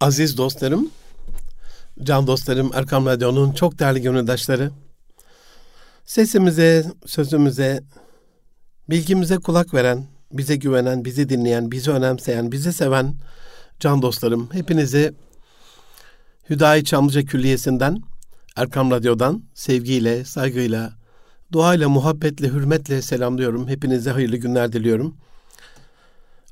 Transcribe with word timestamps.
Aziz 0.00 0.36
dostlarım, 0.36 0.90
can 2.02 2.26
dostlarım, 2.26 2.70
Erkam 2.74 3.06
Radyo'nun 3.06 3.52
çok 3.52 3.78
değerli 3.78 4.02
gönüldaşları, 4.02 4.70
sesimize, 6.04 6.86
sözümüze, 7.06 7.82
bilgimize 8.90 9.36
kulak 9.36 9.74
veren, 9.74 10.06
bize 10.32 10.56
güvenen, 10.56 11.04
bizi 11.04 11.28
dinleyen, 11.28 11.70
bizi 11.70 11.90
önemseyen, 11.90 12.52
bizi 12.52 12.72
seven 12.72 13.14
can 13.80 14.02
dostlarım, 14.02 14.48
hepinizi 14.52 15.14
Hüdayi 16.50 16.84
Çamlıca 16.84 17.22
Külliyesi'nden, 17.22 18.02
Erkam 18.56 18.90
Radyo'dan 18.90 19.42
sevgiyle, 19.54 20.24
saygıyla, 20.24 20.92
duayla, 21.52 21.88
muhabbetle, 21.88 22.48
hürmetle 22.48 23.02
selamlıyorum. 23.02 23.68
Hepinize 23.68 24.10
hayırlı 24.10 24.36
günler 24.36 24.72
diliyorum. 24.72 25.16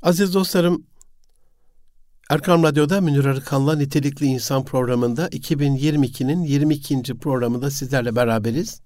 Aziz 0.03 0.35
dostlarım, 0.35 0.87
Erkam 2.31 2.63
Radyo'da 2.63 3.01
Münir 3.01 3.25
Arıkan'la 3.25 3.77
Nitelikli 3.77 4.27
İnsan 4.27 4.65
programında 4.65 5.29
2022'nin 5.29 6.43
22. 6.43 7.03
programında 7.19 7.71
sizlerle 7.71 8.17
beraberiz. 8.17 8.81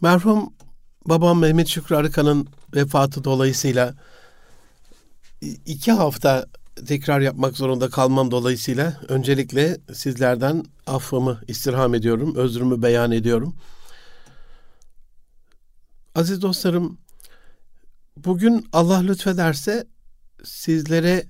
Merhum 0.00 0.54
babam 1.06 1.38
Mehmet 1.38 1.68
Şükrü 1.68 1.96
Arıkan'ın 1.96 2.48
vefatı 2.74 3.24
dolayısıyla 3.24 3.94
iki 5.66 5.92
hafta 5.92 6.46
tekrar 6.86 7.20
yapmak 7.20 7.56
zorunda 7.56 7.90
kalmam 7.90 8.30
dolayısıyla 8.30 9.00
öncelikle 9.08 9.80
sizlerden 9.92 10.64
affımı 10.86 11.40
istirham 11.48 11.94
ediyorum, 11.94 12.34
özrümü 12.36 12.82
beyan 12.82 13.12
ediyorum. 13.12 13.56
Aziz 16.14 16.42
dostlarım, 16.42 16.98
Bugün 18.16 18.68
Allah 18.72 18.98
lütfederse 18.98 19.86
sizlere 20.44 21.26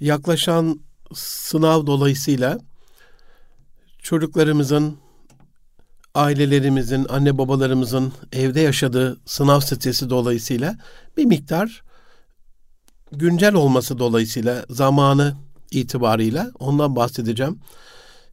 yaklaşan 0.00 0.80
sınav 1.14 1.86
dolayısıyla 1.86 2.58
çocuklarımızın, 4.02 4.98
ailelerimizin, 6.14 7.06
anne 7.08 7.38
babalarımızın 7.38 8.12
evde 8.32 8.60
yaşadığı 8.60 9.20
sınav 9.26 9.60
stresi 9.60 10.10
dolayısıyla 10.10 10.76
bir 11.16 11.24
miktar 11.24 11.82
güncel 13.12 13.54
olması 13.54 13.98
dolayısıyla 13.98 14.64
zamanı 14.70 15.36
itibarıyla 15.70 16.50
ondan 16.58 16.96
bahsedeceğim. 16.96 17.58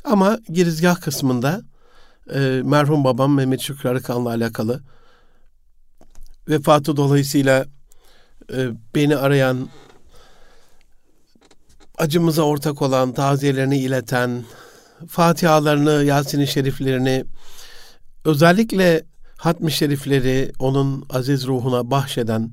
Ama 0.03 0.39
girizgah 0.49 1.01
kısmında 1.01 1.61
e, 2.33 2.61
merhum 2.63 3.03
babam 3.03 3.33
Mehmet 3.35 3.61
Şükrü 3.61 3.89
Arıkan'la 3.89 4.29
alakalı 4.29 4.83
vefatı 6.49 6.97
dolayısıyla 6.97 7.66
e, 8.53 8.69
beni 8.95 9.15
arayan, 9.15 9.69
acımıza 11.97 12.43
ortak 12.43 12.81
olan, 12.81 13.13
taziyelerini 13.13 13.77
ileten, 13.77 14.43
Fatihalarını, 15.07 16.03
Yasin-i 16.03 16.47
Şeriflerini, 16.47 17.25
özellikle 18.25 19.03
hatmi 19.38 19.71
şerifleri 19.71 20.51
onun 20.59 21.05
aziz 21.09 21.47
ruhuna 21.47 21.91
bahşeden, 21.91 22.51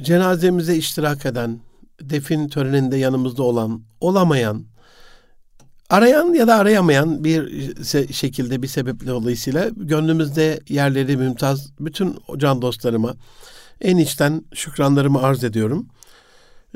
cenazemize 0.00 0.76
iştirak 0.76 1.26
eden, 1.26 1.60
defin 2.00 2.48
töreninde 2.48 2.96
yanımızda 2.96 3.42
olan, 3.42 3.82
olamayan, 4.00 4.64
arayan 5.90 6.34
ya 6.34 6.46
da 6.46 6.54
arayamayan 6.56 7.24
bir 7.24 8.12
şekilde 8.12 8.62
bir 8.62 8.68
sebeple 8.68 9.06
dolayısıyla 9.06 9.68
gönlümüzde 9.76 10.60
yerleri 10.68 11.16
mümtaz 11.16 11.70
bütün 11.80 12.16
can 12.36 12.62
dostlarıma, 12.62 13.14
en 13.82 13.96
içten 13.96 14.44
şükranlarımı 14.54 15.22
arz 15.22 15.44
ediyorum. 15.44 15.86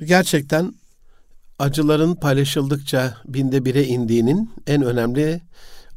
Gerçekten 0.05 0.75
acıların 1.59 2.15
paylaşıldıkça 2.15 3.17
binde 3.25 3.65
bire 3.65 3.85
indiğinin 3.85 4.51
en 4.67 4.83
önemli 4.83 5.41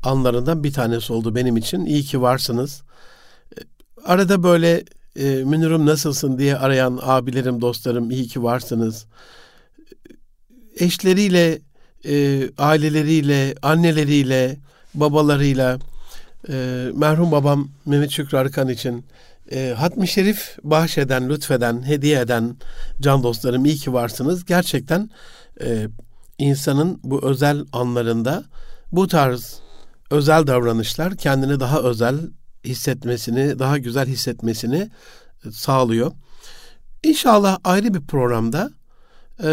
anlarından 0.03 0.63
bir 0.63 0.73
tanesi 0.73 1.13
oldu 1.13 1.35
benim 1.35 1.57
için. 1.57 1.85
İyi 1.85 2.03
ki 2.03 2.21
varsınız. 2.21 2.81
Arada 4.05 4.43
böyle 4.43 4.83
e, 5.15 5.23
Münir'im 5.25 5.85
nasılsın 5.85 6.37
diye 6.37 6.57
arayan 6.57 6.99
abilerim, 7.01 7.61
dostlarım 7.61 8.11
iyi 8.11 8.27
ki 8.27 8.43
varsınız. 8.43 9.05
Eşleriyle, 10.79 11.59
e, 12.05 12.43
aileleriyle, 12.57 13.55
anneleriyle, 13.61 14.57
babalarıyla, 14.93 15.79
e, 16.49 16.87
merhum 16.93 17.31
babam 17.31 17.69
Mehmet 17.85 18.11
Şükrü 18.11 18.37
Arkan 18.37 18.69
için 18.69 19.05
e, 19.51 19.73
Hatmi 19.77 20.07
Şerif 20.07 20.57
bahşeden, 20.63 21.29
lütfeden, 21.29 21.87
hediye 21.87 22.19
eden 22.19 22.57
can 23.01 23.23
dostlarım 23.23 23.65
iyi 23.65 23.75
ki 23.75 23.93
varsınız. 23.93 24.45
Gerçekten 24.45 25.09
e, 25.61 25.87
insanın 26.37 26.99
bu 27.03 27.29
özel 27.29 27.65
anlarında 27.73 28.43
bu 28.91 29.07
tarz 29.07 29.59
özel 30.11 30.47
davranışlar 30.47 31.15
kendini 31.15 31.59
daha 31.59 31.79
özel 31.79 32.15
hissetmesini, 32.65 33.59
daha 33.59 33.77
güzel 33.77 34.07
hissetmesini 34.07 34.89
e, 35.45 35.51
sağlıyor. 35.51 36.11
İnşallah 37.03 37.57
ayrı 37.63 37.93
bir 37.93 38.01
programda 38.01 38.71
e, 39.43 39.49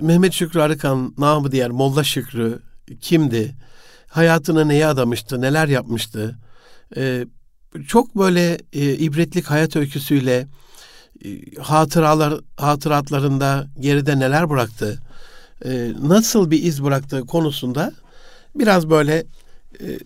Mehmet 0.00 0.32
Şükrü 0.32 0.60
Arıkan, 0.60 1.14
namı 1.18 1.52
diğer 1.52 1.70
Molla 1.70 2.04
Şükrü 2.04 2.62
kimdi? 3.00 3.54
Hayatını 4.08 4.68
neye 4.68 4.86
adamıştı? 4.86 5.40
Neler 5.40 5.68
yapmıştı? 5.68 6.38
E, 6.96 7.24
çok 7.86 8.16
böyle 8.16 8.58
e, 8.72 8.92
ibretlik 8.92 9.46
hayat 9.46 9.76
öyküsüyle 9.76 10.46
e, 11.24 11.28
hatıralar 11.60 12.40
hatıratlarında 12.56 13.66
geride 13.80 14.18
neler 14.18 14.50
bıraktı, 14.50 15.02
e, 15.64 15.92
nasıl 16.02 16.50
bir 16.50 16.62
iz 16.62 16.84
bıraktığı 16.84 17.26
konusunda 17.26 17.92
biraz 18.54 18.90
böyle 18.90 19.26
e, 19.80 19.98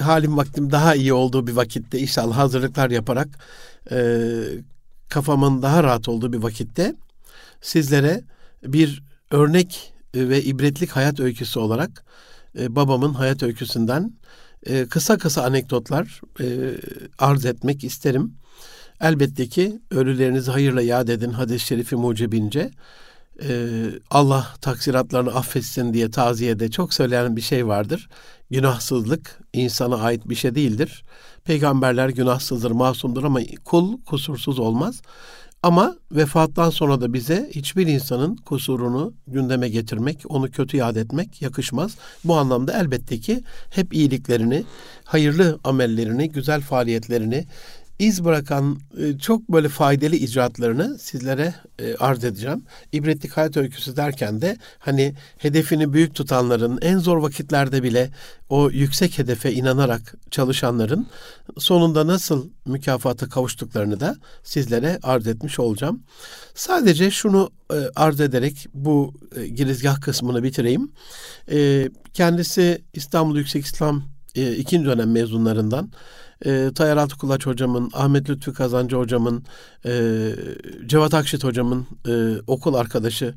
halim 0.00 0.36
vaktim 0.36 0.70
daha 0.72 0.94
iyi 0.94 1.12
olduğu 1.12 1.46
bir 1.46 1.52
vakitte 1.52 1.98
inşallah 1.98 2.36
hazırlıklar 2.36 2.90
yaparak 2.90 3.28
e, 3.90 4.28
kafamın 5.08 5.62
daha 5.62 5.82
rahat 5.82 6.08
olduğu 6.08 6.32
bir 6.32 6.38
vakitte 6.38 6.94
sizlere 7.60 8.24
bir 8.62 9.02
örnek 9.30 9.92
ve 10.14 10.42
ibretlik 10.42 10.90
hayat 10.90 11.20
öyküsü 11.20 11.58
olarak 11.58 12.04
e, 12.58 12.76
babamın 12.76 13.14
hayat 13.14 13.42
öyküsünden 13.42 14.12
e, 14.66 14.86
kısa 14.86 15.18
kısa 15.18 15.42
anekdotlar 15.42 16.20
e, 16.40 16.46
arz 17.18 17.46
etmek 17.46 17.84
isterim. 17.84 18.34
Elbette 19.00 19.48
ki 19.48 19.80
ölülerinizi 19.90 20.50
hayırla 20.50 20.82
yad 20.82 21.08
edin 21.08 21.30
hadis-i 21.30 21.66
şerifi 21.66 21.96
mucibince. 21.96 22.70
E, 23.42 23.68
Allah 24.10 24.46
taksiratlarını 24.60 25.34
affetsin 25.34 25.94
diye 25.94 26.10
taziyede 26.10 26.70
çok 26.70 26.94
söylenen 26.94 27.36
bir 27.36 27.40
şey 27.40 27.66
vardır. 27.66 28.08
Günahsızlık 28.50 29.40
insana 29.52 29.96
ait 29.96 30.28
bir 30.28 30.34
şey 30.34 30.54
değildir. 30.54 31.04
Peygamberler 31.44 32.08
günahsızdır, 32.08 32.70
masumdur 32.70 33.24
ama 33.24 33.40
kul 33.64 34.02
kusursuz 34.02 34.58
olmaz. 34.58 35.02
Ama 35.62 35.96
vefattan 36.12 36.70
sonra 36.70 37.00
da 37.00 37.12
bize 37.12 37.50
hiçbir 37.54 37.86
insanın 37.86 38.36
kusurunu 38.36 39.14
gündeme 39.26 39.68
getirmek, 39.68 40.22
onu 40.28 40.50
kötü 40.50 40.76
yad 40.76 40.96
etmek 40.96 41.42
yakışmaz. 41.42 41.96
Bu 42.24 42.36
anlamda 42.36 42.80
elbette 42.80 43.20
ki 43.20 43.42
hep 43.70 43.94
iyiliklerini, 43.94 44.64
hayırlı 45.04 45.58
amellerini, 45.64 46.30
güzel 46.30 46.60
faaliyetlerini 46.60 47.44
iz 47.98 48.24
bırakan 48.24 48.78
e, 48.98 49.18
çok 49.18 49.48
böyle 49.48 49.68
faydalı 49.68 50.16
icraatlarını 50.16 50.98
sizlere 50.98 51.54
e, 51.78 51.94
arz 51.96 52.24
edeceğim. 52.24 52.64
İbretlik 52.92 53.32
hayat 53.36 53.56
öyküsü 53.56 53.96
derken 53.96 54.40
de 54.40 54.56
hani 54.78 55.14
hedefini 55.38 55.92
büyük 55.92 56.14
tutanların 56.14 56.78
en 56.82 56.98
zor 56.98 57.16
vakitlerde 57.16 57.82
bile 57.82 58.10
o 58.48 58.70
yüksek 58.70 59.18
hedefe 59.18 59.52
inanarak 59.52 60.14
çalışanların 60.30 61.06
sonunda 61.58 62.06
nasıl 62.06 62.48
mükafata 62.66 63.28
kavuştuklarını 63.28 64.00
da 64.00 64.16
sizlere 64.42 64.98
arz 65.02 65.26
etmiş 65.26 65.58
olacağım. 65.58 66.02
Sadece 66.54 67.10
şunu 67.10 67.50
e, 67.72 67.76
arz 67.96 68.20
ederek 68.20 68.66
bu 68.74 69.14
girizgah 69.54 70.00
kısmını 70.00 70.42
bitireyim. 70.42 70.92
Kendisi 72.14 72.82
İstanbul 72.92 73.36
Yüksek 73.36 73.64
İslam 73.64 74.02
ikinci 74.34 74.86
dönem 74.86 75.12
mezunlarından 75.12 75.90
e, 76.44 76.70
Tayyar 76.74 76.96
Altıkulaç 76.96 77.46
hocamın, 77.46 77.90
Ahmet 77.94 78.30
Lütfü 78.30 78.52
Kazancı 78.52 78.96
hocamın, 78.96 79.44
e, 79.86 80.30
Cevat 80.86 81.14
Akşit 81.14 81.44
hocamın 81.44 81.86
e, 82.08 82.40
okul 82.46 82.74
arkadaşı, 82.74 83.34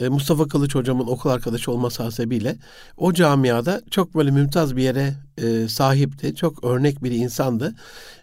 e, 0.00 0.08
Mustafa 0.08 0.48
Kılıç 0.48 0.74
hocamın 0.74 1.06
okul 1.06 1.30
arkadaşı 1.30 1.72
olması 1.72 2.02
hasebiyle 2.02 2.56
o 2.96 3.12
camiada 3.12 3.82
çok 3.90 4.14
böyle 4.14 4.30
mümtaz 4.30 4.76
bir 4.76 4.82
yere 4.82 5.14
e, 5.38 5.68
sahipti. 5.68 6.34
Çok 6.34 6.64
örnek 6.64 7.04
bir 7.04 7.10
insandı. 7.10 7.74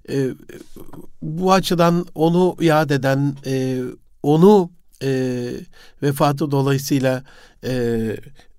E, 0.10 0.30
bu 1.22 1.54
açıdan 1.54 2.06
onu 2.16 2.56
yad 2.62 2.90
eden, 2.90 3.36
e, 3.46 3.82
onu 4.24 4.72
e, 5.04 5.52
vefatı 6.02 6.52
dolayısıyla 6.52 7.24
e, 7.64 8.18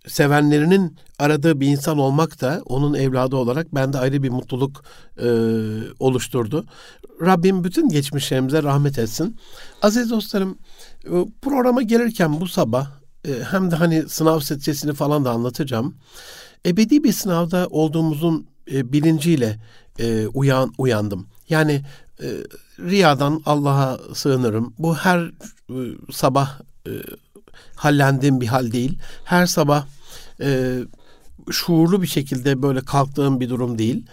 sevenlerinin 0.09 0.97
aradığı 1.19 1.61
bir 1.61 1.67
insan 1.67 1.99
olmak 1.99 2.41
da 2.41 2.63
onun 2.67 2.95
evladı 2.95 3.37
olarak 3.37 3.75
bende 3.75 3.99
ayrı 3.99 4.23
bir 4.23 4.31
mutluluk 4.31 4.85
e, 5.19 5.29
oluşturdu. 5.99 6.65
Rabbim 7.21 7.65
bütün 7.65 7.89
geçmişlerimize 7.89 8.63
rahmet 8.63 8.99
etsin. 8.99 9.37
Aziz 9.83 10.11
dostlarım 10.11 10.59
programa 11.43 11.83
gelirken 11.83 12.41
bu 12.41 12.49
sabah 12.49 12.91
e, 13.29 13.33
hem 13.51 13.71
de 13.71 13.77
hani 13.77 14.09
sınav 14.09 14.41
stresini 14.41 14.93
falan 14.93 15.25
da 15.25 15.31
anlatacağım. 15.31 15.95
Ebedi 16.67 17.05
bir 17.05 17.13
sınavda 17.13 17.67
olduğumuzun 17.71 18.47
e, 18.73 18.93
bilinciyle 18.93 19.61
e, 19.99 20.27
uyan 20.27 20.73
uyandım. 20.79 21.27
Yani 21.49 21.85
e, 22.23 22.29
riyadan 22.81 23.43
Allah'a 23.47 23.99
sığınırım. 24.15 24.75
Bu 24.79 24.97
her 24.97 25.19
e, 25.71 25.79
sabah 26.13 26.61
e, 26.87 26.93
hallendiğim 27.77 28.41
bir 28.41 28.47
hal 28.47 28.73
değil. 28.73 28.99
Her 29.25 29.47
sabah 29.47 29.87
e, 30.41 30.79
şuurlu 31.51 32.03
bir 32.03 32.07
şekilde 32.07 32.63
böyle 32.63 32.81
kalktığım 32.81 33.41
bir 33.41 33.49
durum 33.49 33.79
değil. 33.79 34.07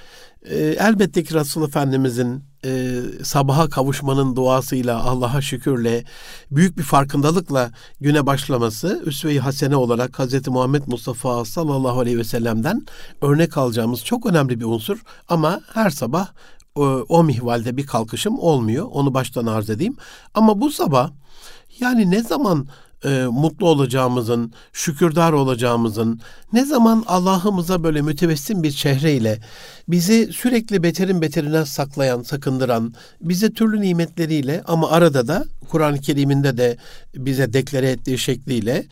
E, 0.46 0.56
elbette 0.58 1.24
ki 1.24 1.34
Resul 1.34 1.68
Efendimizin 1.68 2.44
e, 2.66 3.02
sabaha 3.24 3.70
kavuşmanın 3.70 4.36
duasıyla, 4.36 5.04
Allah'a 5.04 5.42
şükürle, 5.42 6.04
büyük 6.52 6.78
bir 6.78 6.84
farkındalıkla 6.84 7.72
güne 8.02 8.26
başlaması, 8.26 9.04
üsve-i 9.06 9.40
hasene 9.40 9.76
olarak 9.76 10.20
Hz. 10.20 10.48
Muhammed 10.48 10.84
Mustafa 10.88 11.46
sallallahu 11.46 12.00
aleyhi 12.00 12.18
ve 12.18 12.24
sellem'den 12.24 12.86
örnek 13.22 13.58
alacağımız 13.58 14.06
çok 14.06 14.26
önemli 14.26 14.60
bir 14.60 14.66
unsur. 14.66 15.04
Ama 15.28 15.62
her 15.74 15.90
sabah 15.90 16.28
o, 16.76 16.84
o 17.10 17.24
mihvalde 17.24 17.78
bir 17.78 17.88
kalkışım 17.88 18.40
olmuyor. 18.40 18.88
Onu 18.92 19.14
baştan 19.14 19.46
arz 19.46 19.70
edeyim. 19.70 19.96
Ama 20.34 20.62
bu 20.62 20.72
sabah 20.72 21.12
yani 21.80 22.12
ne 22.12 22.22
zaman 22.24 22.68
e, 23.06 23.26
mutlu 23.32 23.68
olacağımızın, 23.68 24.54
şükürdar 24.74 25.34
olacağımızın, 25.34 26.22
ne 26.54 26.66
zaman 26.66 27.04
Allah'ımıza 27.08 27.84
böyle 27.84 28.02
mütebessim 28.02 28.64
bir 28.64 28.72
çehreyle 28.72 29.40
bizi 29.88 30.34
sürekli 30.34 30.84
beterin 30.84 31.22
beterine 31.22 31.66
saklayan, 31.66 32.22
sakındıran, 32.22 32.94
bize 33.22 33.54
türlü 33.54 33.82
nimetleriyle 33.82 34.64
ama 34.66 34.92
arada 34.92 35.28
da 35.28 35.46
Kur'an-ı 35.70 36.00
Kerim'inde 36.00 36.58
de 36.58 36.78
bize 37.16 37.54
deklare 37.54 37.90
ettiği 37.90 38.18
şekliyle 38.18 38.86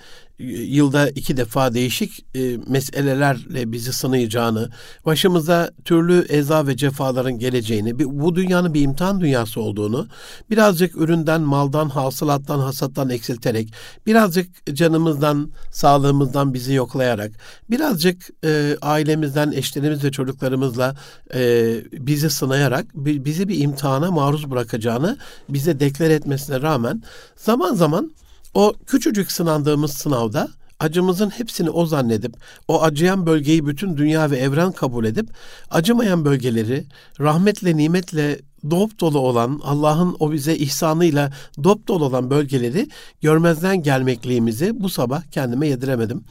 yılda 0.50 1.10
iki 1.10 1.38
defa 1.38 1.74
değişik 1.74 2.26
e, 2.36 2.58
meselelerle 2.68 3.72
bizi 3.72 3.94
sınayacağını, 3.94 4.70
başımıza 5.06 5.72
türlü 5.86 6.26
eza 6.30 6.68
ve 6.68 6.78
cefaların 6.78 7.40
geleceğini, 7.40 8.00
bu 8.00 8.36
dünyanın 8.36 8.74
bir 8.74 8.82
imtihan 8.82 9.22
dünyası 9.22 9.62
olduğunu, 9.62 10.08
birazcık 10.50 10.96
üründen, 10.96 11.42
maldan, 11.42 11.90
hasılattan, 11.90 12.60
hasattan 12.60 13.10
eksilterek, 13.10 13.74
birazcık 14.06 14.76
canımızdan, 14.76 15.52
sağlığımızdan 15.72 16.54
bizi 16.54 16.74
yoklayarak, 16.74 17.32
birazcık 17.70 18.30
e, 18.46 18.78
ailemizden, 18.82 19.52
eşlerimiz 19.52 20.04
ve 20.04 20.12
çocuklarımızla 20.12 20.96
e, 21.34 21.74
bizi 21.92 22.30
sınayarak, 22.30 22.86
bizi 22.96 23.48
bir 23.48 23.60
imtihana 23.60 24.12
maruz 24.12 24.52
bırakacağını 24.52 25.18
bize 25.50 25.80
deklar 25.80 26.10
etmesine 26.10 26.62
rağmen 26.62 27.04
zaman 27.36 27.74
zaman 27.74 28.12
o 28.54 28.74
küçücük 28.88 29.32
sınandığımız 29.32 29.94
sınavda 29.94 30.48
acımızın 30.80 31.30
hepsini 31.30 31.70
o 31.70 31.86
zannedip, 31.86 32.36
o 32.68 32.84
acıyan 32.84 33.26
bölgeyi 33.26 33.66
bütün 33.68 33.98
dünya 33.98 34.32
ve 34.32 34.38
evren 34.38 34.72
kabul 34.72 35.06
edip, 35.06 35.30
acımayan 35.70 36.26
bölgeleri 36.26 36.86
rahmetle, 37.20 37.78
nimetle 37.78 38.40
dop 38.70 39.00
dolu 39.00 39.20
olan, 39.20 39.62
Allah'ın 39.64 40.16
o 40.20 40.32
bize 40.32 40.56
ihsanıyla 40.56 41.32
dop 41.64 41.88
dolu 41.88 42.06
olan 42.06 42.30
bölgeleri 42.30 42.88
görmezden 43.22 43.84
gelmekliğimizi 43.84 44.82
bu 44.82 44.90
sabah 44.90 45.24
kendime 45.24 45.68
yediremedim. 45.68 46.24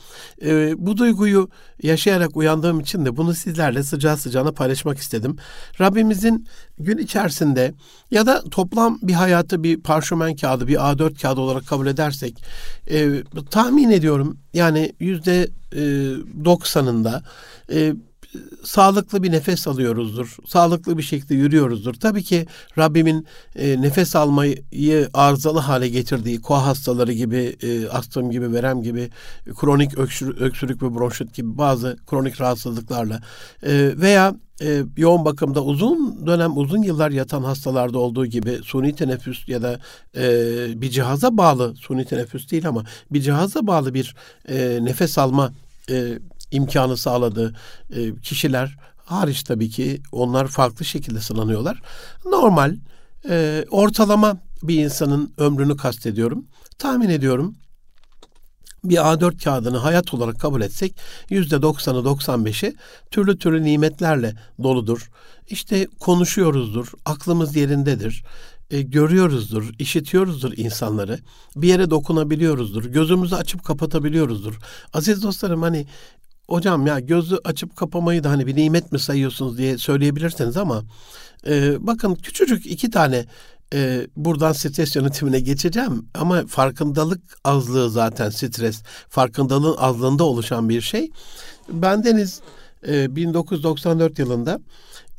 Ee, 0.44 0.74
bu 0.78 0.96
duyguyu 0.96 1.48
yaşayarak 1.82 2.36
uyandığım 2.36 2.80
için 2.80 3.04
de 3.04 3.16
bunu 3.16 3.34
sizlerle 3.34 3.82
sıcağı 3.82 4.16
sıcağına 4.16 4.52
paylaşmak 4.52 4.98
istedim. 4.98 5.36
Rabbimizin 5.80 6.46
gün 6.78 6.98
içerisinde 6.98 7.74
ya 8.10 8.26
da 8.26 8.42
toplam 8.50 8.98
bir 9.02 9.12
hayatı 9.12 9.62
bir 9.62 9.80
parşömen 9.80 10.36
kağıdı, 10.36 10.68
bir 10.68 10.76
A4 10.76 11.20
kağıdı 11.22 11.40
olarak 11.40 11.66
kabul 11.66 11.86
edersek 11.86 12.42
e, 12.90 13.22
tahmin 13.50 13.90
ediyorum 13.90 14.38
yani 14.54 14.92
yüzde 15.00 15.48
e, 15.72 15.82
doksanında 16.44 17.22
e, 17.72 17.94
sağlıklı 18.64 19.22
bir 19.22 19.32
nefes 19.32 19.68
alıyoruzdur. 19.68 20.36
Sağlıklı 20.46 20.98
bir 20.98 21.02
şekilde 21.02 21.34
yürüyoruzdur. 21.34 21.94
Tabii 21.94 22.22
ki 22.22 22.46
Rabbimin 22.78 23.26
e, 23.56 23.82
nefes 23.82 24.16
almayı 24.16 24.64
arızalı 25.14 25.58
hale 25.58 25.88
getirdiği 25.88 26.40
koa 26.40 26.66
hastaları 26.66 27.12
gibi, 27.12 27.56
e, 27.62 27.88
astım 27.88 28.30
gibi, 28.30 28.52
verem 28.52 28.82
gibi, 28.82 29.10
kronik 29.60 29.98
öksür, 29.98 30.40
öksürük 30.40 30.82
ve 30.82 30.94
bronşit 30.94 31.34
gibi 31.34 31.58
bazı 31.58 31.96
kronik 32.06 32.40
rahatsızlıklarla 32.40 33.22
e, 33.62 33.92
veya 33.96 34.34
e, 34.62 34.82
yoğun 34.96 35.24
bakımda 35.24 35.64
uzun 35.64 36.26
dönem, 36.26 36.56
uzun 36.56 36.82
yıllar 36.82 37.10
yatan 37.10 37.42
hastalarda 37.42 37.98
olduğu 37.98 38.26
gibi 38.26 38.58
suni 38.64 38.94
teneffüs 38.94 39.48
ya 39.48 39.62
da 39.62 39.80
e, 40.16 40.22
bir 40.82 40.90
cihaza 40.90 41.36
bağlı, 41.36 41.74
suni 41.76 42.04
teneffüs 42.04 42.50
değil 42.50 42.68
ama 42.68 42.84
bir 43.10 43.20
cihaza 43.20 43.66
bağlı 43.66 43.94
bir 43.94 44.14
e, 44.48 44.78
nefes 44.82 45.18
alma 45.18 45.52
e, 45.90 46.18
imkanı 46.50 46.96
sağladığı 46.96 47.56
e, 47.96 48.16
kişiler 48.16 48.76
hariç 49.04 49.42
tabii 49.42 49.70
ki 49.70 50.02
onlar 50.12 50.46
farklı 50.46 50.84
şekilde 50.84 51.20
sınanıyorlar. 51.20 51.82
Normal 52.24 52.76
e, 53.28 53.64
ortalama 53.70 54.36
bir 54.62 54.84
insanın 54.84 55.32
ömrünü 55.38 55.76
kastediyorum. 55.76 56.46
Tahmin 56.78 57.08
ediyorum 57.08 57.54
bir 58.84 58.96
A4 58.96 59.44
kağıdını 59.44 59.76
hayat 59.76 60.14
olarak 60.14 60.40
kabul 60.40 60.60
etsek 60.60 60.96
yüzde 61.30 61.56
90'ı 61.56 62.04
95'i 62.04 62.76
türlü 63.10 63.38
türlü 63.38 63.64
nimetlerle 63.64 64.34
doludur. 64.62 65.10
İşte 65.50 65.86
konuşuyoruzdur, 66.00 66.92
aklımız 67.04 67.56
yerindedir, 67.56 68.24
e, 68.70 68.82
görüyoruzdur, 68.82 69.70
işitiyoruzdur 69.78 70.52
insanları, 70.56 71.18
bir 71.56 71.68
yere 71.68 71.90
dokunabiliyoruzdur, 71.90 72.84
gözümüzü 72.84 73.34
açıp 73.34 73.64
kapatabiliyoruzdur. 73.64 74.58
Aziz 74.92 75.22
dostlarım 75.22 75.62
hani 75.62 75.86
hocam 76.50 76.86
ya 76.86 77.00
gözü 77.00 77.38
açıp 77.44 77.76
kapamayı 77.76 78.24
da 78.24 78.30
hani 78.30 78.46
bir 78.46 78.56
nimet 78.56 78.92
mi 78.92 78.98
sayıyorsunuz 78.98 79.58
diye 79.58 79.78
söyleyebilirsiniz 79.78 80.56
ama 80.56 80.82
e, 81.46 81.86
bakın 81.86 82.14
küçücük 82.14 82.66
iki 82.66 82.90
tane 82.90 83.26
e, 83.74 84.06
buradan 84.16 84.52
stres 84.52 84.96
yönetimine 84.96 85.40
geçeceğim 85.40 86.06
ama 86.14 86.46
farkındalık 86.46 87.20
azlığı 87.44 87.90
zaten 87.90 88.30
stres 88.30 88.82
farkındalığın 89.08 89.76
azlığında 89.78 90.24
oluşan 90.24 90.68
bir 90.68 90.80
şey. 90.80 91.10
Ben 91.68 92.04
Deniz 92.04 92.40
e, 92.88 93.16
1994 93.16 94.18
yılında 94.18 94.60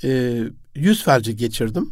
e, 0.03 0.39
yüz 0.75 1.03
felci 1.03 1.35
geçirdim 1.35 1.91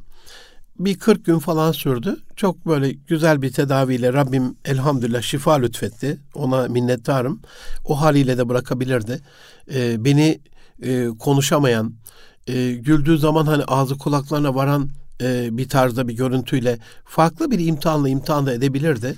bir 0.79 0.99
40 0.99 1.25
gün 1.25 1.39
falan 1.39 1.71
sürdü. 1.71 2.17
Çok 2.35 2.65
böyle 2.65 2.91
güzel 2.91 3.41
bir 3.41 3.51
tedaviyle 3.51 4.13
Rabbim 4.13 4.55
elhamdülillah 4.65 5.21
şifa 5.21 5.53
lütfetti. 5.53 6.19
Ona 6.35 6.67
minnettarım. 6.67 7.41
O 7.85 8.01
haliyle 8.01 8.37
de 8.37 8.49
bırakabilirdi. 8.49 9.21
Ee, 9.73 10.05
beni 10.05 10.39
e, 10.83 11.07
konuşamayan, 11.19 11.93
e, 12.47 12.71
güldüğü 12.71 13.17
zaman 13.17 13.45
hani 13.45 13.63
ağzı 13.63 13.97
kulaklarına 13.97 14.55
varan 14.55 14.89
e, 15.21 15.57
bir 15.57 15.69
tarzda 15.69 16.07
bir 16.07 16.13
görüntüyle 16.13 16.79
farklı 17.05 17.51
bir 17.51 17.67
imtihanla 17.67 18.09
imtihan 18.09 18.45
da 18.45 18.53
edebilirdi. 18.53 19.15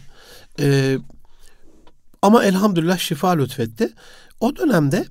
E, 0.60 0.98
ama 2.22 2.44
elhamdülillah 2.44 2.98
şifa 2.98 3.32
lütfetti. 3.32 3.94
O 4.40 4.56
dönemde 4.56 5.06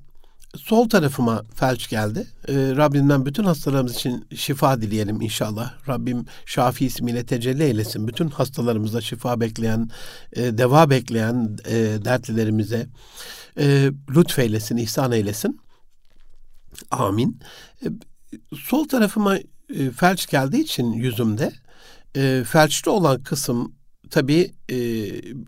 sol 0.57 0.89
tarafıma 0.89 1.43
felç 1.55 1.89
geldi. 1.89 2.27
Ee, 2.47 2.53
Rabbimden 2.53 3.25
bütün 3.25 3.43
hastalarımız 3.43 3.95
için 3.95 4.27
şifa 4.35 4.81
dileyelim 4.81 5.21
inşallah. 5.21 5.87
Rabbim 5.87 6.25
Şafi 6.45 6.85
ismiyle 6.85 7.25
tecelli 7.25 7.63
eylesin. 7.63 8.07
Bütün 8.07 8.29
hastalarımıza 8.29 9.01
şifa 9.01 9.39
bekleyen, 9.39 9.89
e, 10.33 10.57
deva 10.57 10.89
bekleyen 10.89 11.57
e, 11.65 11.75
dertlilerimize 12.05 12.87
e, 13.59 13.91
lütfeylesin, 14.15 14.77
ihsan 14.77 15.11
eylesin. 15.11 15.59
Amin. 16.91 17.39
E, 17.85 17.87
sol 18.55 18.87
tarafıma 18.87 19.37
e, 19.37 19.91
felç 19.97 20.27
geldiği 20.27 20.61
için 20.63 20.91
yüzümde 20.91 21.51
e, 22.15 22.43
felçli 22.47 22.91
olan 22.91 23.23
kısım 23.23 23.75
tabii 24.11 24.51
e, 24.69 24.75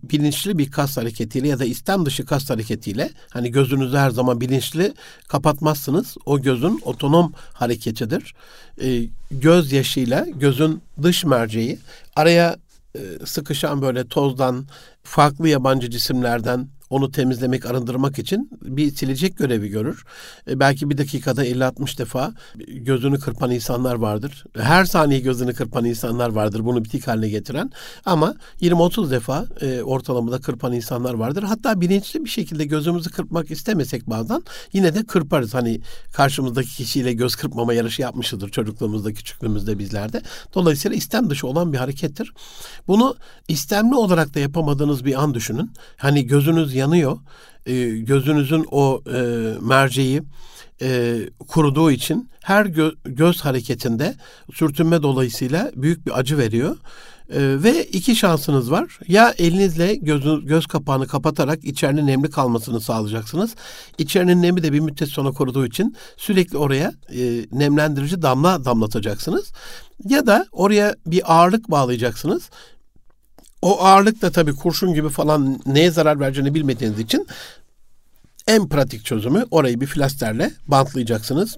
bilinçli 0.03 0.58
bir 0.58 0.72
kas 0.72 0.98
hareketiyle 0.98 1.48
ya 1.48 1.60
da 1.60 1.65
istem 1.65 2.05
dışı 2.05 2.25
kas 2.25 2.50
hareketiyle 2.50 3.10
hani 3.29 3.51
gözünüzü 3.51 3.98
her 3.98 4.10
zaman 4.10 4.41
bilinçli 4.41 4.93
kapatmazsınız. 5.27 6.17
O 6.25 6.41
gözün 6.41 6.79
otonom 6.84 7.34
hareketidir. 7.53 8.34
E, 8.82 9.03
göz 9.32 9.72
yaşıyla 9.72 10.25
gözün 10.36 10.82
dış 11.01 11.25
merceği 11.25 11.79
araya 12.15 12.55
e, 12.96 13.00
sıkışan 13.25 13.82
böyle 13.82 14.08
tozdan, 14.08 14.65
farklı 15.03 15.50
yabancı 15.50 15.89
cisimlerden 15.89 16.67
onu 16.94 17.12
temizlemek, 17.12 17.66
arındırmak 17.66 18.20
için 18.20 18.50
bir 18.62 18.96
silecek 18.96 19.38
görevi 19.38 19.70
görür. 19.70 20.04
E, 20.48 20.60
belki 20.60 20.90
bir 20.90 20.98
dakikada 20.98 21.46
50-60 21.46 21.98
defa 21.98 22.34
gözünü 22.68 23.20
kırpan 23.20 23.52
insanlar 23.52 23.96
vardır. 23.96 24.44
Her 24.58 24.86
saniye 24.86 25.20
gözünü 25.20 25.54
kırpan 25.54 25.86
insanlar 25.86 26.30
vardır 26.30 26.66
bunu 26.66 26.86
bitik 26.86 27.08
haline 27.08 27.30
getiren. 27.30 27.72
Ama 28.06 28.36
20-30 28.62 29.12
defa 29.12 29.46
e, 29.62 29.82
ortalamada 29.82 30.40
kırpan 30.40 30.74
insanlar 30.74 31.14
vardır. 31.14 31.44
Hatta 31.44 31.82
bilinçli 31.82 32.26
bir 32.26 32.30
şekilde 32.30 32.66
gözümüzü 32.66 33.10
kırpmak 33.10 33.52
istemesek 33.52 34.10
bazen 34.10 34.44
yine 34.74 34.96
de 34.96 35.04
kırparız. 35.04 35.54
Hani 35.54 35.82
karşımızdaki 36.14 36.70
kişiyle 36.70 37.14
göz 37.14 37.36
kırpmama 37.36 37.74
yarışı 37.74 38.02
yapmışızdır 38.02 38.50
çocukluğumuzda, 38.50 39.14
küçüklüğümüzde 39.14 39.80
bizlerde. 39.80 40.22
Dolayısıyla 40.54 40.98
istem 40.98 41.30
dışı 41.30 41.48
olan 41.48 41.74
bir 41.74 41.78
harekettir. 41.78 42.34
Bunu 42.88 43.16
istemli 43.48 43.96
olarak 43.96 44.36
da 44.36 44.40
yapamadığınız 44.40 45.06
bir 45.06 45.24
an 45.24 45.34
düşünün. 45.34 45.72
Hani 45.98 46.28
gözünüz 46.28 46.76
yanıyor. 46.84 47.18
E, 47.66 47.90
gözünüzün 47.90 48.66
o 48.72 49.02
e, 49.08 49.20
merceği 49.62 50.22
e, 50.82 51.20
kuruduğu 51.48 51.92
için 51.92 52.30
her 52.42 52.66
gö- 52.66 52.96
göz 53.06 53.42
hareketinde 53.42 54.16
sürtünme 54.54 55.04
dolayısıyla 55.04 55.72
büyük 55.75 56.06
bir 56.06 56.20
acı 56.20 56.38
veriyor. 56.38 56.78
E, 57.30 57.63
ve 57.63 57.84
iki 57.84 58.16
şansınız 58.16 58.72
var. 58.72 59.00
Ya 59.08 59.34
elinizle 59.38 59.96
gözü, 59.96 60.46
göz 60.46 60.68
kapağını 60.68 61.08
kapatarak 61.08 61.63
içerinin 61.63 62.08
nemli 62.08 62.30
kalmasını 62.30 62.82
sağlayacaksınız. 62.82 63.56
İçerinin 63.98 64.42
nemi 64.42 64.63
de 64.63 64.74
bir 64.74 64.80
müddet 64.80 65.10
sonra 65.10 65.32
kuruduğu 65.32 65.66
için 65.66 65.96
sürekli 66.18 66.58
oraya 66.58 66.94
e, 67.16 67.46
nemlendirici 67.52 68.22
damla 68.22 68.66
damlatacaksınız. 68.66 69.52
Ya 70.10 70.28
da 70.28 70.46
oraya 70.52 70.96
bir 71.08 71.34
ağırlık 71.34 71.72
bağlayacaksınız. 71.72 72.50
O 73.63 73.84
ağırlık 73.84 74.22
da 74.22 74.32
tabii 74.32 74.55
kurşun 74.55 74.93
gibi 74.93 75.10
falan 75.10 75.60
neye 75.65 75.91
zarar 75.91 76.20
vereceğini 76.20 76.53
bilmediğiniz 76.53 77.00
için 77.00 77.27
en 78.48 78.70
pratik 78.70 79.05
çözümü 79.05 79.46
orayı 79.51 79.82
bir 79.82 79.86
flasterle 79.86 80.51
bantlayacaksınız. 80.67 81.58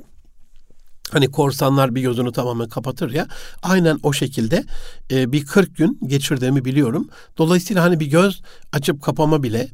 Hani 1.12 1.32
korsanlar 1.32 1.96
bir 1.96 2.02
gözünü 2.02 2.32
tamamen 2.32 2.70
kapatır 2.70 3.12
ya. 3.12 3.28
Aynen 3.64 4.00
o 4.04 4.14
şekilde 4.14 4.64
e, 5.12 5.32
bir 5.32 5.46
40 5.46 5.78
gün 5.78 6.00
geçirdiğimi 6.08 6.66
biliyorum. 6.66 7.10
Dolayısıyla 7.38 7.84
hani 7.84 8.00
bir 8.00 8.06
göz 8.08 8.42
açıp 8.74 9.02
kapama 9.02 9.44
bile 9.44 9.68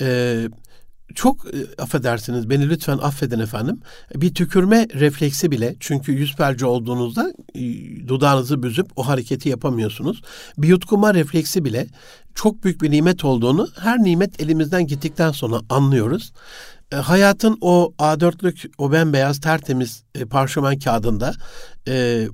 e, 0.00 0.48
çok 1.14 1.46
e, 1.46 1.82
affedersiniz 1.82 2.50
beni 2.50 2.68
lütfen 2.68 2.98
affedin 2.98 3.38
efendim. 3.38 3.80
Bir 4.14 4.34
tükürme 4.34 4.86
refleksi 4.94 5.50
bile 5.50 5.76
çünkü 5.80 6.12
yüz 6.12 6.36
felci 6.36 6.66
olduğunuzda 6.66 7.32
e, 7.54 7.60
dudağınızı 8.08 8.62
büzüp 8.62 8.86
o 8.96 9.06
hareketi 9.08 9.48
yapamıyorsunuz. 9.48 10.22
Bir 10.58 10.68
yutkuma 10.68 11.14
refleksi 11.14 11.64
bile 11.64 11.86
çok 12.34 12.64
büyük 12.64 12.82
bir 12.82 12.90
nimet 12.90 13.24
olduğunu 13.24 13.68
her 13.80 13.98
nimet 13.98 14.42
elimizden 14.42 14.86
gittikten 14.86 15.32
sonra 15.32 15.60
anlıyoruz. 15.68 16.32
E, 16.92 16.96
hayatın 16.96 17.58
o 17.60 17.92
A4'lük 17.98 18.70
o 18.78 18.92
bembeyaz 18.92 19.40
tertemiz 19.40 20.04
parşömen 20.30 20.78
kağıdında 20.78 21.32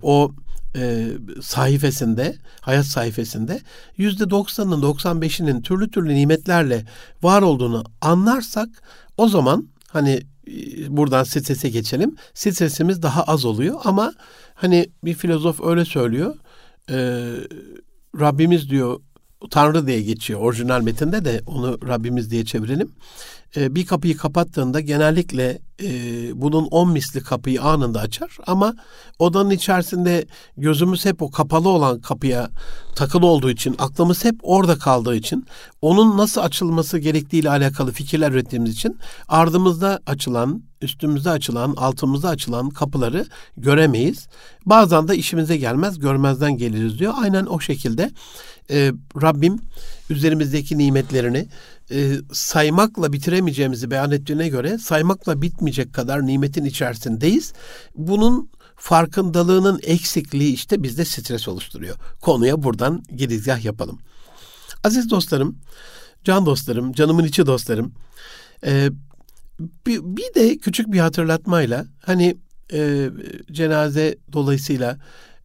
o 0.02 0.32
e, 0.76 1.08
sayfasında, 1.42 2.32
hayat 2.60 2.84
sayfasında 2.84 3.58
yüzde 3.96 4.30
doksanının, 4.30 4.82
doksan 4.82 5.22
beşinin 5.22 5.62
türlü 5.62 5.90
türlü 5.90 6.14
nimetlerle 6.14 6.84
var 7.22 7.42
olduğunu 7.42 7.84
anlarsak 8.00 8.68
o 9.16 9.28
zaman 9.28 9.68
hani 9.88 10.22
e, 10.48 10.96
buradan 10.96 11.24
strese 11.24 11.68
geçelim. 11.68 12.16
Stresimiz 12.34 13.02
daha 13.02 13.22
az 13.22 13.44
oluyor 13.44 13.80
ama 13.84 14.12
hani 14.54 14.86
bir 15.04 15.14
filozof 15.14 15.60
öyle 15.64 15.84
söylüyor. 15.84 16.36
E, 16.90 16.96
Rabbimiz 18.20 18.70
diyor 18.70 19.00
Tanrı 19.50 19.86
diye 19.86 20.02
geçiyor 20.02 20.40
orijinal 20.40 20.82
metinde 20.82 21.24
de 21.24 21.42
onu 21.46 21.78
Rabbimiz 21.88 22.30
diye 22.30 22.44
çevirelim. 22.44 22.92
E, 23.56 23.74
bir 23.74 23.86
kapıyı 23.86 24.16
kapattığında 24.16 24.80
genellikle 24.80 25.58
e, 25.82 25.90
bunun 26.40 26.66
on 26.66 26.90
misli 26.90 27.20
kapıyı 27.20 27.62
anında 27.62 28.00
açar 28.00 28.36
ama 28.46 28.74
odanın 29.18 29.50
içerisinde 29.50 30.26
gözümüz 30.56 31.04
hep 31.04 31.22
o 31.22 31.30
kapalı 31.30 31.68
olan 31.68 32.00
kapıya 32.00 32.50
takılı 32.96 33.26
olduğu 33.26 33.50
için 33.50 33.74
aklımız 33.78 34.24
hep 34.24 34.34
orada 34.42 34.78
kaldığı 34.78 35.16
için 35.16 35.46
onun 35.82 36.16
nasıl 36.16 36.40
açılması 36.40 36.98
gerektiğiyle 36.98 37.50
alakalı 37.50 37.92
fikirler 37.92 38.32
ürettiğimiz 38.32 38.72
için 38.72 38.98
ardımızda 39.28 40.00
açılan 40.06 40.62
üstümüzde 40.82 41.30
açılan, 41.30 41.74
altımızda 41.76 42.28
açılan 42.28 42.70
kapıları 42.70 43.26
göremeyiz. 43.56 44.28
Bazen 44.66 45.08
de 45.08 45.16
işimize 45.16 45.56
gelmez, 45.56 45.98
görmezden 45.98 46.56
geliriz 46.56 46.98
diyor. 46.98 47.14
Aynen 47.16 47.46
o 47.46 47.60
şekilde 47.60 48.10
e, 48.70 48.92
Rabbim 49.22 49.58
üzerimizdeki 50.10 50.78
nimetlerini 50.78 51.46
e, 51.90 52.16
saymakla 52.32 53.12
bitiremeyeceğimizi 53.12 53.90
beyan 53.90 54.10
ettiğine 54.10 54.48
göre 54.48 54.78
saymakla 54.78 55.42
bitmeyecek 55.42 55.94
kadar 55.94 56.26
nimetin 56.26 56.64
içerisindeyiz. 56.64 57.52
Bunun 57.94 58.50
farkındalığının 58.76 59.80
eksikliği 59.82 60.52
işte 60.52 60.82
bizde 60.82 61.04
stres 61.04 61.48
oluşturuyor. 61.48 61.96
Konuya 62.20 62.62
buradan 62.62 63.02
girizgah 63.16 63.64
yapalım. 63.64 63.98
Aziz 64.84 65.10
dostlarım, 65.10 65.58
can 66.24 66.46
dostlarım, 66.46 66.92
canımın 66.92 67.24
içi 67.24 67.46
dostlarım. 67.46 67.92
E, 68.64 68.90
bir, 69.60 70.00
bir 70.02 70.34
de 70.34 70.58
küçük 70.58 70.92
bir 70.92 70.98
hatırlatmayla 70.98 71.86
hani 72.02 72.36
e, 72.72 73.10
cenaze 73.52 74.16
dolayısıyla 74.32 74.98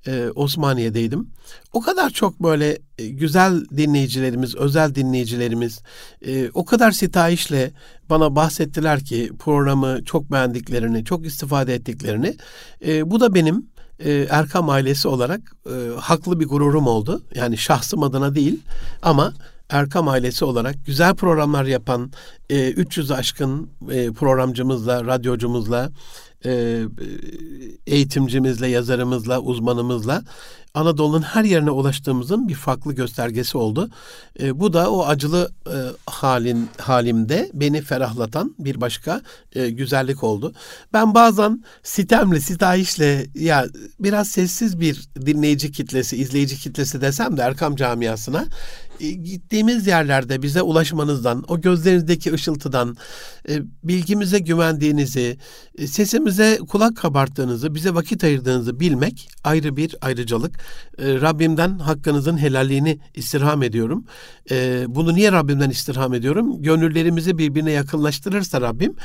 e, 0.08 0.30
Osmaniye'deydim. 0.36 1.30
O 1.74 1.82
kadar 1.82 2.10
çok 2.10 2.44
böyle 2.44 2.78
e, 2.98 3.08
güzel 3.08 3.66
dinleyicilerimiz, 3.78 4.56
özel 4.56 4.96
dinleyicilerimiz 4.96 5.82
e, 6.26 6.50
o 6.54 6.66
kadar 6.66 6.92
sitayişle 6.92 7.72
bana 8.10 8.36
bahsettiler 8.36 9.04
ki 9.06 9.32
programı 9.40 10.04
çok 10.06 10.32
beğendiklerini, 10.32 11.06
çok 11.06 11.26
istifade 11.26 11.76
ettiklerini. 11.76 12.38
E, 12.86 13.12
bu 13.12 13.20
da 13.20 13.34
benim 13.34 13.66
e, 14.00 14.28
Erkam 14.30 14.70
ailesi 14.70 15.08
olarak 15.08 15.42
e, 15.66 16.00
haklı 16.00 16.40
bir 16.40 16.48
gururum 16.48 16.88
oldu. 16.88 17.24
Yani 17.36 17.58
şahsım 17.58 18.04
adına 18.04 18.36
değil 18.36 18.60
ama 19.02 19.34
Erkam 19.72 20.08
ailesi 20.08 20.46
olarak 20.46 20.76
güzel 20.86 21.16
programlar 21.16 21.66
yapan 21.66 22.12
e, 22.50 22.72
300 22.72 23.12
aşkın 23.12 23.70
e, 23.92 24.12
programcımızla, 24.12 25.06
radyocumuzla, 25.06 25.92
e, 26.46 26.82
eğitimcimizle, 27.88 28.68
yazarımızla, 28.68 29.40
uzmanımızla 29.40 30.24
Anadolu'nun 30.74 31.22
her 31.22 31.44
yerine 31.44 31.72
ulaştığımızın 31.72 32.48
bir 32.48 32.54
farklı 32.54 32.94
göstergesi 32.94 33.58
oldu. 33.58 33.90
E, 34.40 34.60
bu 34.60 34.74
da 34.74 34.92
o 34.92 35.06
acılı 35.06 35.52
e, 35.68 35.78
halin 36.06 36.70
halimde 36.78 37.52
beni 37.54 37.82
ferahlatan 37.82 38.56
bir 38.60 38.82
başka 38.82 39.22
e, 39.56 39.70
güzellik 39.70 40.24
oldu. 40.24 40.54
Ben 40.94 41.14
bazen 41.14 41.64
sitemle, 41.84 42.40
sitayişle 42.40 43.26
ya 43.36 43.66
biraz 44.00 44.28
sessiz 44.28 44.80
bir 44.80 45.10
dinleyici 45.26 45.72
kitlesi, 45.72 46.18
izleyici 46.18 46.58
kitlesi 46.58 47.02
desem 47.02 47.38
de 47.38 47.42
Erkam 47.42 47.76
camiasına 47.76 48.46
gittiğimiz 49.10 49.88
yerlerde 49.88 50.42
bize 50.42 50.62
ulaşmanızdan, 50.62 51.44
o 51.48 51.62
gözlerinizdeki 51.62 52.34
ışıltıdan, 52.34 52.98
e, 53.50 53.60
bilgimize 53.84 54.40
güvendiğinizi, 54.40 55.38
e, 55.78 55.88
sesimize 55.88 56.60
kulak 56.70 56.98
kabarttığınızı, 56.98 57.76
bize 57.76 57.94
vakit 57.94 58.24
ayırdığınızı 58.24 58.80
bilmek 58.80 59.30
ayrı 59.44 59.78
bir 59.78 59.96
ayrıcalık. 60.02 60.60
Rabbimden 61.00 61.80
hakkınızın 61.80 62.38
helalliğini 62.38 63.00
istirham 63.14 63.64
ediyorum. 63.64 64.06
Bunu 64.88 65.14
niye 65.14 65.32
Rabbimden 65.32 65.70
istirham 65.70 66.14
ediyorum? 66.14 66.62
Gönüllerimizi 66.62 67.38
birbirine 67.38 67.72
yakınlaştırırsa 67.72 68.62
Rabbim 68.62 68.96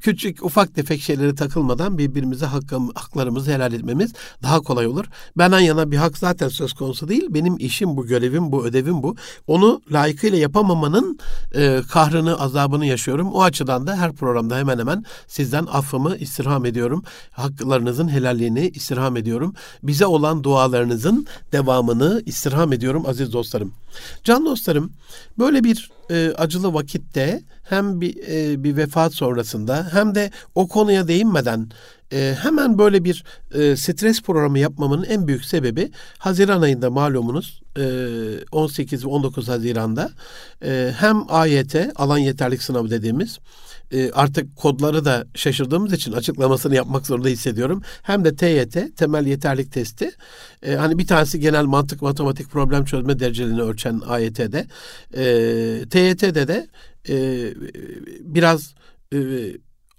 küçük 0.00 0.44
ufak 0.44 0.74
tefek 0.74 1.00
şeylere 1.00 1.34
takılmadan 1.34 1.98
birbirimize 1.98 2.46
hakkım, 2.46 2.90
haklarımızı 2.94 3.52
helal 3.52 3.72
etmemiz 3.72 4.12
daha 4.42 4.60
kolay 4.60 4.86
olur. 4.86 5.04
Benden 5.38 5.60
yana 5.60 5.90
bir 5.90 5.96
hak 5.96 6.18
zaten 6.18 6.48
söz 6.48 6.72
konusu 6.72 7.08
değil. 7.08 7.26
Benim 7.30 7.56
işim 7.58 7.96
bu, 7.96 8.06
görevim 8.06 8.52
bu 8.52 8.55
bu, 8.56 8.66
ödevim 8.66 9.02
bu. 9.02 9.16
Onu 9.46 9.80
layıkıyla 9.92 10.38
yapamamanın 10.38 11.18
e, 11.54 11.82
kahrını, 11.90 12.40
azabını 12.40 12.86
yaşıyorum. 12.86 13.32
O 13.32 13.42
açıdan 13.42 13.86
da 13.86 13.96
her 13.96 14.12
programda 14.12 14.56
hemen 14.56 14.78
hemen 14.78 15.04
sizden 15.26 15.66
affımı 15.66 16.16
istirham 16.16 16.64
ediyorum. 16.64 17.04
Haklarınızın 17.30 18.08
helalliğini 18.08 18.68
istirham 18.68 19.16
ediyorum. 19.16 19.54
Bize 19.82 20.06
olan 20.06 20.44
dualarınızın 20.44 21.26
devamını 21.52 22.22
istirham 22.26 22.72
ediyorum 22.72 23.06
aziz 23.06 23.32
dostlarım. 23.32 23.72
Can 24.24 24.46
dostlarım, 24.46 24.92
böyle 25.38 25.64
bir 25.64 25.90
e, 26.10 26.32
acılı 26.38 26.74
vakitte 26.74 27.42
hem 27.68 28.00
bir, 28.00 28.16
e, 28.28 28.64
bir 28.64 28.76
vefat 28.76 29.14
sonrasında 29.14 29.88
hem 29.92 30.14
de 30.14 30.30
o 30.54 30.68
konuya 30.68 31.08
değinmeden 31.08 31.70
E, 32.12 32.36
hemen 32.42 32.78
böyle 32.78 33.04
bir 33.04 33.24
e, 33.54 33.76
stres 33.76 34.22
programı 34.22 34.58
yapmamın 34.58 35.04
en 35.04 35.26
büyük 35.26 35.44
sebebi 35.44 35.90
Haziran 36.18 36.62
ayında 36.62 36.90
malumunuz 36.90 37.60
e, 37.78 37.84
18 38.52 39.04
ve 39.04 39.08
19 39.08 39.48
Haziran'da 39.48 40.10
e, 40.64 40.92
hem 40.98 41.22
AYT 41.28 41.76
alan 41.96 42.18
yeterlik 42.18 42.62
sınavı 42.62 42.90
dediğimiz 42.90 43.38
e, 43.92 44.10
artık 44.10 44.56
kodları 44.56 45.04
da 45.04 45.26
şaşırdığımız 45.34 45.92
için 45.92 46.12
açıklamasını 46.12 46.74
yapmak 46.74 47.06
zorunda 47.06 47.28
hissediyorum. 47.28 47.82
Hem 48.02 48.24
de 48.24 48.36
TYT 48.36 48.96
temel 48.96 49.26
yeterlik 49.26 49.72
testi. 49.72 50.10
E, 50.62 50.74
hani 50.74 50.98
bir 50.98 51.06
tanesi 51.06 51.40
genel 51.40 51.64
mantık 51.64 52.02
matematik 52.02 52.50
problem 52.50 52.84
çözme 52.84 53.18
derecelerini 53.18 53.62
ölçen 53.62 54.00
AYT'de. 54.06 54.66
E, 55.14 55.24
TYT'de 55.90 56.48
de 56.48 56.68
e, 57.08 57.16
biraz 58.20 58.74
e, 59.12 59.18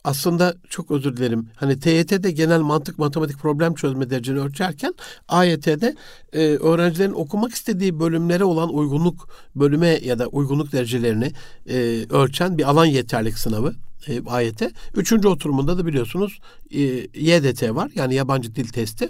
aslında 0.08 0.56
çok 0.70 0.92
özür 0.92 1.18
dilerim. 1.18 1.48
Hani 1.56 1.80
TYT'de 1.80 2.32
genel 2.32 2.60
mantık 2.60 3.00
matematik 3.00 3.38
problem 3.40 3.74
çözme 3.74 4.10
dereceni 4.10 4.40
ölçerken 4.40 4.94
AYT'de 5.28 5.96
e, 6.34 6.40
öğrencilerin 6.40 7.14
okumak 7.14 7.52
istediği 7.52 8.00
bölümlere 8.00 8.44
olan 8.44 8.74
uygunluk 8.74 9.30
bölüme 9.56 9.88
ya 9.88 10.20
da 10.20 10.28
uygunluk 10.28 10.72
derecelerini 10.72 11.32
e, 11.70 12.06
ölçen 12.10 12.58
bir 12.58 12.70
alan 12.70 12.86
yeterlik 12.86 13.38
sınavı 13.38 13.74
e, 14.08 14.22
ayete. 14.26 14.72
Üçüncü 14.96 15.28
oturumunda 15.28 15.78
da 15.78 15.86
biliyorsunuz 15.86 16.40
e, 16.72 16.82
YDT 17.14 17.76
var 17.76 17.92
yani 17.96 18.16
yabancı 18.16 18.56
dil 18.56 18.68
testi. 18.68 19.10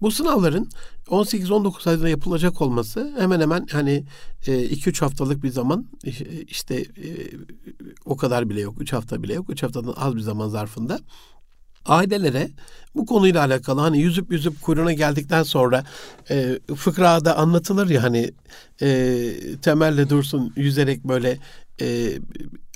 Bu 0.00 0.10
sınavların 0.10 0.68
18-19 1.06 1.90
ayda 1.90 2.08
yapılacak 2.08 2.62
olması 2.62 3.12
hemen 3.18 3.40
hemen 3.40 3.66
hani 3.72 4.04
2-3 4.46 4.88
e, 4.88 5.00
haftalık 5.00 5.42
bir 5.42 5.50
zaman 5.50 5.86
işte 6.46 6.74
e, 6.76 7.10
o 8.04 8.16
kadar 8.16 8.50
bile 8.50 8.60
yok. 8.60 8.80
3 8.80 8.92
hafta 8.92 9.22
bile 9.22 9.34
yok. 9.34 9.50
3 9.50 9.62
haftadan 9.62 9.94
az 9.96 10.16
bir 10.16 10.20
zaman 10.20 10.48
zarfında 10.48 11.00
ailelere 11.88 12.50
bu 12.94 13.06
konuyla 13.06 13.44
alakalı 13.44 13.80
hani 13.80 13.98
yüzüp 13.98 14.32
yüzüp 14.32 14.62
kuyruğuna 14.62 14.92
geldikten 14.92 15.42
sonra 15.42 15.84
e, 16.30 16.58
fıkrada 16.76 17.36
anlatılır 17.36 17.90
ya 17.90 18.02
hani 18.02 18.30
e, 18.82 19.30
temelle 19.62 20.10
dursun 20.10 20.52
yüzerek 20.56 21.04
böyle 21.04 21.38
e, 21.80 22.18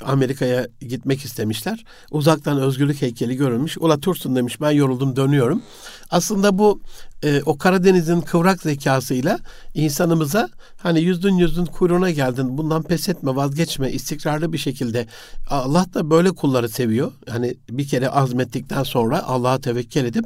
Amerika'ya 0.04 0.68
gitmek 0.80 1.24
istemişler. 1.24 1.84
Uzaktan 2.10 2.60
özgürlük 2.60 3.02
heykeli 3.02 3.36
görülmüş. 3.36 3.78
Ola 3.78 4.00
Tursun 4.00 4.36
demiş 4.36 4.60
ben 4.60 4.70
yoruldum 4.70 5.16
dönüyorum. 5.16 5.62
Aslında 6.10 6.58
bu 6.58 6.80
e, 7.24 7.42
o 7.46 7.58
Karadeniz'in 7.58 8.20
kıvrak 8.20 8.62
zekasıyla 8.62 9.38
insanımıza 9.74 10.48
hani 10.76 11.00
yüzdün 11.00 11.34
yüzdün 11.34 11.64
kuyruğuna 11.64 12.10
geldin 12.10 12.58
bundan 12.58 12.82
pes 12.82 13.08
etme 13.08 13.36
vazgeçme 13.36 13.92
istikrarlı 13.92 14.52
bir 14.52 14.58
şekilde 14.58 15.06
Allah 15.50 15.86
da 15.94 16.10
böyle 16.10 16.30
kulları 16.30 16.68
seviyor. 16.68 17.12
Hani 17.28 17.54
bir 17.70 17.88
kere 17.88 18.08
azmettikten 18.08 18.82
sonra 18.82 19.22
Allah'a 19.22 19.60
tevekkül 19.60 20.04
edip 20.04 20.24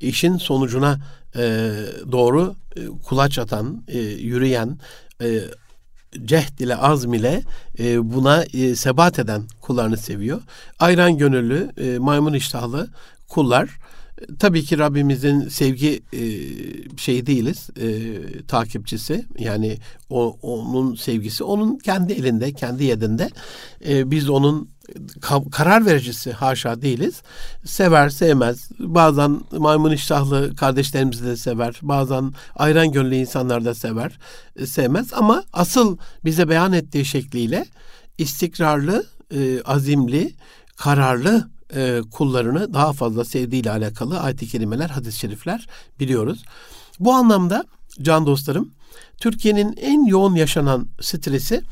işin 0.00 0.36
sonucuna 0.36 0.98
e, 1.36 1.72
doğru 2.12 2.54
e, 2.76 2.86
kulaç 2.86 3.38
atan, 3.38 3.84
e, 3.88 3.98
yürüyen, 3.98 4.78
e, 5.22 5.40
cehd 6.24 6.58
ile 6.60 6.76
azm 6.76 7.14
ile 7.14 7.42
e, 7.78 8.12
buna 8.14 8.44
e, 8.44 8.74
sebat 8.74 9.18
eden 9.18 9.42
kullarını 9.60 9.96
seviyor. 9.96 10.42
Ayran 10.78 11.18
gönüllü, 11.18 11.70
e, 11.76 11.98
maymun 11.98 12.32
iştahlı 12.32 12.88
kullar. 13.28 13.78
Tabii 14.38 14.64
ki 14.64 14.78
Rabbimizin 14.78 15.48
sevgi 15.48 16.02
e, 16.12 16.22
şeyi 16.96 17.26
değiliz, 17.26 17.70
e, 17.80 17.88
takipçisi. 18.42 19.24
Yani 19.38 19.78
o, 20.10 20.38
onun 20.42 20.94
sevgisi 20.94 21.44
onun 21.44 21.78
kendi 21.78 22.12
elinde, 22.12 22.52
kendi 22.52 22.84
yedinde. 22.84 23.30
E, 23.88 24.10
biz 24.10 24.30
onun 24.30 24.68
karar 25.52 25.86
vericisi 25.86 26.32
haşa 26.32 26.82
değiliz. 26.82 27.22
Sever, 27.64 28.08
sevmez. 28.08 28.68
Bazen 28.78 29.40
maymun 29.50 29.92
iştahlı 29.92 30.56
kardeşlerimizi 30.56 31.26
de 31.26 31.36
sever. 31.36 31.78
Bazen 31.82 32.32
ayran 32.56 32.92
gönüllü 32.92 33.14
insanlar 33.14 33.64
da 33.64 33.74
sever, 33.74 34.18
e, 34.56 34.66
sevmez. 34.66 35.12
Ama 35.12 35.44
asıl 35.52 35.96
bize 36.24 36.48
beyan 36.48 36.72
ettiği 36.72 37.04
şekliyle 37.04 37.66
istikrarlı, 38.18 39.06
e, 39.34 39.62
azimli, 39.62 40.34
kararlı 40.76 41.48
e, 41.74 42.00
kullarını 42.10 42.74
daha 42.74 42.92
fazla 42.92 43.24
sevdiğiyle 43.24 43.70
alakalı 43.70 44.20
ayet-i 44.20 44.48
kerimeler, 44.48 44.90
hadis-i 44.90 45.18
şerifler 45.18 45.66
biliyoruz. 46.00 46.44
Bu 47.00 47.12
anlamda 47.12 47.64
can 48.02 48.26
dostlarım, 48.26 48.70
Türkiye'nin 49.18 49.74
en 49.80 50.06
yoğun 50.06 50.34
yaşanan 50.34 50.88
stresi 51.00 51.62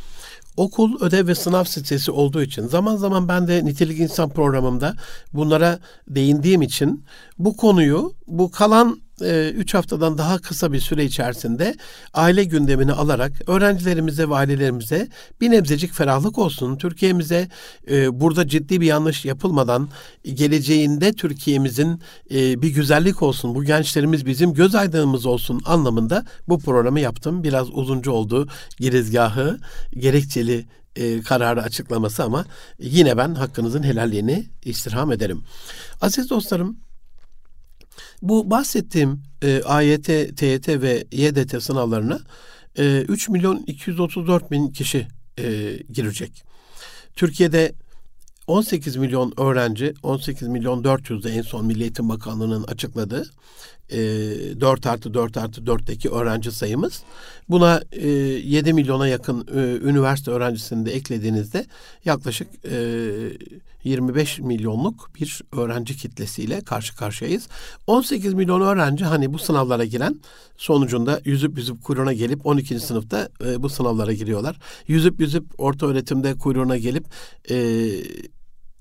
okul, 0.56 1.00
ödev 1.00 1.26
ve 1.26 1.34
sınav 1.34 1.64
stresi 1.64 2.10
olduğu 2.10 2.42
için 2.42 2.66
zaman 2.66 2.96
zaman 2.96 3.28
ben 3.28 3.48
de 3.48 3.64
nitelik 3.64 4.00
insan 4.00 4.30
programımda 4.30 4.94
bunlara 5.32 5.78
değindiğim 6.08 6.62
için 6.62 7.04
bu 7.38 7.56
konuyu 7.56 8.14
bu 8.26 8.50
kalan 8.50 9.00
3 9.20 9.74
e, 9.74 9.78
haftadan 9.78 10.18
daha 10.18 10.38
kısa 10.38 10.72
bir 10.72 10.80
süre 10.80 11.04
içerisinde 11.04 11.74
aile 12.14 12.44
gündemini 12.44 12.92
alarak 12.92 13.32
öğrencilerimize 13.46 14.28
ve 14.28 14.34
ailelerimize 14.34 15.08
bir 15.40 15.50
nebzecik 15.50 15.92
ferahlık 15.92 16.38
olsun. 16.38 16.76
Türkiye'mize 16.76 17.48
e, 17.90 18.20
burada 18.20 18.48
ciddi 18.48 18.80
bir 18.80 18.86
yanlış 18.86 19.24
yapılmadan 19.24 19.88
geleceğinde 20.34 21.12
Türkiye'mizin 21.12 22.00
e, 22.30 22.62
bir 22.62 22.74
güzellik 22.74 23.22
olsun. 23.22 23.54
Bu 23.54 23.64
gençlerimiz 23.64 24.26
bizim 24.26 24.54
göz 24.54 24.74
aydınımız 24.74 25.26
olsun 25.26 25.60
anlamında 25.64 26.24
bu 26.48 26.58
programı 26.58 27.00
yaptım. 27.00 27.44
Biraz 27.44 27.70
uzuncu 27.70 28.12
oldu 28.12 28.48
girizgahı, 28.78 29.58
gerekçeli 29.92 30.66
e, 30.96 31.20
kararı 31.20 31.62
açıklaması 31.62 32.24
ama 32.24 32.44
yine 32.78 33.16
ben 33.16 33.34
hakkınızın 33.34 33.82
helalliğini 33.82 34.46
istirham 34.64 35.12
ederim. 35.12 35.42
Aziz 36.00 36.30
dostlarım 36.30 36.85
bu 38.22 38.50
bahsettiğim 38.50 39.22
e, 39.42 39.62
AYT, 39.62 40.06
TYT 40.36 40.68
ve 40.68 41.04
YDT 41.12 41.62
sınavlarına 41.62 42.20
e, 42.78 43.00
3 43.08 43.28
milyon 43.28 43.64
234 43.66 44.50
bin 44.50 44.68
kişi 44.68 45.06
e, 45.38 45.76
girecek. 45.92 46.44
Türkiye'de 47.16 47.72
18 48.46 48.96
milyon 48.96 49.32
öğrenci, 49.36 49.94
18 50.02 50.48
milyon 50.48 50.84
400 50.84 51.24
de 51.24 51.30
en 51.30 51.42
son 51.42 51.66
Milli 51.66 51.82
Eğitim 51.82 52.08
Bakanlığı'nın 52.08 52.64
açıkladığı 52.64 53.30
e, 53.90 53.98
4 54.60 54.86
artı 54.86 55.14
4 55.14 55.36
artı 55.36 55.60
4'teki 55.60 56.10
öğrenci 56.10 56.52
sayımız. 56.52 57.02
Buna 57.48 57.82
e, 57.92 58.08
7 58.08 58.72
milyona 58.72 59.08
yakın 59.08 59.46
e, 59.54 59.88
üniversite 59.88 60.30
öğrencisini 60.30 60.86
de 60.86 60.92
eklediğinizde 60.92 61.66
yaklaşık 62.04 62.48
e, 62.64 62.76
25 63.86 64.38
milyonluk 64.38 65.10
bir 65.20 65.42
öğrenci 65.52 65.96
kitlesiyle 65.96 66.60
karşı 66.60 66.96
karşıyayız. 66.96 67.48
18 67.86 68.34
milyon 68.34 68.60
öğrenci 68.60 69.04
hani 69.04 69.32
bu 69.32 69.38
sınavlara 69.38 69.84
giren 69.84 70.20
sonucunda 70.56 71.20
yüzüp 71.24 71.58
yüzüp 71.58 71.84
kuyruğuna 71.84 72.12
gelip 72.12 72.46
12. 72.46 72.80
sınıfta 72.80 73.28
e, 73.44 73.62
bu 73.62 73.68
sınavlara 73.68 74.12
giriyorlar. 74.12 74.58
Yüzüp 74.88 75.20
yüzüp 75.20 75.44
orta 75.58 75.86
öğretimde 75.86 76.34
kuyruğuna 76.34 76.76
gelip 76.76 77.06
e, 77.50 77.88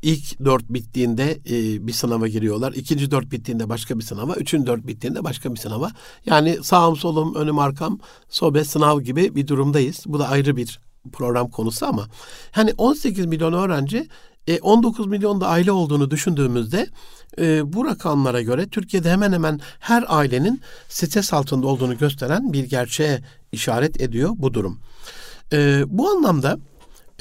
İlk 0.01 0.45
dört 0.45 0.69
bittiğinde 0.69 1.31
e, 1.49 1.87
bir 1.87 1.93
sınava 1.93 2.27
giriyorlar. 2.27 2.73
İkinci 2.73 3.11
dört 3.11 3.31
bittiğinde 3.31 3.69
başka 3.69 3.99
bir 3.99 4.03
sınava. 4.03 4.35
Üçüncü 4.35 4.67
dört 4.67 4.87
bittiğinde 4.87 5.23
başka 5.23 5.53
bir 5.53 5.59
sınava. 5.59 5.91
Yani 6.25 6.57
sağım 6.63 6.95
solum 6.95 7.35
önüm 7.35 7.59
arkam 7.59 7.99
sobe 8.29 8.63
sınav 8.63 9.01
gibi 9.01 9.35
bir 9.35 9.47
durumdayız. 9.47 10.03
Bu 10.05 10.19
da 10.19 10.27
ayrı 10.27 10.57
bir 10.57 10.79
program 11.13 11.49
konusu 11.49 11.85
ama 11.85 12.07
hani 12.51 12.73
18 12.77 13.25
milyon 13.25 13.53
öğrenci 13.53 14.07
e, 14.47 14.59
19 14.59 15.07
milyon 15.07 15.41
da 15.41 15.47
aile 15.47 15.71
olduğunu 15.71 16.11
düşündüğümüzde 16.11 16.87
e, 17.39 17.73
bu 17.73 17.85
rakamlara 17.85 18.41
göre 18.41 18.67
Türkiye'de 18.67 19.11
hemen 19.11 19.33
hemen 19.33 19.59
her 19.79 20.03
ailenin 20.07 20.61
stres 20.89 21.33
altında 21.33 21.67
olduğunu 21.67 21.97
gösteren 21.97 22.53
bir 22.53 22.63
gerçeğe 22.63 23.21
işaret 23.51 24.01
ediyor 24.01 24.29
bu 24.35 24.53
durum. 24.53 24.79
E, 25.53 25.83
bu 25.87 26.09
anlamda 26.09 26.57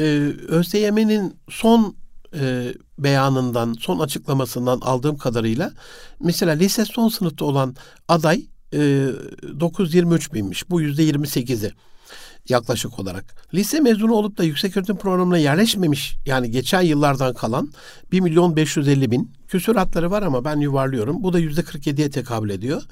e, 0.01 0.05
ÖSYM'nin 0.49 1.37
son 1.49 1.97
e, 2.35 2.75
beyanından, 2.99 3.77
son 3.81 3.99
açıklamasından 3.99 4.81
aldığım 4.81 5.17
kadarıyla 5.17 5.73
mesela 6.21 6.53
lise 6.53 6.85
son 6.85 7.09
sınıfta 7.09 7.45
olan 7.45 7.77
aday 8.09 8.47
e, 8.73 8.79
923 9.61 10.33
binmiş. 10.33 10.71
Bu 10.71 10.81
yüzde 10.81 11.05
28'i 11.05 11.73
yaklaşık 12.49 12.99
olarak. 12.99 13.25
Lise 13.55 13.81
mezunu 13.81 14.13
olup 14.13 14.39
da 14.39 14.45
yüksek 14.45 14.77
öğretim 14.77 14.97
programına 14.97 15.39
yerleşmemiş 15.39 16.17
yani 16.27 16.51
geçen 16.51 16.83
yıllardan 16.83 17.35
kalan 17.35 17.73
1 18.13 18.21
milyon 18.21 18.57
550 18.57 19.11
bin 19.11 19.31
küsuratları 19.49 20.11
var 20.11 20.23
ama 20.23 20.45
ben 20.45 20.57
yuvarlıyorum. 20.57 21.23
Bu 21.23 21.33
da 21.33 21.39
yüzde 21.39 21.61
47'ye 21.61 22.11
tekabül 22.11 22.51
ediyor. 22.51 22.83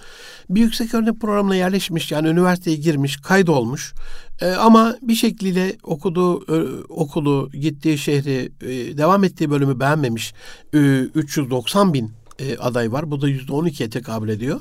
Bir 0.51 0.61
yüksek 0.61 0.95
öğretim 0.95 1.19
programına 1.19 1.57
yerleşmiş 1.57 2.13
yani 2.13 2.29
üniversiteye 2.29 2.77
girmiş, 2.77 3.17
kaydolmuş 3.17 3.95
e, 4.41 4.51
ama 4.51 4.97
bir 5.03 5.15
şekliyle 5.15 5.77
okuduğu 5.83 6.57
e, 6.57 6.85
okulu, 6.89 7.51
gittiği 7.53 7.99
şehri, 7.99 8.53
e, 8.61 8.99
devam 8.99 9.25
ettiği 9.25 9.51
bölümü 9.51 9.81
beğenmemiş 9.81 10.35
e, 10.75 10.79
390 11.15 11.95
bin 11.95 12.13
e, 12.39 12.57
aday 12.57 12.93
var. 12.93 13.11
Bu 13.11 13.21
da 13.21 13.29
yüzde 13.29 13.53
on 13.53 13.67
ikiye 13.67 13.91
tekabül 13.91 14.29
ediyor. 14.29 14.61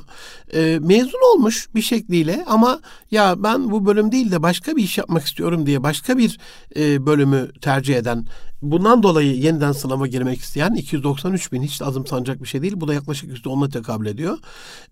E, 0.53 0.79
mezun 0.81 1.36
olmuş 1.36 1.67
bir 1.75 1.81
şekliyle 1.81 2.45
ama 2.47 2.79
ya 3.12 3.43
ben 3.43 3.71
bu 3.71 3.86
bölüm 3.86 4.12
değil 4.12 4.31
de 4.31 4.43
başka 4.43 4.75
bir 4.75 4.84
iş 4.84 4.97
yapmak 4.97 5.25
istiyorum 5.25 5.65
diye 5.65 5.84
başka 5.84 6.17
bir 6.17 6.39
e, 6.75 7.05
bölümü 7.05 7.51
tercih 7.62 7.95
eden 7.95 8.25
bundan 8.62 9.03
dolayı 9.03 9.36
yeniden 9.36 9.71
sınava 9.71 10.07
girmek 10.07 10.39
isteyen 10.39 10.73
293 10.73 11.51
bin 11.51 11.62
hiç 11.62 11.81
de 11.81 11.86
azımsanacak 11.86 12.41
bir 12.41 12.47
şey 12.47 12.62
değil. 12.62 12.73
Bu 12.75 12.88
da 12.88 12.93
yaklaşık 12.93 13.29
yüzde 13.29 13.49
onla 13.49 13.69
tekabül 13.69 14.05
ediyor. 14.05 14.38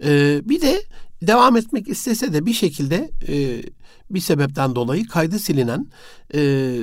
E, 0.03 0.41
bir 0.49 0.61
de 0.61 0.83
devam 1.21 1.57
etmek 1.57 1.87
istese 1.87 2.33
de 2.33 2.45
bir 2.45 2.53
şekilde 2.53 3.11
e, 3.27 3.63
bir 4.09 4.19
sebepten 4.19 4.75
dolayı 4.75 5.07
kaydı 5.07 5.39
silinen 5.39 5.87
e, 6.33 6.79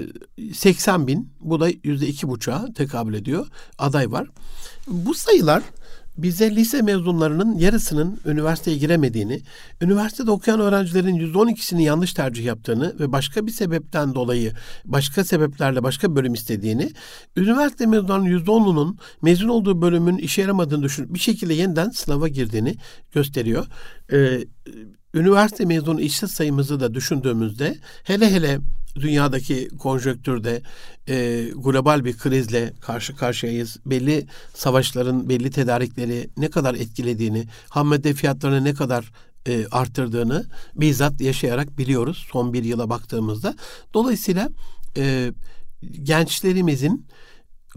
80 0.54 1.06
bin 1.06 1.32
bu 1.40 1.60
da 1.60 1.68
yüzde 1.84 2.06
iki 2.06 2.28
buçuğa 2.28 2.66
tekabül 2.74 3.14
ediyor 3.14 3.46
aday 3.78 4.12
var. 4.12 4.28
Bu 4.86 5.14
sayılar 5.14 5.62
bize 6.18 6.56
lise 6.56 6.82
mezunlarının 6.82 7.58
yarısının 7.58 8.20
üniversiteye 8.26 8.76
giremediğini, 8.76 9.42
üniversitede 9.82 10.30
okuyan 10.30 10.60
öğrencilerin 10.60 11.14
yüzde 11.14 11.38
on 11.38 11.48
ikisinin 11.48 11.82
yanlış 11.82 12.12
tercih 12.12 12.44
yaptığını 12.44 12.98
ve 13.00 13.12
başka 13.12 13.46
bir 13.46 13.52
sebepten 13.52 14.14
dolayı 14.14 14.52
başka 14.84 15.24
sebeplerle 15.24 15.82
başka 15.82 16.16
bölüm 16.16 16.34
istediğini, 16.34 16.90
üniversite 17.36 17.86
mezunlarının 17.86 18.26
yüzde 18.26 18.50
onunun 18.50 18.98
mezun 19.22 19.48
olduğu 19.48 19.82
bölümün 19.82 20.18
işe 20.18 20.42
yaramadığını 20.42 20.82
düşünüp 20.82 21.14
bir 21.14 21.18
şekilde 21.18 21.54
yeniden 21.54 21.90
sınava 21.90 22.28
girdiğini 22.28 22.76
gösteriyor. 23.12 23.66
Ee, 24.12 24.44
üniversite 25.16 25.64
mezunu 25.64 26.00
işsiz 26.00 26.30
sayımızı 26.30 26.80
da 26.80 26.94
düşündüğümüzde 26.94 27.76
hele 28.04 28.30
hele 28.30 28.58
dünyadaki 28.96 29.68
konjöktürde 29.78 30.62
e, 31.08 31.44
global 31.56 32.04
bir 32.04 32.18
krizle 32.18 32.72
karşı 32.80 33.16
karşıyayız. 33.16 33.76
Belli 33.86 34.26
savaşların 34.54 35.28
belli 35.28 35.50
tedarikleri 35.50 36.30
ne 36.36 36.50
kadar 36.50 36.74
etkilediğini, 36.74 37.44
ham 37.68 37.86
madde 37.86 38.14
fiyatlarını 38.14 38.64
ne 38.64 38.74
kadar 38.74 39.12
e, 39.48 39.66
arttırdığını 39.70 40.46
bizzat 40.74 41.20
yaşayarak 41.20 41.78
biliyoruz 41.78 42.26
son 42.32 42.52
bir 42.52 42.64
yıla 42.64 42.90
baktığımızda. 42.90 43.54
Dolayısıyla 43.94 44.48
e, 44.96 45.32
gençlerimizin 46.02 47.06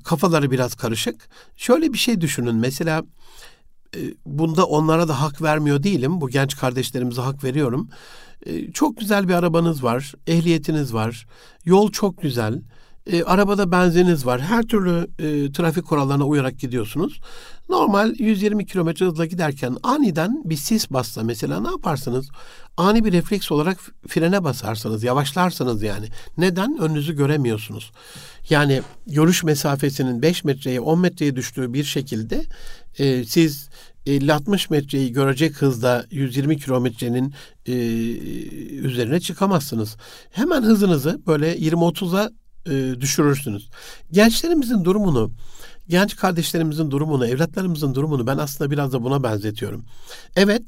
kafaları 0.04 0.52
biraz 0.52 0.76
karışık. 0.76 1.30
Şöyle 1.58 1.94
bir 1.94 1.98
şey 1.98 2.22
düşünün. 2.22 2.56
Mesela 2.56 3.04
bunda 4.26 4.66
onlara 4.66 5.08
da 5.08 5.22
hak 5.22 5.42
vermiyor 5.42 5.84
değilim. 5.84 6.22
Bu 6.22 6.30
genç 6.30 6.58
kardeşlerimize 6.58 7.22
hak 7.22 7.44
veriyorum. 7.44 7.90
E, 8.46 8.72
çok 8.72 8.98
güzel 8.98 9.28
bir 9.28 9.34
arabanız 9.34 9.84
var, 9.84 10.14
ehliyetiniz 10.28 10.94
var, 10.94 11.28
yol 11.66 11.92
çok 11.92 12.22
güzel, 12.22 12.62
e, 13.12 13.24
arabada 13.24 13.72
benziniz 13.72 14.26
var, 14.26 14.42
her 14.42 14.64
türlü 14.64 15.08
e, 15.20 15.52
trafik 15.52 15.86
kurallarına 15.86 16.26
uyarak 16.26 16.60
gidiyorsunuz. 16.60 17.22
Normal 17.70 18.16
120 18.20 18.66
kilometre 18.66 19.06
hızla 19.06 19.26
giderken 19.26 19.78
aniden 19.84 20.42
bir 20.46 20.56
sis 20.56 20.92
bassa 20.92 21.24
mesela 21.24 21.60
ne 21.60 21.68
yaparsınız? 21.68 22.30
Ani 22.78 23.06
bir 23.06 23.12
refleks 23.12 23.52
olarak 23.52 23.78
frene 24.08 24.44
basarsınız, 24.44 25.04
yavaşlarsınız 25.04 25.84
yani. 25.84 26.06
Neden? 26.38 26.78
Önünüzü 26.82 27.16
göremiyorsunuz. 27.16 27.92
Yani 28.50 28.82
görüş 29.08 29.44
mesafesinin 29.44 30.22
5 30.22 30.44
metreye 30.44 30.80
10 30.80 31.00
metreye 31.00 31.36
düştüğü 31.36 31.74
bir 31.74 31.84
şekilde 31.84 32.44
e, 32.98 33.26
siz 33.26 33.70
50-60 34.06 34.72
metreyi 34.72 35.12
görecek 35.12 35.62
hızda 35.62 36.06
120 36.12 36.58
kilometrenin 36.58 37.34
e, 37.66 37.74
üzerine 38.78 39.20
çıkamazsınız. 39.20 39.98
Hemen 40.32 40.62
hızınızı 40.64 41.22
böyle 41.28 41.58
20-30'a 41.58 42.30
e, 42.66 43.02
düşürürsünüz. 43.02 43.70
Gençlerimizin 44.12 44.86
durumunu, 44.86 45.32
genç 45.88 46.16
kardeşlerimizin 46.16 46.92
durumunu, 46.92 47.28
evlatlarımızın 47.28 47.96
durumunu 47.96 48.28
ben 48.28 48.38
aslında 48.38 48.72
biraz 48.72 48.94
da 48.94 49.04
buna 49.04 49.24
benzetiyorum. 49.24 49.86
Evet, 50.36 50.64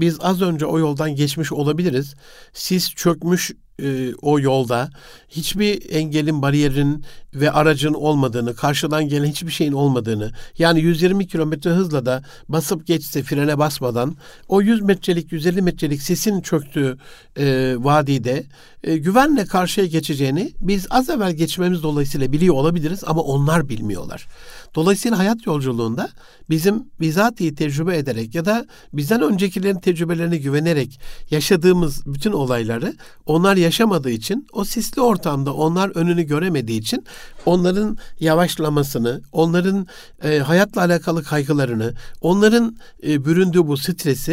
biz 0.00 0.18
az 0.20 0.42
önce 0.42 0.66
o 0.66 0.78
yoldan 0.78 1.14
geçmiş 1.14 1.52
olabiliriz. 1.52 2.14
Siz 2.52 2.90
çökmüş 2.90 3.52
e, 3.82 4.14
o 4.22 4.40
yolda 4.40 4.90
hiçbir 5.28 5.94
engelin, 5.94 6.42
bariyerin 6.42 7.04
ve 7.34 7.50
aracın 7.50 7.94
olmadığını, 7.94 8.54
karşıdan 8.54 9.08
gelen 9.08 9.26
hiçbir 9.26 9.50
şeyin 9.50 9.72
olmadığını, 9.72 10.32
yani 10.58 10.80
120 10.80 11.26
kilometre 11.26 11.70
hızla 11.70 12.06
da 12.06 12.22
basıp 12.48 12.86
geçse 12.86 13.22
frene 13.22 13.58
basmadan 13.58 14.16
o 14.48 14.62
100 14.62 14.82
metrelik, 14.82 15.32
150 15.32 15.62
metrelik 15.62 16.02
sesin 16.02 16.40
çöktüğü 16.40 16.98
e, 17.38 17.74
vadide 17.78 18.46
e, 18.84 18.96
güvenle 18.96 19.44
karşıya 19.44 19.86
geçeceğini 19.86 20.52
biz 20.60 20.86
az 20.90 21.10
evvel 21.10 21.32
geçmemiz 21.32 21.82
dolayısıyla 21.82 22.32
biliyor 22.32 22.54
olabiliriz 22.54 23.04
ama 23.06 23.22
onlar 23.22 23.68
bilmiyorlar. 23.68 24.26
Dolayısıyla 24.74 25.18
hayat 25.18 25.46
yolculuğunda 25.46 26.08
bizim 26.50 26.84
bizatihi 27.00 27.54
tecrübe 27.54 27.96
ederek 27.96 28.34
ya 28.34 28.44
da 28.44 28.66
bizden 28.92 29.22
öncekilerin 29.22 29.80
tecrübelerine 29.86 30.36
güvenerek 30.36 31.00
yaşadığımız 31.30 32.06
bütün 32.06 32.32
olayları 32.32 32.94
onlar 33.26 33.56
yaşamadığı 33.56 34.10
için 34.10 34.46
o 34.52 34.64
sisli 34.64 35.00
ortamda 35.00 35.54
onlar 35.54 35.88
önünü 35.94 36.22
göremediği 36.22 36.80
için 36.80 37.04
onların 37.46 37.98
yavaşlamasını, 38.20 39.22
onların 39.32 39.86
e, 40.22 40.38
hayatla 40.38 40.80
alakalı 40.80 41.22
kaygılarını, 41.22 41.94
onların 42.20 42.76
e, 43.06 43.24
büründüğü 43.24 43.66
bu 43.66 43.76
stresi 43.76 44.32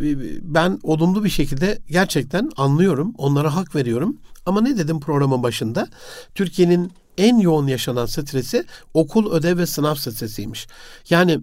e, 0.00 0.06
ben 0.54 0.78
olumlu 0.82 1.24
bir 1.24 1.30
şekilde 1.30 1.78
gerçekten 1.90 2.50
anlıyorum. 2.56 3.14
Onlara 3.18 3.56
hak 3.56 3.74
veriyorum. 3.74 4.16
Ama 4.46 4.60
ne 4.60 4.78
dedim 4.78 5.00
programın 5.00 5.42
başında? 5.42 5.88
Türkiye'nin 6.34 6.92
en 7.18 7.38
yoğun 7.38 7.66
yaşanan 7.66 8.06
stresi 8.06 8.64
okul, 8.94 9.32
ödev 9.32 9.58
ve 9.58 9.66
sınav 9.66 9.94
stresiymiş. 9.94 10.68
Yani 11.10 11.40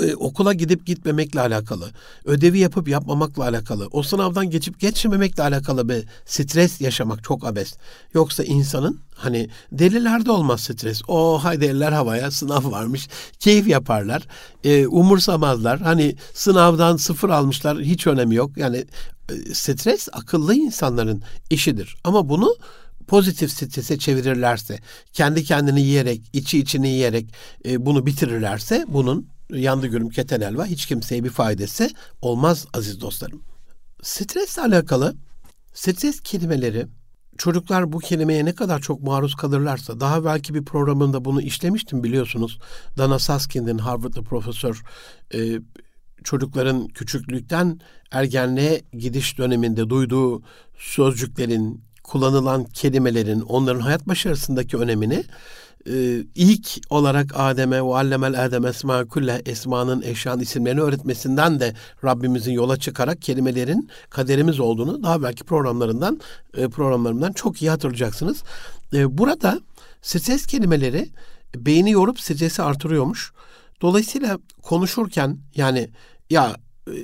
e, 0.00 0.14
okula 0.14 0.52
gidip 0.52 0.86
gitmemekle 0.86 1.40
alakalı, 1.40 1.90
ödevi 2.24 2.58
yapıp 2.58 2.88
yapmamakla 2.88 3.44
alakalı, 3.44 3.88
o 3.92 4.02
sınavdan 4.02 4.50
geçip 4.50 4.80
geçmemekle 4.80 5.42
alakalı 5.42 5.88
bir 5.88 6.04
stres 6.26 6.80
yaşamak 6.80 7.24
çok 7.24 7.46
abes. 7.46 7.74
Yoksa 8.14 8.44
insanın 8.44 9.00
hani 9.14 9.48
delilerde 9.72 10.30
olmaz 10.30 10.60
stres. 10.60 11.02
O 11.08 11.44
haydi 11.44 11.64
eller 11.64 11.92
havaya 11.92 12.30
sınav 12.30 12.70
varmış, 12.70 13.08
keyif 13.38 13.68
yaparlar, 13.68 14.22
e, 14.64 14.86
umursamazlar. 14.86 15.80
Hani 15.80 16.16
sınavdan 16.34 16.96
sıfır 16.96 17.30
almışlar 17.30 17.80
hiç 17.80 18.06
önemi 18.06 18.34
yok. 18.34 18.56
Yani 18.56 18.84
e, 19.30 19.54
stres 19.54 20.08
akıllı 20.12 20.54
insanların 20.54 21.22
işidir. 21.50 21.96
Ama 22.04 22.28
bunu 22.28 22.56
pozitif 23.06 23.50
strese 23.50 23.98
çevirirlerse, 23.98 24.78
kendi 25.12 25.44
kendini 25.44 25.80
yiyerek, 25.80 26.20
içi 26.32 26.58
içini 26.58 26.88
yiyerek 26.88 27.34
e, 27.64 27.86
bunu 27.86 28.06
bitirirlerse 28.06 28.84
bunun 28.88 29.35
yandı 29.50 29.86
gülüm 29.86 30.08
keten 30.08 30.40
elva 30.40 30.66
hiç 30.66 30.86
kimseye 30.86 31.24
bir 31.24 31.30
faydası 31.30 31.90
olmaz 32.22 32.66
aziz 32.74 33.00
dostlarım. 33.00 33.42
Stresle 34.02 34.62
alakalı 34.62 35.14
stres 35.72 36.20
kelimeleri 36.20 36.86
çocuklar 37.38 37.92
bu 37.92 37.98
kelimeye 37.98 38.44
ne 38.44 38.54
kadar 38.54 38.80
çok 38.80 39.02
maruz 39.02 39.34
kalırlarsa 39.34 40.00
daha 40.00 40.24
belki 40.24 40.54
bir 40.54 40.64
programında 40.64 41.24
bunu 41.24 41.42
işlemiştim 41.42 42.04
biliyorsunuz. 42.04 42.58
Dana 42.98 43.18
Susskind'in 43.18 43.78
Harvard'da 43.78 44.22
profesör 44.22 44.82
e, 45.34 45.38
çocukların 46.24 46.88
küçüklükten 46.88 47.80
ergenliğe 48.10 48.82
gidiş 48.92 49.38
döneminde 49.38 49.90
duyduğu 49.90 50.42
sözcüklerin, 50.78 51.84
kullanılan 52.02 52.64
kelimelerin 52.64 53.40
onların 53.40 53.80
hayat 53.80 54.08
başarısındaki 54.08 54.76
önemini 54.76 55.24
e, 55.88 56.24
ilk 56.34 56.68
olarak 56.90 57.32
Adem'e 57.34 57.76
ve 57.76 57.94
allemel 57.94 58.44
Adem 58.44 58.66
esma 58.66 59.08
külle 59.08 59.42
esmanın 59.46 60.02
eşyan 60.02 60.40
isimlerini 60.40 60.80
öğretmesinden 60.80 61.60
de 61.60 61.74
Rabbimizin 62.04 62.52
yola 62.52 62.76
çıkarak 62.76 63.22
kelimelerin 63.22 63.90
kaderimiz 64.10 64.60
olduğunu 64.60 65.02
daha 65.02 65.22
belki 65.22 65.44
programlarından 65.44 66.20
e, 66.56 66.68
programlarımdan 66.68 67.32
çok 67.32 67.62
iyi 67.62 67.70
hatırlayacaksınız. 67.70 68.42
E, 68.92 69.18
burada 69.18 69.60
stres 70.02 70.46
kelimeleri 70.46 71.08
beyni 71.56 71.90
yorup 71.90 72.20
stresi 72.20 72.62
artırıyormuş. 72.62 73.32
Dolayısıyla 73.82 74.38
konuşurken 74.62 75.38
yani 75.54 75.90
ya 76.30 76.56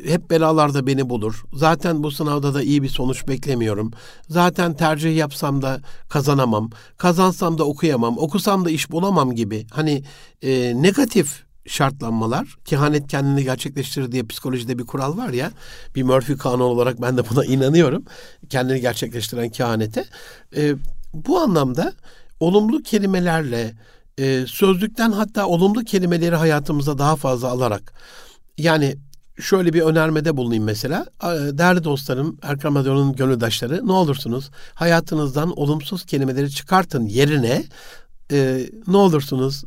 hep 0.05 0.31
belalar 0.31 0.75
da 0.75 0.87
beni 0.87 1.11
bulur. 1.11 1.45
Zaten 1.55 2.03
bu 2.03 2.11
sınavda 2.11 2.55
da 2.55 2.63
iyi 2.63 2.83
bir 2.83 2.89
sonuç 2.89 3.29
beklemiyorum. 3.29 3.91
Zaten 4.29 4.75
tercih 4.75 5.17
yapsam 5.17 5.63
da 5.63 5.81
kazanamam. 6.09 6.71
Kazansam 6.97 7.59
da 7.59 7.65
okuyamam. 7.65 8.19
Okusam 8.19 8.65
da 8.65 8.71
iş 8.71 8.91
bulamam 8.91 9.35
gibi. 9.35 9.67
Hani 9.71 10.03
e, 10.43 10.83
negatif 10.83 11.43
şartlanmalar, 11.67 12.57
kehanet 12.65 13.09
kendini 13.09 13.45
gerçekleştirir 13.45 14.13
diye 14.13 14.23
psikolojide 14.23 14.79
bir 14.79 14.85
kural 14.85 15.17
var 15.17 15.29
ya, 15.29 15.51
bir 15.95 16.03
Murphy 16.03 16.39
kanunu 16.39 16.65
olarak 16.65 17.03
ben 17.03 17.17
de 17.17 17.31
buna 17.31 17.45
inanıyorum. 17.55 18.05
Kendini 18.49 18.81
gerçekleştiren 18.81 19.49
kehanete. 19.49 20.05
E, 20.57 20.75
bu 21.15 21.39
anlamda 21.39 21.93
olumlu 22.41 22.83
kelimelerle, 22.83 23.75
e, 24.19 24.47
sözlükten 24.47 25.13
hatta 25.13 25.47
olumlu 25.47 25.85
kelimeleri 25.85 26.37
hayatımıza 26.37 26.99
daha 26.99 27.17
fazla 27.17 27.49
alarak, 27.49 27.93
yani 28.59 28.97
şöyle 29.41 29.73
bir 29.73 29.83
önermede 29.83 30.37
bulunayım 30.37 30.65
mesela. 30.65 31.07
Değerli 31.59 31.85
dostlarım, 31.85 32.39
Erkam 32.43 32.75
Radyo'nun 32.75 33.13
gönüldaşları 33.13 33.87
ne 33.87 33.93
olursunuz 33.93 34.51
hayatınızdan 34.75 35.59
olumsuz 35.59 36.05
kelimeleri 36.05 36.51
çıkartın 36.51 37.07
yerine 37.07 37.65
e, 38.33 38.67
ne 38.87 38.97
olursunuz 38.97 39.65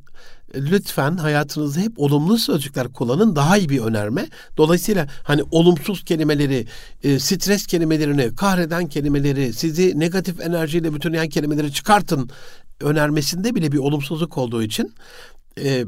lütfen 0.56 1.18
hayatınızda 1.18 1.80
hep 1.80 2.00
olumlu 2.00 2.38
sözcükler 2.38 2.88
kullanın 2.88 3.36
daha 3.36 3.58
iyi 3.58 3.70
bir 3.70 3.80
önerme. 3.80 4.28
Dolayısıyla 4.58 5.08
hani 5.24 5.44
olumsuz 5.52 6.04
kelimeleri, 6.04 6.68
e, 7.04 7.20
stres 7.20 7.66
kelimelerini, 7.68 8.36
kahreden 8.36 8.88
kelimeleri, 8.88 9.54
sizi 9.54 10.00
negatif 10.00 10.42
enerjiyle 10.42 10.94
bütünleyen 10.94 11.30
kelimeleri 11.30 11.74
çıkartın 11.74 12.30
önermesinde 12.82 13.56
bile 13.56 13.72
bir 13.72 13.78
olumsuzluk 13.78 14.38
olduğu 14.38 14.64
için 14.64 14.94
e, 15.64 15.86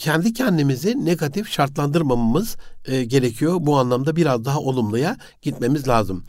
kendi 0.00 0.32
kendimizi 0.32 1.04
negatif 1.04 1.50
şartlandırmamamız 1.50 2.56
e, 2.84 3.04
gerekiyor. 3.04 3.56
Bu 3.60 3.78
anlamda 3.78 4.16
biraz 4.16 4.44
daha 4.44 4.58
olumluya 4.58 5.16
gitmemiz 5.42 5.88
lazım. 5.88 6.24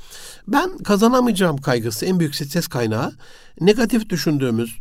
Ben 0.47 0.77
kazanamayacağım 0.77 1.57
kaygısı 1.57 2.05
en 2.05 2.19
büyük 2.19 2.35
stres 2.35 2.67
kaynağı. 2.67 3.13
Negatif 3.61 4.09
düşündüğümüz, 4.09 4.77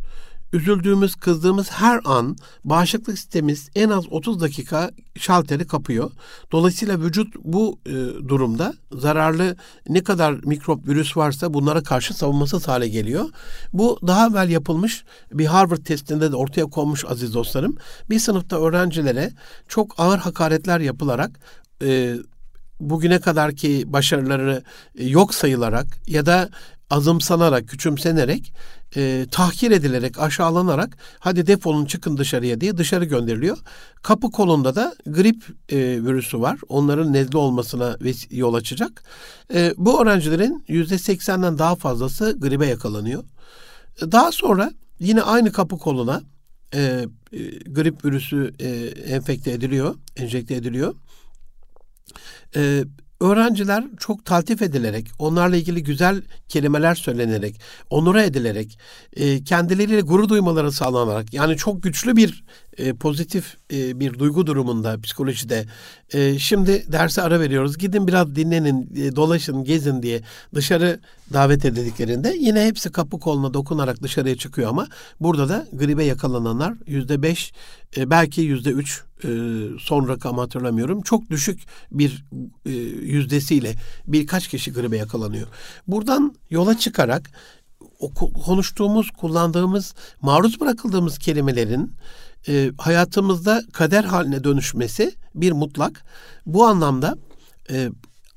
üzüldüğümüz, 0.53 1.15
kızdığımız 1.15 1.71
her 1.71 2.01
an 2.05 2.35
bağışıklık 2.63 3.17
sistemimiz 3.17 3.69
en 3.75 3.89
az 3.89 4.05
30 4.11 4.41
dakika 4.41 4.91
şalteri 5.15 5.67
kapıyor. 5.67 6.11
Dolayısıyla 6.51 6.99
vücut 6.99 7.35
bu 7.43 7.79
e, 7.85 7.91
durumda 8.27 8.73
zararlı 8.91 9.55
ne 9.89 10.03
kadar 10.03 10.33
mikrop, 10.33 10.87
virüs 10.87 11.17
varsa 11.17 11.53
bunlara 11.53 11.83
karşı 11.83 12.13
savunmasız 12.13 12.67
hale 12.67 12.87
geliyor. 12.87 13.29
Bu 13.73 13.99
daha 14.07 14.27
evvel 14.27 14.49
yapılmış 14.49 15.03
bir 15.33 15.45
Harvard 15.45 15.85
testinde 15.85 16.31
de 16.31 16.35
ortaya 16.35 16.65
konmuş 16.65 17.05
aziz 17.05 17.33
dostlarım. 17.33 17.77
Bir 18.09 18.19
sınıfta 18.19 18.61
öğrencilere 18.61 19.31
çok 19.67 19.95
ağır 19.97 20.17
hakaretler 20.17 20.79
yapılarak 20.79 21.39
e, 21.83 22.15
bugüne 22.79 23.19
kadarki 23.19 23.93
başarıları 23.93 24.63
e, 24.95 25.05
yok 25.07 25.33
sayılarak 25.33 25.87
ya 26.07 26.25
da 26.25 26.49
azımsanarak, 26.91 27.67
küçümsenerek, 27.67 28.53
e, 28.95 29.25
tahkir 29.31 29.71
edilerek, 29.71 30.19
aşağılanarak 30.19 30.97
hadi 31.19 31.47
defolun 31.47 31.85
çıkın 31.85 32.17
dışarıya 32.17 32.61
diye 32.61 32.77
dışarı 32.77 33.05
gönderiliyor. 33.05 33.57
Kapı 34.01 34.31
kolunda 34.31 34.75
da 34.75 34.95
grip 35.05 35.43
e, 35.69 35.77
virüsü 35.77 36.41
var. 36.41 36.59
Onların 36.69 37.13
nezle 37.13 37.37
olmasına 37.37 37.97
yol 38.29 38.53
açacak. 38.53 39.03
E, 39.53 39.73
bu 39.77 40.01
öğrencilerin 40.01 40.63
yüzde 40.67 40.97
seksenden 40.97 41.57
daha 41.57 41.75
fazlası 41.75 42.37
gribe 42.39 42.67
yakalanıyor. 42.67 43.23
Daha 44.01 44.31
sonra 44.31 44.71
yine 44.99 45.21
aynı 45.21 45.51
kapı 45.51 45.77
koluna 45.77 46.21
e, 46.73 46.79
e, 46.79 47.39
grip 47.67 48.05
virüsü 48.05 48.53
e, 48.59 48.69
enfekte 49.13 49.51
ediliyor, 49.51 49.95
enjekte 50.17 50.55
ediliyor. 50.55 50.95
E, 52.55 52.83
öğrenciler 53.21 53.83
çok 53.99 54.25
taltif 54.25 54.61
edilerek, 54.61 55.07
onlarla 55.19 55.55
ilgili 55.55 55.83
güzel 55.83 56.21
kelimeler 56.47 56.95
söylenerek, 56.95 57.61
onura 57.89 58.23
edilerek, 58.23 58.79
kendileriyle 59.45 60.01
gurur 60.01 60.29
duymaları 60.29 60.71
sağlanarak, 60.71 61.33
yani 61.33 61.57
çok 61.57 61.83
güçlü 61.83 62.15
bir 62.15 62.43
e, 62.77 62.93
pozitif 62.93 63.57
e, 63.73 63.99
bir 63.99 64.19
duygu 64.19 64.47
durumunda 64.47 65.01
psikolojide 65.01 65.65
e, 66.13 66.39
şimdi 66.39 66.85
derse 66.91 67.21
ara 67.21 67.39
veriyoruz. 67.39 67.77
Gidin 67.77 68.07
biraz 68.07 68.35
dinlenin, 68.35 68.89
e, 68.95 69.15
dolaşın, 69.15 69.63
gezin 69.63 70.01
diye 70.01 70.21
dışarı 70.55 70.99
davet 71.33 71.65
edildiklerinde 71.65 72.35
yine 72.39 72.65
hepsi 72.65 72.91
kapı 72.91 73.19
koluna 73.19 73.53
dokunarak 73.53 74.03
dışarıya 74.03 74.35
çıkıyor 74.35 74.69
ama 74.69 74.87
burada 75.19 75.49
da 75.49 75.67
gribe 75.73 76.03
yakalananlar 76.03 76.73
yüzde 76.87 77.21
beş 77.21 77.53
e, 77.97 78.09
belki 78.09 78.41
yüzde 78.41 78.69
üç 78.69 79.03
e, 79.23 79.27
son 79.79 80.07
rakam 80.07 80.37
hatırlamıyorum. 80.37 81.01
Çok 81.01 81.29
düşük 81.29 81.59
bir 81.91 82.25
e, 82.65 82.71
yüzdesiyle 83.01 83.75
birkaç 84.07 84.47
kişi 84.47 84.73
gribe 84.73 84.97
yakalanıyor. 84.97 85.47
Buradan 85.87 86.35
yola 86.49 86.77
çıkarak 86.77 87.31
o 87.99 88.13
konuştuğumuz, 88.45 89.11
kullandığımız, 89.11 89.93
maruz 90.21 90.59
bırakıldığımız 90.59 91.17
kelimelerin 91.17 91.91
e, 92.47 92.71
hayatımızda 92.77 93.63
kader 93.73 94.03
haline 94.03 94.43
dönüşmesi 94.43 95.11
bir 95.35 95.51
mutlak. 95.51 96.03
Bu 96.45 96.65
anlamda 96.65 97.17
e, 97.69 97.89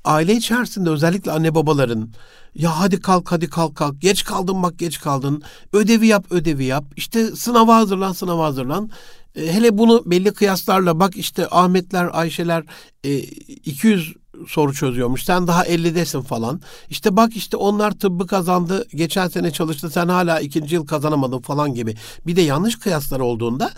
aile 0.05 0.33
içerisinde 0.33 0.89
özellikle 0.89 1.31
anne 1.31 1.55
babaların 1.55 2.09
ya 2.55 2.79
hadi 2.79 2.99
kalk 2.99 3.31
hadi 3.31 3.49
kalk 3.49 3.75
kalk 3.75 4.01
geç 4.01 4.23
kaldın 4.23 4.63
bak 4.63 4.79
geç 4.79 4.99
kaldın 4.99 5.43
ödevi 5.73 6.07
yap 6.07 6.25
ödevi 6.31 6.65
yap 6.65 6.85
işte 6.95 7.27
sınava 7.27 7.75
hazırlan 7.75 8.11
sınava 8.11 8.45
hazırlan 8.45 8.89
e, 9.35 9.53
hele 9.53 9.77
bunu 9.77 10.03
belli 10.05 10.33
kıyaslarla 10.33 10.99
bak 10.99 11.17
işte 11.17 11.47
Ahmetler 11.51 12.09
Ayşeler 12.13 12.63
e, 13.03 13.17
200 13.17 14.13
soru 14.47 14.73
çözüyormuş. 14.73 15.23
Sen 15.23 15.47
daha 15.47 15.65
50'desin 15.65 16.21
falan. 16.21 16.61
İşte 16.89 17.15
bak 17.15 17.35
işte 17.35 17.57
onlar 17.57 17.91
tıbbı 17.91 18.27
kazandı. 18.27 18.87
Geçen 18.95 19.27
sene 19.27 19.51
çalıştı. 19.51 19.89
Sen 19.89 20.07
hala 20.07 20.39
ikinci 20.39 20.75
yıl 20.75 20.85
kazanamadın 20.85 21.39
falan 21.39 21.73
gibi. 21.73 21.95
Bir 22.27 22.35
de 22.35 22.41
yanlış 22.41 22.79
kıyaslar 22.79 23.19
olduğunda 23.19 23.71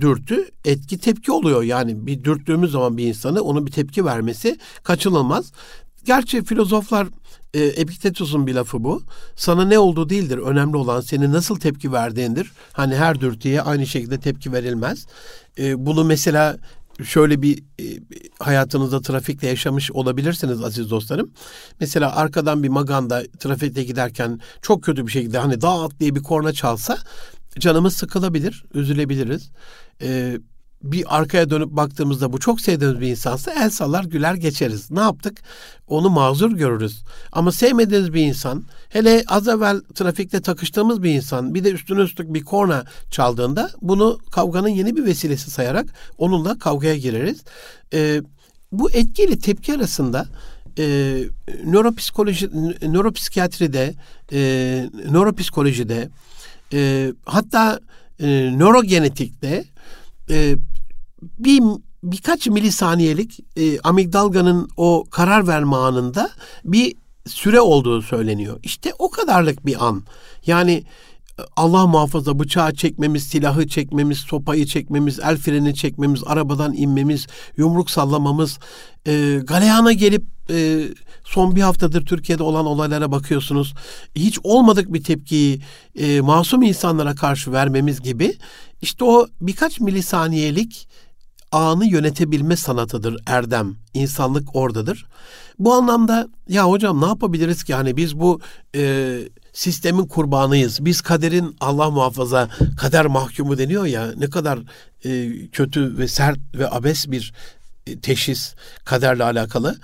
dürtü 0.00 0.48
etki 0.64 0.98
tepki 0.98 1.32
oluyor. 1.32 1.62
Yani 1.62 2.06
bir 2.06 2.24
dürttüğümüz 2.24 2.70
zaman 2.70 2.96
bir 2.96 3.06
insanı 3.06 3.42
onun 3.42 3.66
bir 3.66 3.72
tepki 3.72 4.04
vermesi 4.04 4.58
kaçınılmaz. 4.82 5.52
Gerçi 6.04 6.44
filozoflar 6.44 7.06
e, 7.54 7.60
Epiktetus'un 7.60 8.46
bir 8.46 8.54
lafı 8.54 8.84
bu. 8.84 9.02
Sana 9.36 9.64
ne 9.64 9.78
oldu 9.78 10.10
değildir. 10.10 10.38
Önemli 10.38 10.76
olan 10.76 11.00
senin 11.00 11.32
nasıl 11.32 11.56
tepki 11.56 11.92
verdiğindir. 11.92 12.52
Hani 12.72 12.96
her 12.96 13.20
dürtüye 13.20 13.62
aynı 13.62 13.86
şekilde 13.86 14.20
tepki 14.20 14.52
verilmez. 14.52 15.06
E, 15.58 15.86
bunu 15.86 16.04
mesela 16.04 16.56
şöyle 17.04 17.42
bir 17.42 17.58
e, 17.58 17.84
hayatınızda 18.38 19.00
trafikte 19.00 19.46
yaşamış 19.46 19.92
olabilirsiniz 19.92 20.62
aziz 20.62 20.90
dostlarım. 20.90 21.30
Mesela 21.80 22.16
arkadan 22.16 22.62
bir 22.62 22.68
maganda 22.68 23.22
trafikte 23.38 23.84
giderken 23.84 24.40
çok 24.62 24.84
kötü 24.84 25.06
bir 25.06 25.12
şekilde 25.12 25.38
hani 25.38 25.60
dağıt 25.60 26.00
diye 26.00 26.14
bir 26.14 26.22
korna 26.22 26.52
çalsa 26.52 26.98
canımız 27.58 27.96
sıkılabilir, 27.96 28.64
üzülebiliriz. 28.74 29.50
Ee, 30.02 30.38
bir 30.82 31.16
arkaya 31.16 31.50
dönüp 31.50 31.70
baktığımızda 31.70 32.32
bu 32.32 32.38
çok 32.38 32.60
sevdiğimiz 32.60 33.00
bir 33.00 33.08
insansa 33.08 33.52
el 33.52 33.70
sallar 33.70 34.04
güler 34.04 34.34
geçeriz. 34.34 34.90
Ne 34.90 35.00
yaptık? 35.00 35.42
Onu 35.88 36.10
mazur 36.10 36.52
görürüz. 36.52 37.02
Ama 37.32 37.52
sevmediğiniz 37.52 38.14
bir 38.14 38.20
insan, 38.20 38.64
hele 38.88 39.24
az 39.28 39.48
evvel 39.48 39.80
trafikte 39.94 40.40
takıştığımız 40.40 41.02
bir 41.02 41.10
insan 41.10 41.54
bir 41.54 41.64
de 41.64 41.70
üstüne 41.70 42.00
üstlük 42.00 42.34
bir 42.34 42.44
korna 42.44 42.84
çaldığında 43.10 43.70
bunu 43.82 44.18
kavganın 44.30 44.68
yeni 44.68 44.96
bir 44.96 45.04
vesilesi 45.04 45.50
sayarak 45.50 45.86
onunla 46.18 46.58
kavgaya 46.58 46.96
gireriz. 46.96 47.44
Ee, 47.94 48.22
bu 48.72 48.90
etkiyle 48.90 49.38
tepki 49.38 49.74
arasında 49.74 50.26
e, 50.78 50.84
nöropsikoloji, 51.64 52.50
nöropsikiyatride, 52.82 53.94
e, 54.32 54.38
nöropsikolojide, 55.10 56.08
e, 56.72 57.12
hatta 57.24 57.80
e, 58.20 58.26
nörogenetikte 58.58 59.64
e, 60.30 60.56
bir 61.38 61.62
birkaç 62.02 62.46
milisaniyelik 62.46 63.40
e, 63.56 63.80
amigdalganın 63.80 64.68
o 64.76 65.04
karar 65.10 65.46
verme 65.46 65.76
anında 65.76 66.30
bir 66.64 66.94
süre 67.26 67.60
olduğu 67.60 68.02
söyleniyor. 68.02 68.60
İşte 68.62 68.92
o 68.98 69.10
kadarlık 69.10 69.66
bir 69.66 69.86
an. 69.86 70.02
Yani 70.46 70.84
Allah 71.56 71.86
muhafaza 71.86 72.38
bıçağı 72.38 72.74
çekmemiz, 72.74 73.22
silahı 73.22 73.68
çekmemiz, 73.68 74.18
sopayı 74.18 74.66
çekmemiz, 74.66 75.18
el 75.20 75.36
freni 75.36 75.74
çekmemiz, 75.74 76.22
arabadan 76.26 76.74
inmemiz, 76.74 77.26
yumruk 77.56 77.90
sallamamız, 77.90 78.58
e, 79.06 79.40
galeyana 79.44 79.92
gelip 79.92 80.22
e, 80.50 80.88
son 81.28 81.56
bir 81.56 81.62
haftadır 81.62 82.06
Türkiye'de 82.06 82.42
olan 82.42 82.66
olaylara 82.66 83.12
bakıyorsunuz. 83.12 83.74
Hiç 84.16 84.38
olmadık 84.42 84.92
bir 84.92 85.04
tepkiyi 85.04 85.62
e, 85.98 86.20
masum 86.20 86.62
insanlara 86.62 87.14
karşı 87.14 87.52
vermemiz 87.52 88.00
gibi 88.00 88.36
işte 88.82 89.04
o 89.04 89.26
birkaç 89.40 89.80
milisaniyelik 89.80 90.88
anı 91.52 91.86
yönetebilme 91.86 92.56
sanatıdır 92.56 93.16
erdem. 93.26 93.76
İnsanlık 93.94 94.56
oradadır. 94.56 95.06
Bu 95.58 95.74
anlamda 95.74 96.28
ya 96.48 96.68
hocam 96.68 97.00
ne 97.00 97.06
yapabiliriz 97.06 97.64
ki? 97.64 97.74
Hani 97.74 97.96
biz 97.96 98.20
bu 98.20 98.40
e, 98.74 99.18
sistemin 99.52 100.06
kurbanıyız. 100.06 100.84
Biz 100.84 101.00
kaderin 101.00 101.56
Allah 101.60 101.90
muhafaza 101.90 102.48
kader 102.80 103.06
mahkumu 103.06 103.58
deniyor 103.58 103.86
ya 103.86 104.12
ne 104.16 104.30
kadar 104.30 104.58
e, 105.04 105.30
kötü 105.48 105.98
ve 105.98 106.08
sert 106.08 106.38
ve 106.54 106.70
abes 106.70 107.10
bir 107.10 107.32
teşhis 108.02 108.54
kaderle 108.84 109.24
alakalı. 109.24 109.78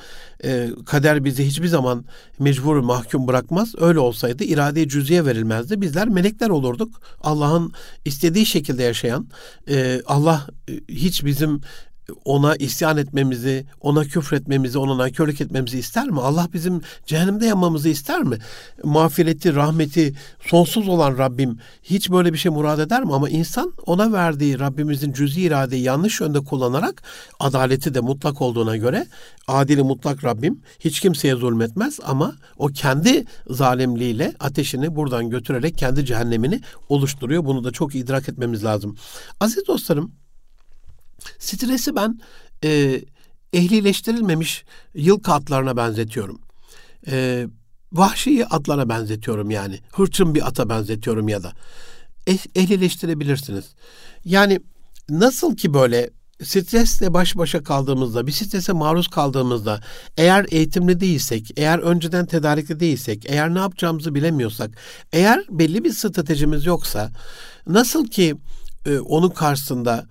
E, 0.44 0.68
kader 0.86 1.24
bizi 1.24 1.46
hiçbir 1.46 1.66
zaman 1.68 2.04
mecbur 2.38 2.76
mahkum 2.76 3.28
bırakmaz. 3.28 3.74
Öyle 3.78 3.98
olsaydı 3.98 4.44
irade 4.44 4.88
cüziye 4.88 5.26
verilmezdi. 5.26 5.80
Bizler 5.80 6.08
melekler 6.08 6.48
olurduk. 6.48 7.00
Allah'ın 7.20 7.72
istediği 8.04 8.46
şekilde 8.46 8.82
yaşayan, 8.82 9.28
e, 9.68 10.02
Allah 10.06 10.46
e, 10.68 10.72
hiç 10.88 11.24
bizim 11.24 11.60
ona 12.24 12.56
isyan 12.56 12.96
etmemizi, 12.96 13.66
ona 13.80 14.04
küfretmemizi, 14.04 14.78
ona 14.78 14.98
nankörlük 14.98 15.40
etmemizi 15.40 15.78
ister 15.78 16.08
mi? 16.08 16.20
Allah 16.20 16.48
bizim 16.52 16.80
cehennemde 17.06 17.46
yanmamızı 17.46 17.88
ister 17.88 18.22
mi? 18.22 18.38
Mağfireti, 18.84 19.54
rahmeti 19.54 20.14
sonsuz 20.46 20.88
olan 20.88 21.18
Rabbim 21.18 21.58
hiç 21.82 22.10
böyle 22.10 22.32
bir 22.32 22.38
şey 22.38 22.52
murad 22.52 22.78
eder 22.78 23.04
mi? 23.04 23.14
Ama 23.14 23.28
insan 23.30 23.72
ona 23.86 24.12
verdiği 24.12 24.58
Rabbimizin 24.58 25.12
cüzi 25.12 25.40
iradeyi 25.40 25.82
yanlış 25.82 26.20
yönde 26.20 26.40
kullanarak 26.40 27.02
adaleti 27.40 27.94
de 27.94 28.00
mutlak 28.00 28.42
olduğuna 28.42 28.76
göre 28.76 29.06
adili 29.48 29.82
mutlak 29.82 30.24
Rabbim 30.24 30.60
hiç 30.80 31.00
kimseye 31.00 31.34
zulmetmez 31.34 31.98
ama 32.04 32.34
o 32.58 32.66
kendi 32.66 33.24
zalimliğiyle 33.50 34.34
ateşini 34.40 34.96
buradan 34.96 35.30
götürerek 35.30 35.78
kendi 35.78 36.06
cehennemini 36.06 36.60
oluşturuyor. 36.88 37.44
Bunu 37.44 37.64
da 37.64 37.70
çok 37.70 37.94
idrak 37.94 38.28
etmemiz 38.28 38.64
lazım. 38.64 38.96
Aziz 39.40 39.66
dostlarım, 39.66 40.12
Stresi 41.38 41.96
ben 41.96 42.20
e, 42.64 43.00
ehlileştirilmemiş 43.52 44.64
yıl 44.94 45.20
atlarına 45.26 45.76
benzetiyorum. 45.76 46.40
E, 47.06 47.46
vahşi 47.92 48.46
atlara 48.46 48.88
benzetiyorum 48.88 49.50
yani. 49.50 49.80
Hırçın 49.92 50.34
bir 50.34 50.46
ata 50.46 50.68
benzetiyorum 50.68 51.28
ya 51.28 51.42
da. 51.42 51.52
Eh, 52.26 52.38
ehlileştirebilirsiniz. 52.54 53.64
Yani 54.24 54.60
nasıl 55.10 55.56
ki 55.56 55.74
böyle 55.74 56.10
stresle 56.42 57.14
baş 57.14 57.37
başa 57.37 57.62
kaldığımızda, 57.62 58.26
bir 58.26 58.32
strese 58.32 58.72
maruz 58.72 59.08
kaldığımızda, 59.08 59.80
eğer 60.16 60.46
eğitimli 60.50 61.00
değilsek, 61.00 61.50
eğer 61.56 61.78
önceden 61.78 62.26
tedarikli 62.26 62.80
değilsek, 62.80 63.24
eğer 63.28 63.54
ne 63.54 63.58
yapacağımızı 63.58 64.14
bilemiyorsak, 64.14 64.70
eğer 65.12 65.44
belli 65.50 65.84
bir 65.84 65.92
stratejimiz 65.92 66.66
yoksa, 66.66 67.10
nasıl 67.66 68.06
ki 68.06 68.37
e, 68.87 68.98
onun 68.98 69.30
karşısında 69.30 70.06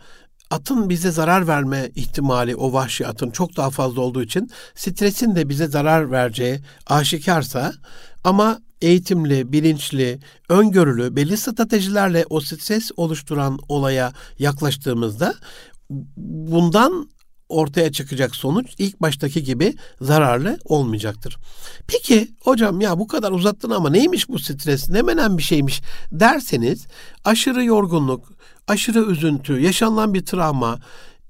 atın 0.53 0.89
bize 0.89 1.11
zarar 1.11 1.47
verme 1.47 1.91
ihtimali 1.95 2.55
o 2.55 2.73
vahşi 2.73 3.07
atın 3.07 3.31
çok 3.31 3.57
daha 3.57 3.69
fazla 3.69 4.01
olduğu 4.01 4.23
için 4.23 4.49
stresin 4.75 5.35
de 5.35 5.49
bize 5.49 5.67
zarar 5.67 6.11
vereceği 6.11 6.59
aşikarsa 6.87 7.73
ama 8.23 8.59
eğitimli, 8.81 9.51
bilinçli, 9.51 10.19
öngörülü, 10.49 11.15
belli 11.15 11.37
stratejilerle 11.37 12.25
o 12.29 12.39
stres 12.39 12.91
oluşturan 12.97 13.59
olaya 13.69 14.13
yaklaştığımızda 14.39 15.33
bundan 16.17 17.09
ortaya 17.49 17.91
çıkacak 17.91 18.35
sonuç 18.35 18.75
ilk 18.77 19.01
baştaki 19.01 19.43
gibi 19.43 19.73
zararlı 20.01 20.59
olmayacaktır. 20.65 21.37
Peki 21.87 22.27
hocam 22.39 22.81
ya 22.81 22.99
bu 22.99 23.07
kadar 23.07 23.31
uzattın 23.31 23.69
ama 23.69 23.89
neymiş 23.89 24.29
bu 24.29 24.39
stres? 24.39 24.89
Ne 24.89 25.01
menen 25.01 25.37
bir 25.37 25.43
şeymiş 25.43 25.81
derseniz 26.11 26.87
aşırı 27.25 27.63
yorgunluk, 27.63 28.33
aşırı 28.67 29.11
üzüntü, 29.11 29.59
yaşanılan 29.59 30.13
bir 30.13 30.25
travma, 30.25 30.79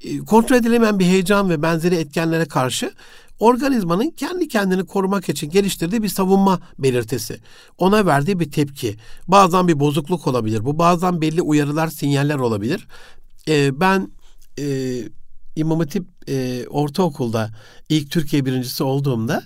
e, 0.02 0.18
kontrol 0.18 0.56
edilemeyen 0.56 1.00
bir 1.00 1.06
heyecan 1.06 1.50
ve 1.50 1.62
benzeri 1.62 1.96
etkenlere 1.96 2.46
karşı 2.46 2.92
organizmanın 3.40 4.10
kendi 4.10 4.48
kendini 4.48 4.86
korumak 4.86 5.30
için 5.30 5.50
geliştirdiği 5.50 6.04
bir 6.04 6.08
savunma 6.08 6.60
belirtisi. 6.80 7.40
Ona 7.78 8.06
verdiği 8.06 8.40
bir 8.40 8.52
tepki. 8.52 8.96
Bazen 9.28 9.68
bir 9.68 9.80
bozukluk 9.80 10.28
olabilir. 10.28 10.66
Bu 10.66 10.78
bazen 10.78 11.22
belli 11.22 11.42
uyarılar, 11.42 11.88
sinyaller 11.88 12.36
olabilir. 12.36 12.88
Ee, 13.48 13.80
ben 13.80 14.12
e, 14.60 14.98
İmam 15.56 15.80
Hatip 15.80 16.06
e, 16.30 16.68
ortaokulda 16.68 17.50
ilk 17.90 18.12
Türkiye 18.12 18.46
birincisi 18.46 18.84
olduğumda 18.84 19.44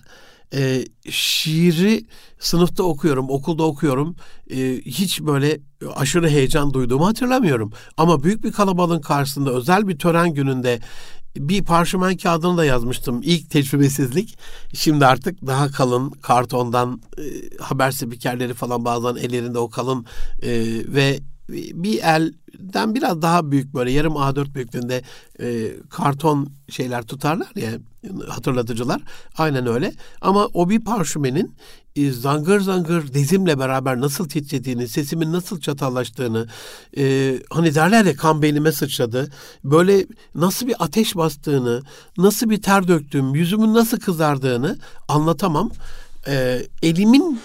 e, 0.54 0.86
şiiri 1.10 2.06
sınıfta 2.40 2.84
okuyorum, 2.84 3.30
okulda 3.30 3.64
okuyorum. 3.64 4.16
E, 4.50 4.82
hiç 4.86 5.22
böyle 5.22 5.60
aşırı 5.96 6.30
heyecan 6.30 6.74
duyduğumu 6.74 7.08
hatırlamıyorum. 7.08 7.72
Ama 7.98 8.24
büyük 8.24 8.44
bir 8.44 8.52
kalabalığın 8.52 9.02
karşısında 9.02 9.52
özel 9.52 9.88
bir 9.88 10.00
tören 10.00 10.34
gününde 10.34 10.80
bir 11.36 11.64
parşömen 11.64 12.18
kağıdını 12.18 12.58
da 12.58 12.66
yazmıştım. 12.66 13.22
İlk 13.24 13.50
tecrübesizlik. 13.50 14.38
Şimdi 14.74 15.06
artık 15.06 15.48
daha 15.48 15.72
kalın 15.72 16.10
kartondan 16.10 17.02
e, 17.18 17.24
haber 17.60 17.92
spikerleri 17.92 18.54
falan 18.54 18.86
bazen 18.86 19.16
ellerinde 19.16 19.60
o 19.60 19.70
kalın 19.70 20.06
e, 20.42 20.50
ve 20.94 21.20
bir 21.50 22.00
elden 22.04 22.96
biraz 22.96 23.22
daha 23.22 23.52
büyük 23.52 23.74
böyle 23.74 23.92
yarım 23.92 24.14
A4 24.14 24.54
büyüklüğünde 24.54 25.02
e, 25.40 25.72
karton 25.90 26.50
şeyler 26.70 27.04
tutarlar 27.04 27.52
ya 27.56 27.70
hatırlatıcılar. 28.28 29.02
Aynen 29.38 29.68
öyle. 29.68 29.94
Ama 30.22 30.46
o 30.54 30.70
bir 30.70 30.80
parşümenin 30.80 31.56
e, 31.96 32.12
zangır 32.12 32.60
zangır 32.60 33.14
dizimle 33.14 33.60
beraber 33.60 34.02
nasıl 34.02 34.30
titrediğini, 34.30 34.88
sesimin 34.88 35.34
nasıl 35.34 35.60
çatallaştığını, 35.60 36.48
e, 36.98 37.36
hani 37.50 37.76
derler 37.76 38.06
ya 38.06 38.16
kan 38.16 38.42
beynime 38.42 38.72
sıçradı. 38.72 39.32
Böyle 39.64 40.08
nasıl 40.36 40.68
bir 40.68 40.76
ateş 40.80 41.16
bastığını, 41.16 41.82
nasıl 42.18 42.50
bir 42.50 42.62
ter 42.62 42.88
döktüğüm, 42.88 43.36
yüzümün 43.36 43.74
nasıl 43.74 44.00
kızardığını 44.00 44.78
anlatamam. 45.08 45.72
E, 46.28 46.62
elimin 46.84 47.40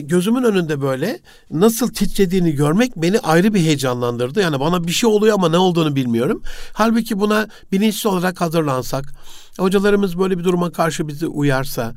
gözümün 0.00 0.42
önünde 0.42 0.80
böyle 0.80 1.20
nasıl 1.50 1.88
titrediğini 1.88 2.52
görmek 2.52 2.96
beni 2.96 3.18
ayrı 3.18 3.54
bir 3.54 3.60
heyecanlandırdı. 3.60 4.40
Yani 4.40 4.60
bana 4.60 4.84
bir 4.84 4.92
şey 4.92 5.10
oluyor 5.10 5.34
ama 5.34 5.48
ne 5.48 5.58
olduğunu 5.58 5.96
bilmiyorum. 5.96 6.42
Halbuki 6.72 7.20
buna 7.20 7.48
bilinçli 7.72 8.08
olarak 8.08 8.40
hazırlansak, 8.40 9.12
hocalarımız 9.58 10.18
böyle 10.18 10.38
bir 10.38 10.44
duruma 10.44 10.72
karşı 10.72 11.08
bizi 11.08 11.26
uyarsa, 11.26 11.94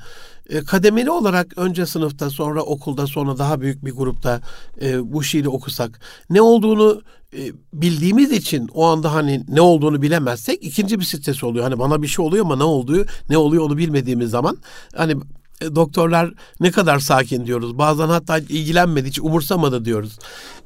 e, 0.50 0.64
kademeli 0.64 1.12
olarak 1.12 1.58
önce 1.58 1.86
sınıfta 1.86 2.30
sonra 2.30 2.62
okulda 2.62 3.08
sonra 3.08 3.38
daha 3.38 3.62
büyük 3.62 3.86
bir 3.86 3.92
grupta 3.92 4.42
e, 4.82 5.14
bu 5.14 5.24
şiiri 5.24 5.50
okusak 5.50 6.00
ne 6.30 6.42
olduğunu 6.42 7.02
e, 7.38 7.52
bildiğimiz 7.74 8.32
için 8.32 8.70
o 8.74 8.86
anda 8.86 9.14
hani 9.14 9.44
ne 9.48 9.62
olduğunu 9.62 10.02
bilemezsek 10.02 10.64
ikinci 10.64 11.00
bir 11.00 11.06
stres 11.06 11.44
oluyor. 11.44 11.64
Hani 11.64 11.80
bana 11.80 12.02
bir 12.02 12.08
şey 12.08 12.26
oluyor 12.26 12.46
ama 12.46 12.56
ne 12.56 12.64
olduğu 12.64 13.06
ne 13.30 13.38
oluyor 13.38 13.64
onu 13.64 13.78
bilmediğimiz 13.78 14.30
zaman 14.30 14.58
hani 14.96 15.16
e, 15.62 15.76
doktorlar 15.76 16.34
ne 16.60 16.72
kadar 16.72 17.00
sakin 17.00 17.46
diyoruz. 17.46 17.78
Bazen 17.78 18.08
hatta 18.08 18.38
ilgilenmedi, 18.38 19.08
hiç 19.08 19.20
umursamadı 19.20 19.86
diyoruz. 19.86 20.20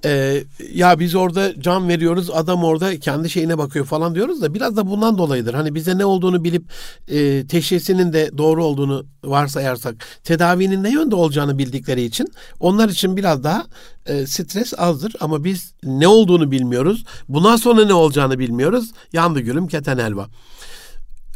Ee, 0.06 0.43
ya 0.73 1.00
biz 1.00 1.15
orada 1.15 1.62
can 1.62 1.89
veriyoruz, 1.89 2.30
adam 2.30 2.63
orada 2.63 3.00
kendi 3.00 3.30
şeyine 3.30 3.58
bakıyor 3.58 3.86
falan 3.86 4.15
diyoruz 4.15 4.41
da 4.41 4.54
biraz 4.54 4.76
da 4.78 4.88
bundan 4.88 5.17
dolayıdır. 5.17 5.54
Hani 5.54 5.76
bize 5.76 5.97
ne 5.97 6.06
olduğunu 6.06 6.43
bilip 6.43 6.63
e, 7.08 7.47
teşhisinin 7.47 8.13
de 8.13 8.38
doğru 8.38 8.65
olduğunu 8.65 9.06
varsayarsak, 9.23 9.95
tedavinin 10.23 10.84
ne 10.84 10.91
yönde 10.91 11.15
olacağını 11.15 11.58
bildikleri 11.58 12.04
için 12.04 12.28
onlar 12.60 12.89
için 12.89 13.17
biraz 13.17 13.43
daha 13.43 13.65
e, 14.06 14.28
stres 14.28 14.73
azdır. 14.78 15.13
Ama 15.19 15.43
biz 15.43 15.73
ne 15.84 16.08
olduğunu 16.08 16.52
bilmiyoruz. 16.52 17.06
Bundan 17.30 17.56
sonra 17.56 17.86
ne 17.86 17.93
olacağını 17.93 18.39
bilmiyoruz. 18.39 18.91
Yandı 19.13 19.39
gülüm 19.39 19.67
keten 19.67 19.97
helva. 19.97 20.28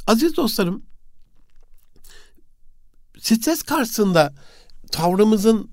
Aziz 0.08 0.38
dostlarım, 0.38 0.84
stres 3.22 3.64
karşısında 3.64 4.34
tavrımızın 4.92 5.70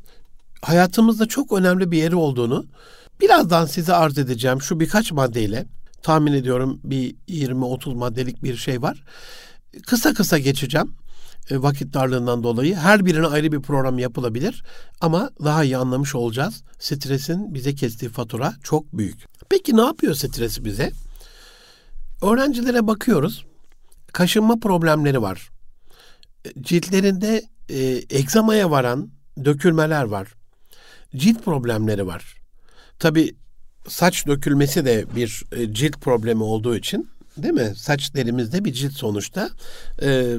hayatımızda 0.62 1.26
çok 1.26 1.52
önemli 1.52 1.90
bir 1.90 1.98
yeri 1.98 2.16
olduğunu 2.16 2.66
birazdan 3.20 3.66
size 3.66 3.94
arz 3.94 4.18
edeceğim 4.18 4.62
şu 4.62 4.80
birkaç 4.80 5.12
maddeyle. 5.12 5.66
Tahmin 6.02 6.32
ediyorum 6.32 6.80
bir 6.84 7.16
20-30 7.28 7.94
maddelik 7.94 8.42
bir 8.42 8.56
şey 8.56 8.82
var. 8.82 9.04
Kısa 9.86 10.14
kısa 10.14 10.38
geçeceğim 10.38 10.94
e, 11.50 11.62
vakit 11.62 11.94
darlığından 11.94 12.42
dolayı. 12.42 12.76
Her 12.76 13.06
birine 13.06 13.26
ayrı 13.26 13.52
bir 13.52 13.60
program 13.60 13.98
yapılabilir 13.98 14.62
ama 15.00 15.30
daha 15.44 15.64
iyi 15.64 15.76
anlamış 15.76 16.14
olacağız. 16.14 16.62
Stresin 16.78 17.54
bize 17.54 17.74
kestiği 17.74 18.10
fatura 18.10 18.54
çok 18.62 18.92
büyük. 18.92 19.26
Peki 19.50 19.76
ne 19.76 19.82
yapıyor 19.82 20.14
stres 20.14 20.64
bize? 20.64 20.92
Öğrencilere 22.22 22.86
bakıyoruz. 22.86 23.44
Kaşınma 24.12 24.58
problemleri 24.58 25.22
var 25.22 25.50
ciltlerinde 26.60 27.42
e, 27.68 28.02
egzamaya 28.10 28.70
varan 28.70 29.10
dökülmeler 29.44 30.02
var. 30.04 30.28
Cilt 31.16 31.44
problemleri 31.44 32.06
var. 32.06 32.34
Tabi 32.98 33.34
saç 33.88 34.26
dökülmesi 34.26 34.84
de 34.84 35.04
bir 35.16 35.44
e, 35.52 35.74
cilt 35.74 36.00
problemi 36.00 36.42
olduğu 36.42 36.76
için 36.76 37.10
değil 37.36 37.54
mi? 37.54 37.72
Saç 37.76 38.14
derimizde 38.14 38.64
bir 38.64 38.72
cilt 38.72 38.92
sonuçta. 38.92 39.50
E, 40.02 40.36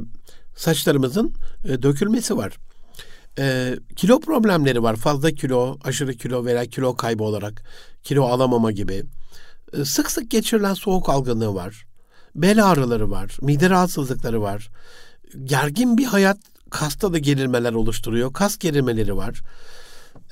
saçlarımızın 0.56 1.34
e, 1.66 1.82
dökülmesi 1.82 2.38
var. 2.38 2.58
E, 3.40 3.76
kilo 3.96 4.20
problemleri 4.20 4.84
var. 4.84 4.96
Fazla 4.96 5.32
kilo, 5.32 5.78
aşırı 5.84 6.14
kilo 6.14 6.46
veya 6.46 6.66
kilo 6.66 6.96
kaybı 6.96 7.24
olarak 7.24 7.64
kilo 8.04 8.24
alamama 8.24 8.72
gibi. 8.72 9.04
E, 9.74 9.86
sık 9.86 10.12
sık 10.12 10.32
geçirilen 10.32 10.74
soğuk 10.74 11.10
algınlığı 11.10 11.54
var. 11.54 11.86
Bel 12.36 12.66
ağrıları 12.66 13.12
var. 13.12 13.38
Mide 13.42 13.70
rahatsızlıkları 13.70 14.42
var 14.42 14.70
gergin 15.44 15.98
bir 15.98 16.06
hayat 16.06 16.38
kasta 16.70 17.14
da 17.14 17.18
gerilmeler 17.18 17.74
oluşturuyor. 17.74 18.34
Kas 18.34 18.58
gerilmeleri 18.58 19.16
var. 19.16 19.42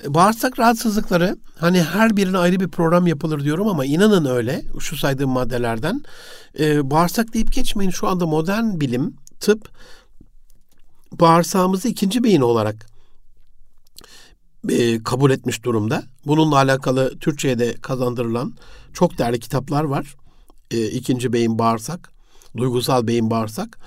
E, 0.04 0.14
bağırsak 0.14 0.60
rahatsızlıkları 0.60 1.38
hani 1.60 1.84
her 1.84 2.18
birine 2.18 2.38
ayrı 2.38 2.60
bir 2.60 2.68
program 2.68 3.08
yapılır 3.08 3.44
diyorum 3.44 3.68
ama 3.68 3.86
inanın 3.86 4.26
öyle 4.26 4.66
şu 4.80 4.98
saydığım 4.98 5.30
maddelerden. 5.30 6.04
Ee, 6.60 6.92
bağırsak 6.92 7.34
deyip 7.34 7.54
geçmeyin 7.54 7.92
şu 7.92 8.08
anda 8.08 8.26
modern 8.26 8.80
bilim, 8.80 9.16
tıp 9.40 9.70
bağırsağımızı 11.12 11.88
ikinci 11.88 12.24
beyin 12.24 12.42
olarak 12.42 12.86
e, 14.70 15.04
kabul 15.04 15.32
etmiş 15.32 15.64
durumda. 15.64 16.04
Bununla 16.26 16.56
alakalı 16.56 17.20
Türkçe'ye 17.20 17.60
de 17.60 17.74
kazandırılan 17.74 18.54
çok 18.94 19.18
değerli 19.18 19.40
kitaplar 19.40 19.84
var. 19.84 20.16
E, 20.72 20.88
ikinci 20.88 21.34
beyin 21.34 21.60
bağırsak. 21.60 22.12
Duygusal 22.58 23.08
beyin 23.08 23.30
bağırsak. 23.30 23.80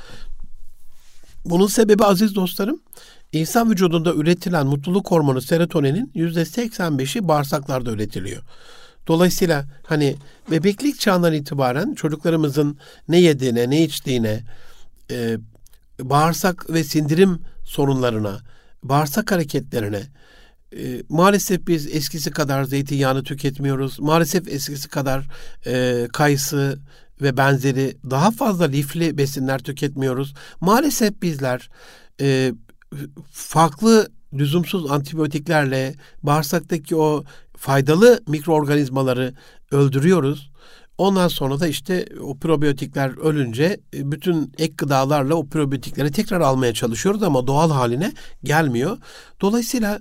Bunun 1.51 1.67
sebebi 1.67 2.05
aziz 2.05 2.35
dostlarım, 2.35 2.81
insan 3.33 3.71
vücudunda 3.71 4.15
üretilen 4.15 4.67
mutluluk 4.67 5.11
hormonu 5.11 5.41
serotoninin 5.41 6.11
yüzde 6.15 6.43
85'i 6.43 7.29
bağırsaklarda 7.29 7.91
üretiliyor. 7.91 8.43
Dolayısıyla 9.09 9.65
hani 9.87 10.17
bebeklik 10.51 11.01
çağından 11.01 11.33
itibaren 11.33 11.95
çocuklarımızın 11.95 12.79
ne 13.09 13.21
yediğine, 13.21 13.71
ne 13.71 13.85
içtiğine, 13.85 14.41
e, 15.11 15.39
bağırsak 16.01 16.71
ve 16.71 16.85
sindirim 16.85 17.41
sorunlarına, 17.65 18.41
bağırsak 18.83 19.33
hareketlerine, 19.33 20.03
e, 20.77 21.03
maalesef 21.09 21.67
biz 21.67 21.95
eskisi 21.97 22.31
kadar 22.31 22.65
zeytinyağını 22.65 23.25
tüketmiyoruz. 23.25 24.01
Maalesef 24.01 24.49
eskisi 24.49 24.89
kadar 24.89 25.25
e, 25.67 26.07
kayısı 26.13 26.79
ve 27.23 27.37
benzeri 27.37 27.97
daha 28.11 28.31
fazla 28.31 28.65
lifli 28.65 29.19
besinler 29.19 29.59
tüketmiyoruz. 29.59 30.35
Maalesef 30.61 31.23
bizler 31.23 31.71
e, 32.21 32.53
farklı 33.31 34.09
lüzumsuz 34.35 34.91
antibiyotiklerle 34.91 35.95
bağırsaktaki 36.23 36.97
o 36.97 37.25
faydalı 37.57 38.21
mikroorganizmaları 38.27 39.35
öldürüyoruz. 39.71 40.51
Ondan 40.99 41.29
sonra 41.29 41.61
da 41.61 41.69
işte 41.69 42.07
o 42.21 42.39
probiyotikler 42.39 43.19
ölünce 43.19 43.81
e, 43.95 44.13
bütün 44.13 44.53
ek 44.59 44.75
gıdalarla 44.79 45.35
o 45.35 45.47
probiyotikleri 45.47 46.13
tekrar 46.13 46.41
almaya 46.41 46.75
çalışıyoruz 46.75 47.23
ama 47.23 47.47
doğal 47.47 47.71
haline 47.71 48.13
gelmiyor. 48.45 48.99
Dolayısıyla 49.41 50.01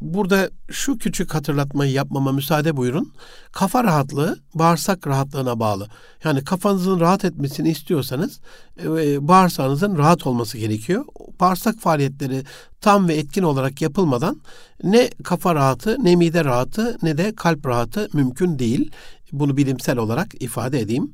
burada 0.00 0.50
şu 0.70 0.98
küçük 0.98 1.34
hatırlatmayı 1.34 1.92
yapmama 1.92 2.32
müsaade 2.32 2.76
buyurun. 2.76 3.12
Kafa 3.52 3.84
rahatlığı 3.84 4.38
bağırsak 4.54 5.06
rahatlığına 5.06 5.60
bağlı. 5.60 5.88
Yani 6.24 6.44
kafanızın 6.44 7.00
rahat 7.00 7.24
etmesini 7.24 7.70
istiyorsanız 7.70 8.40
e, 8.84 9.28
bağırsağınızın 9.28 9.98
rahat 9.98 10.26
olması 10.26 10.58
gerekiyor. 10.58 11.04
Bağırsak 11.40 11.78
faaliyetleri 11.78 12.42
tam 12.80 13.08
ve 13.08 13.14
etkin 13.14 13.42
olarak 13.42 13.82
yapılmadan 13.82 14.40
ne 14.82 15.10
kafa 15.24 15.54
rahatı, 15.54 16.04
ne 16.04 16.16
mide 16.16 16.44
rahatı, 16.44 16.98
ne 17.02 17.18
de 17.18 17.34
kalp 17.34 17.66
rahatı 17.66 18.08
mümkün 18.12 18.58
değil. 18.58 18.90
Bunu 19.32 19.56
bilimsel 19.56 19.98
olarak 19.98 20.42
ifade 20.42 20.80
edeyim. 20.80 21.12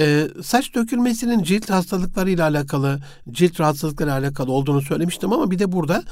Ee, 0.00 0.28
saç 0.42 0.74
dökülmesinin 0.74 1.42
cilt 1.42 1.70
hastalıklarıyla 1.70 2.48
alakalı, 2.48 3.00
cilt 3.30 3.60
rahatsızlıkları 3.60 4.12
alakalı 4.12 4.52
olduğunu 4.52 4.82
söylemiştim 4.82 5.32
ama 5.32 5.50
bir 5.50 5.58
de 5.58 5.72
burada 5.72 6.02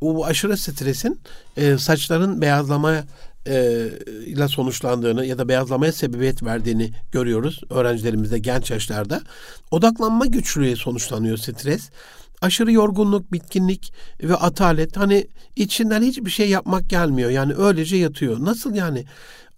o 0.00 0.24
aşırı 0.24 0.56
stresin 0.56 1.20
e, 1.56 1.78
saçların 1.78 2.40
beyazlama 2.40 3.04
e, 3.46 3.88
ile 4.26 4.48
sonuçlandığını 4.48 5.26
ya 5.26 5.38
da 5.38 5.48
beyazlamaya 5.48 5.92
sebebiyet 5.92 6.42
verdiğini 6.42 6.90
görüyoruz 7.12 7.60
öğrencilerimizde 7.70 8.38
genç 8.38 8.70
yaşlarda. 8.70 9.22
Odaklanma 9.70 10.26
güçlüğü 10.26 10.76
sonuçlanıyor 10.76 11.36
stres. 11.36 11.90
Aşırı 12.42 12.72
yorgunluk, 12.72 13.32
bitkinlik 13.32 13.92
ve 14.22 14.36
atalet 14.36 14.96
hani 14.96 15.26
içinden 15.56 16.02
hiçbir 16.02 16.30
şey 16.30 16.50
yapmak 16.50 16.90
gelmiyor. 16.90 17.30
Yani 17.30 17.54
öylece 17.54 17.96
yatıyor. 17.96 18.44
Nasıl 18.44 18.74
yani? 18.74 19.04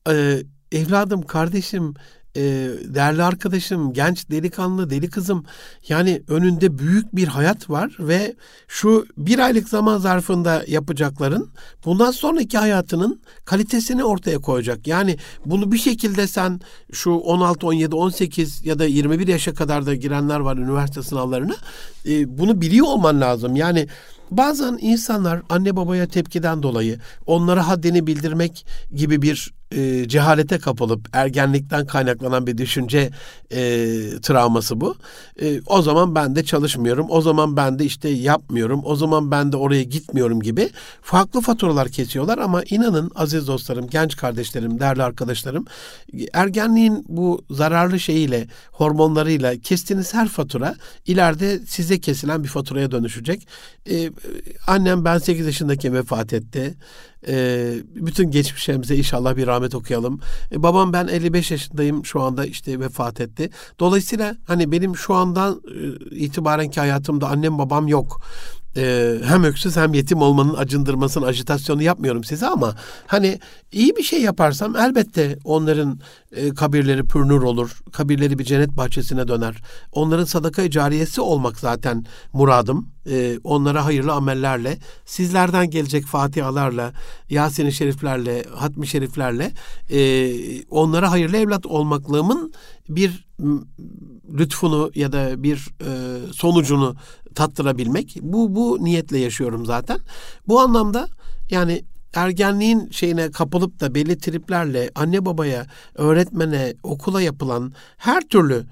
Ee, 0.09 0.43
evladım, 0.73 1.23
kardeşim, 1.23 1.95
e, 2.37 2.43
değerli 2.85 3.23
arkadaşım, 3.23 3.93
genç 3.93 4.31
delikanlı, 4.31 4.91
deli 4.91 5.11
kızım 5.11 5.45
yani 5.89 6.23
önünde 6.29 6.79
büyük 6.79 7.17
bir 7.17 7.29
hayat 7.29 7.71
var 7.71 7.97
ve 7.99 8.35
şu 8.69 9.07
bir 9.17 9.39
aylık 9.39 9.69
zaman 9.69 9.99
zarfında 9.99 10.65
yapacakların 10.67 11.51
bundan 11.85 12.11
sonraki 12.11 12.59
hayatının 12.59 13.23
kalitesini 13.45 14.05
ortaya 14.05 14.39
koyacak. 14.39 14.87
Yani 14.87 15.17
bunu 15.47 15.73
bir 15.73 15.79
şekilde 15.79 16.27
sen 16.27 16.61
şu 16.93 17.11
16, 17.11 17.67
17, 17.67 17.95
18 17.95 18.67
ya 18.67 18.79
da 18.79 18.85
21 18.85 19.29
yaşa 19.29 19.55
kadar 19.55 19.87
da 19.87 19.95
girenler 19.95 20.41
var 20.41 20.57
üniversite 20.57 21.03
sınavlarına 21.03 21.55
e, 22.07 22.39
bunu 22.39 22.61
biliyor 22.61 22.87
olman 22.87 23.21
lazım. 23.21 23.57
Yani 23.57 23.87
Bazen 24.31 24.79
insanlar 24.81 25.43
anne 25.49 25.77
babaya 25.77 26.07
tepkiden 26.07 26.63
dolayı 26.63 26.99
onlara 27.27 27.69
haddini 27.69 28.07
bildirmek 28.07 28.67
gibi 28.95 29.23
bir 29.23 29.53
e, 29.71 30.09
cehalete 30.09 30.59
kapılıp 30.59 31.09
ergenlikten 31.13 31.87
kaynaklanan 31.87 32.47
bir 32.47 32.59
düşünce 32.59 33.11
e, 33.51 33.61
travması 34.23 34.81
bu. 34.81 34.97
E, 35.43 35.61
o 35.67 35.83
zaman 35.83 36.15
ben 36.15 36.37
de 36.37 36.45
çalışmıyorum, 36.45 37.07
o 37.11 37.21
zaman 37.21 37.57
ben 37.57 37.79
de 37.79 37.85
işte 37.85 38.09
yapmıyorum, 38.09 38.81
o 38.85 38.97
zaman 38.97 39.31
ben 39.31 39.53
de 39.53 39.57
oraya 39.57 39.83
gitmiyorum 39.83 40.41
gibi 40.41 40.71
farklı 41.03 41.41
faturalar 41.41 41.89
kesiyorlar 41.89 42.39
ama 42.39 42.63
inanın 42.71 43.11
aziz 43.15 43.47
dostlarım, 43.47 43.87
genç 43.89 44.17
kardeşlerim, 44.17 44.81
değerli 44.81 45.03
arkadaşlarım 45.03 45.65
ergenliğin 46.33 47.05
bu 47.09 47.45
zararlı 47.51 48.01
şeyiyle, 48.01 48.47
hormonlarıyla 48.73 49.57
kestiğiniz 49.57 50.15
her 50.15 50.29
fatura 50.29 50.75
ileride 51.07 51.59
size 51.59 52.01
kesilen 52.01 52.45
bir 52.45 52.49
faturaya 52.49 52.91
dönüşecek. 52.91 53.49
E, 53.91 54.11
annem 54.67 55.05
ben 55.05 55.19
8 55.19 55.47
yaşındaki 55.47 55.93
vefat 55.93 56.33
etti. 56.33 56.75
E, 57.29 57.75
bütün 57.95 58.31
geçmişlerimize 58.31 58.97
inşallah 58.97 59.37
bir 59.37 59.47
rahmet 59.47 59.75
okuyalım. 59.75 60.21
E, 60.53 60.63
babam 60.63 60.93
ben 60.93 61.09
55 61.09 61.51
yaşındayım 61.51 62.05
şu 62.05 62.21
anda 62.21 62.47
işte 62.47 62.81
vefat 62.81 63.21
etti. 63.21 63.51
Dolayısıyla 63.81 64.37
hani 64.47 64.73
benim 64.73 64.97
şu 64.97 65.15
andan 65.15 65.63
e, 66.11 66.17
itibarenki 66.17 66.81
hayatımda 66.81 67.29
annem 67.29 67.59
babam 67.59 67.89
yok 67.89 68.21
e, 68.77 69.17
hem 69.25 69.45
öksüz 69.45 69.77
hem 69.77 69.95
yetim 69.95 70.23
olmanın 70.23 70.55
acındırmasının 70.55 71.27
ajitasyonu 71.27 71.83
yapmıyorum 71.83 72.25
size 72.25 72.47
ama 72.47 72.75
hani 73.07 73.39
iyi 73.73 73.97
bir 73.97 74.03
şey 74.03 74.23
yaparsam 74.23 74.77
elbette 74.77 75.39
onların 75.45 76.01
e, 76.33 76.55
kabirleri 76.55 77.05
pürnür 77.05 77.43
olur. 77.43 77.81
Kabirleri 77.93 78.39
bir 78.39 78.45
cennet 78.45 78.77
bahçesine 78.77 79.29
döner. 79.29 79.63
Onların 79.93 80.25
sadaka 80.25 80.71
cariyesi 80.71 81.21
olmak 81.21 81.59
zaten 81.59 82.05
muradım. 82.33 82.89
E, 83.11 83.39
onlara 83.45 83.85
hayırlı 83.85 84.13
amellerle, 84.13 84.79
sizlerden 85.05 85.71
gelecek 85.71 86.07
fatihalarla, 86.07 86.93
Yasin-i 87.31 87.73
Şeriflerle, 87.73 88.45
Hatmi 88.55 88.87
Şeriflerle 88.87 89.53
e, 89.91 90.31
onlara 90.65 91.11
hayırlı 91.11 91.37
evlat 91.37 91.67
olmaklığımın 91.67 92.53
bir 92.89 93.25
lütfunu 94.39 94.91
ya 94.95 95.13
da 95.13 95.43
bir 95.43 95.69
e, 95.81 95.91
sonucunu 96.33 96.97
tattırabilmek. 97.35 98.17
Bu 98.23 98.55
bu 98.55 98.85
niyetle 98.85 99.19
yaşıyorum 99.19 99.67
zaten. 99.67 99.99
Bu 100.49 100.61
anlamda 100.61 101.09
yani 101.51 101.85
ergenliğin 102.15 102.91
şeyine 102.91 103.31
kapılıp 103.31 103.81
da 103.81 103.95
belli 103.95 104.19
triplerle 104.19 104.91
anne 104.95 105.25
babaya, 105.25 105.67
öğretmene, 105.95 106.75
okula 106.83 107.23
yapılan 107.23 107.73
her 107.97 108.21
türlü 108.21 108.65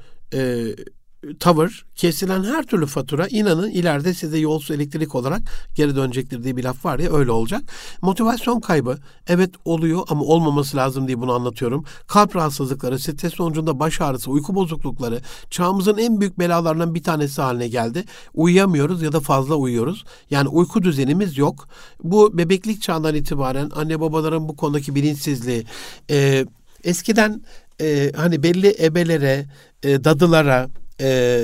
tavır, 1.41 1.87
kesilen 1.97 2.45
her 2.45 2.63
türlü 2.63 2.87
fatura 2.87 3.27
inanın 3.29 3.71
ileride 3.71 4.15
size 4.15 4.39
yolsuz 4.39 4.71
elektrik 4.71 5.15
olarak 5.15 5.43
geri 5.75 5.97
dönecektir 5.97 6.45
diye 6.45 6.57
bir 6.57 6.65
laf 6.65 6.85
var 6.85 6.99
ya 6.99 7.13
öyle 7.13 7.31
olacak. 7.31 7.63
Motivasyon 8.03 8.61
kaybı 8.61 8.99
evet 9.29 9.51
oluyor 9.65 10.03
ama 10.09 10.23
olmaması 10.23 10.77
lazım 10.77 11.07
diye 11.07 11.21
bunu 11.21 11.33
anlatıyorum. 11.33 11.85
Kalp 12.07 12.37
rahatsızlıkları, 12.37 12.99
stres 12.99 13.35
sonucunda 13.35 13.79
baş 13.79 14.01
ağrısı, 14.01 14.31
uyku 14.31 14.55
bozuklukları 14.55 15.21
çağımızın 15.51 15.99
en 15.99 16.21
büyük 16.21 16.39
belalarından 16.39 16.95
bir 16.95 17.03
tanesi 17.03 17.43
haline 17.43 17.69
geldi. 17.69 18.05
Uyuyamıyoruz 18.35 19.03
ya 19.03 19.13
da 19.13 19.21
fazla 19.21 19.55
uyuyoruz. 19.55 20.05
Yani 20.31 20.49
uyku 20.49 20.83
düzenimiz 20.83 21.39
yok. 21.39 21.69
Bu 22.03 22.39
bebeklik 22.39 22.83
çağından 22.83 23.15
itibaren 23.15 23.71
anne 23.75 24.01
babaların 24.01 24.49
bu 24.49 24.57
konudaki 24.57 24.95
bilinçsizliği, 24.95 25.65
e, 26.11 26.47
eskiden 26.85 27.43
e, 27.81 28.13
hani 28.17 28.43
belli 28.43 28.77
ebelere, 28.81 29.47
e, 29.83 30.05
dadılara, 30.05 30.69
e, 31.01 31.41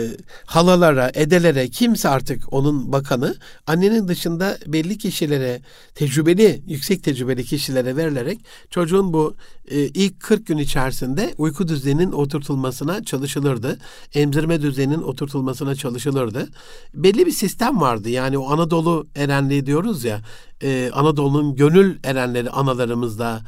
halalara, 0.47 1.11
edelere 1.15 1.69
kimse 1.69 2.09
artık 2.09 2.53
onun 2.53 2.93
bakanı 2.93 3.37
annenin 3.67 4.09
dışında 4.09 4.59
belli 4.67 4.99
kişilere 4.99 5.63
tecrübeli, 5.95 6.63
yüksek 6.67 7.05
tecrübeli 7.05 7.45
kişilere 7.45 7.97
verilerek 7.97 8.41
çocuğun 8.71 9.13
bu 9.13 9.37
e, 9.69 9.79
ilk 9.81 10.21
40 10.21 10.47
gün 10.47 10.59
içerisinde 10.59 11.35
uyku 11.39 11.69
düzeninin 11.69 12.13
oturtulmasına 12.13 13.05
çalışılırdı. 13.05 13.79
Emzirme 14.15 14.63
düzeninin 14.63 15.03
oturtulmasına 15.03 15.75
çalışılırdı. 15.75 16.49
Belli 16.95 17.27
bir 17.27 17.33
sistem 17.33 17.81
vardı. 17.81 18.09
Yani 18.09 18.39
o 18.39 18.53
Anadolu 18.53 19.07
erenliği 19.15 19.67
diyoruz 19.67 20.05
ya. 20.05 20.21
E, 20.63 20.91
Anadolu'nun 20.95 21.57
gönül 21.57 21.99
erenleri 22.05 22.51
analarımızda, 22.51 23.43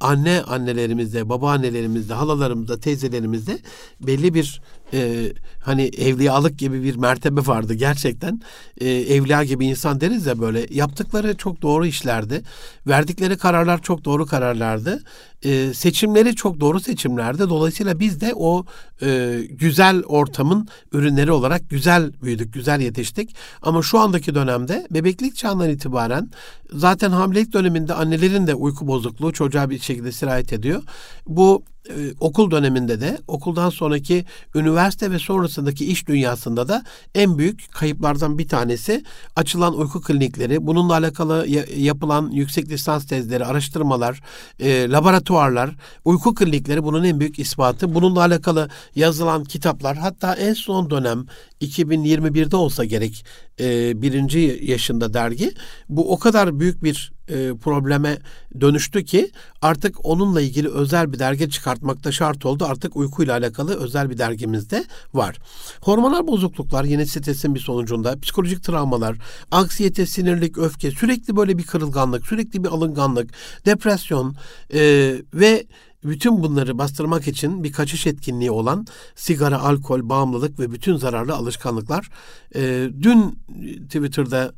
anne 0.00 0.42
annelerimizde, 0.42 1.28
baba 1.28 1.50
annelerimizde, 1.50 2.14
halalarımızda, 2.14 2.80
teyzelerimizde 2.80 3.58
belli 4.00 4.34
bir 4.34 4.60
e, 4.92 5.32
hani 5.60 5.82
evliyalık 5.82 6.58
gibi 6.58 6.82
bir 6.82 6.96
mertebe 6.96 7.40
vardı 7.46 7.74
gerçekten. 7.74 8.40
E, 8.80 8.90
evliya 8.90 9.44
gibi 9.44 9.66
insan 9.66 10.00
deriz 10.00 10.26
ya 10.26 10.40
böyle. 10.40 10.66
Yaptıkları 10.70 11.36
çok 11.36 11.62
doğru 11.62 11.86
işlerdi. 11.86 12.42
Verdikleri 12.86 13.36
kararlar 13.36 13.82
çok 13.82 14.04
doğru 14.04 14.26
kararlardı. 14.26 15.02
E, 15.42 15.74
seçimleri 15.74 16.34
çok 16.34 16.60
doğru 16.60 16.80
seçimlerdi. 16.80 17.48
Dolayısıyla 17.48 18.00
biz 18.00 18.20
de 18.20 18.32
o 18.36 18.64
e, 19.02 19.40
güzel 19.50 20.02
ortamın 20.02 20.68
ürünleri 20.92 21.32
olarak 21.32 21.70
güzel 21.70 22.12
büyüdük, 22.22 22.54
güzel 22.54 22.80
yetiştik. 22.80 23.36
Ama 23.62 23.82
şu 23.82 23.98
andaki 23.98 24.34
dönemde 24.34 24.86
bebeklik 24.90 25.36
çağından 25.36 25.70
itibaren 25.70 26.30
zaten 26.72 27.10
hamilelik 27.10 27.52
döneminde 27.52 27.94
annelerin 27.94 28.46
de 28.46 28.54
uyku 28.54 28.86
bozukluğu 28.86 29.32
çocuğa 29.32 29.70
bir 29.70 29.78
şekilde 29.78 30.12
sirayet 30.12 30.52
ediyor. 30.52 30.82
Bu 31.26 31.62
e, 31.88 31.94
okul 32.20 32.50
döneminde 32.50 33.00
de 33.00 33.18
okuldan 33.26 33.70
sonraki 33.70 34.24
üniversite 34.54 35.10
ve 35.10 35.18
sonrasındaki 35.18 35.86
iş 35.86 36.08
dünyasında 36.08 36.68
da 36.68 36.84
en 37.14 37.38
büyük 37.38 37.72
kayıplardan 37.72 38.38
bir 38.38 38.48
tanesi 38.48 39.04
açılan 39.36 39.78
uyku 39.78 40.00
klinikleri, 40.00 40.66
bununla 40.66 40.92
alakalı 40.92 41.46
yapılan 41.76 42.30
yüksek 42.30 42.68
lisans 42.68 43.06
tezleri, 43.06 43.44
araştırmalar, 43.44 44.20
e, 44.60 44.90
laboratuvarlar, 44.90 45.70
uyku 46.04 46.34
klinikleri 46.34 46.84
bunun 46.84 47.04
en 47.04 47.20
büyük 47.20 47.38
ispatı. 47.38 47.94
Bununla 47.94 48.20
alakalı 48.20 48.68
yazılan 48.94 49.44
kitaplar 49.44 49.96
hatta 49.96 50.34
en 50.34 50.54
son 50.54 50.90
dönem 50.90 51.26
2021'de 51.60 52.56
olsa 52.56 52.84
gerek 52.84 53.24
e, 53.60 54.02
birinci 54.02 54.60
yaşında 54.62 55.14
dergi 55.14 55.52
bu 55.88 56.12
o 56.12 56.18
kadar 56.18 56.60
büyük 56.60 56.84
bir 56.84 57.12
e, 57.32 57.56
probleme 57.56 58.18
dönüştü 58.60 59.04
ki 59.04 59.30
artık 59.62 60.04
onunla 60.04 60.40
ilgili 60.40 60.68
özel 60.68 61.12
bir 61.12 61.18
dergi 61.18 61.50
çıkartmakta 61.50 62.12
şart 62.12 62.46
oldu. 62.46 62.64
Artık 62.64 62.96
uykuyla 62.96 63.36
alakalı 63.36 63.80
özel 63.80 64.10
bir 64.10 64.18
dergimiz 64.18 64.70
de 64.70 64.84
var. 65.14 65.38
Hormonal 65.80 66.26
bozukluklar 66.26 66.84
yine 66.84 67.06
stresin 67.06 67.54
bir 67.54 67.60
sonucunda 67.60 68.20
psikolojik 68.20 68.64
travmalar, 68.64 69.16
anksiyete, 69.50 70.06
sinirlik, 70.06 70.58
öfke, 70.58 70.90
sürekli 70.90 71.36
böyle 71.36 71.58
bir 71.58 71.64
kırılganlık, 71.64 72.26
sürekli 72.26 72.64
bir 72.64 72.68
alınganlık, 72.68 73.30
depresyon 73.66 74.36
e, 74.74 75.14
ve 75.34 75.66
bütün 76.04 76.42
bunları 76.42 76.78
bastırmak 76.78 77.28
için 77.28 77.64
bir 77.64 77.72
kaçış 77.72 78.06
etkinliği 78.06 78.50
olan 78.50 78.86
sigara, 79.14 79.60
alkol, 79.60 80.08
bağımlılık 80.08 80.60
ve 80.60 80.72
bütün 80.72 80.96
zararlı 80.96 81.34
alışkanlıklar. 81.34 82.10
E, 82.54 82.90
dün 83.02 83.38
Twitter'da 83.84 84.52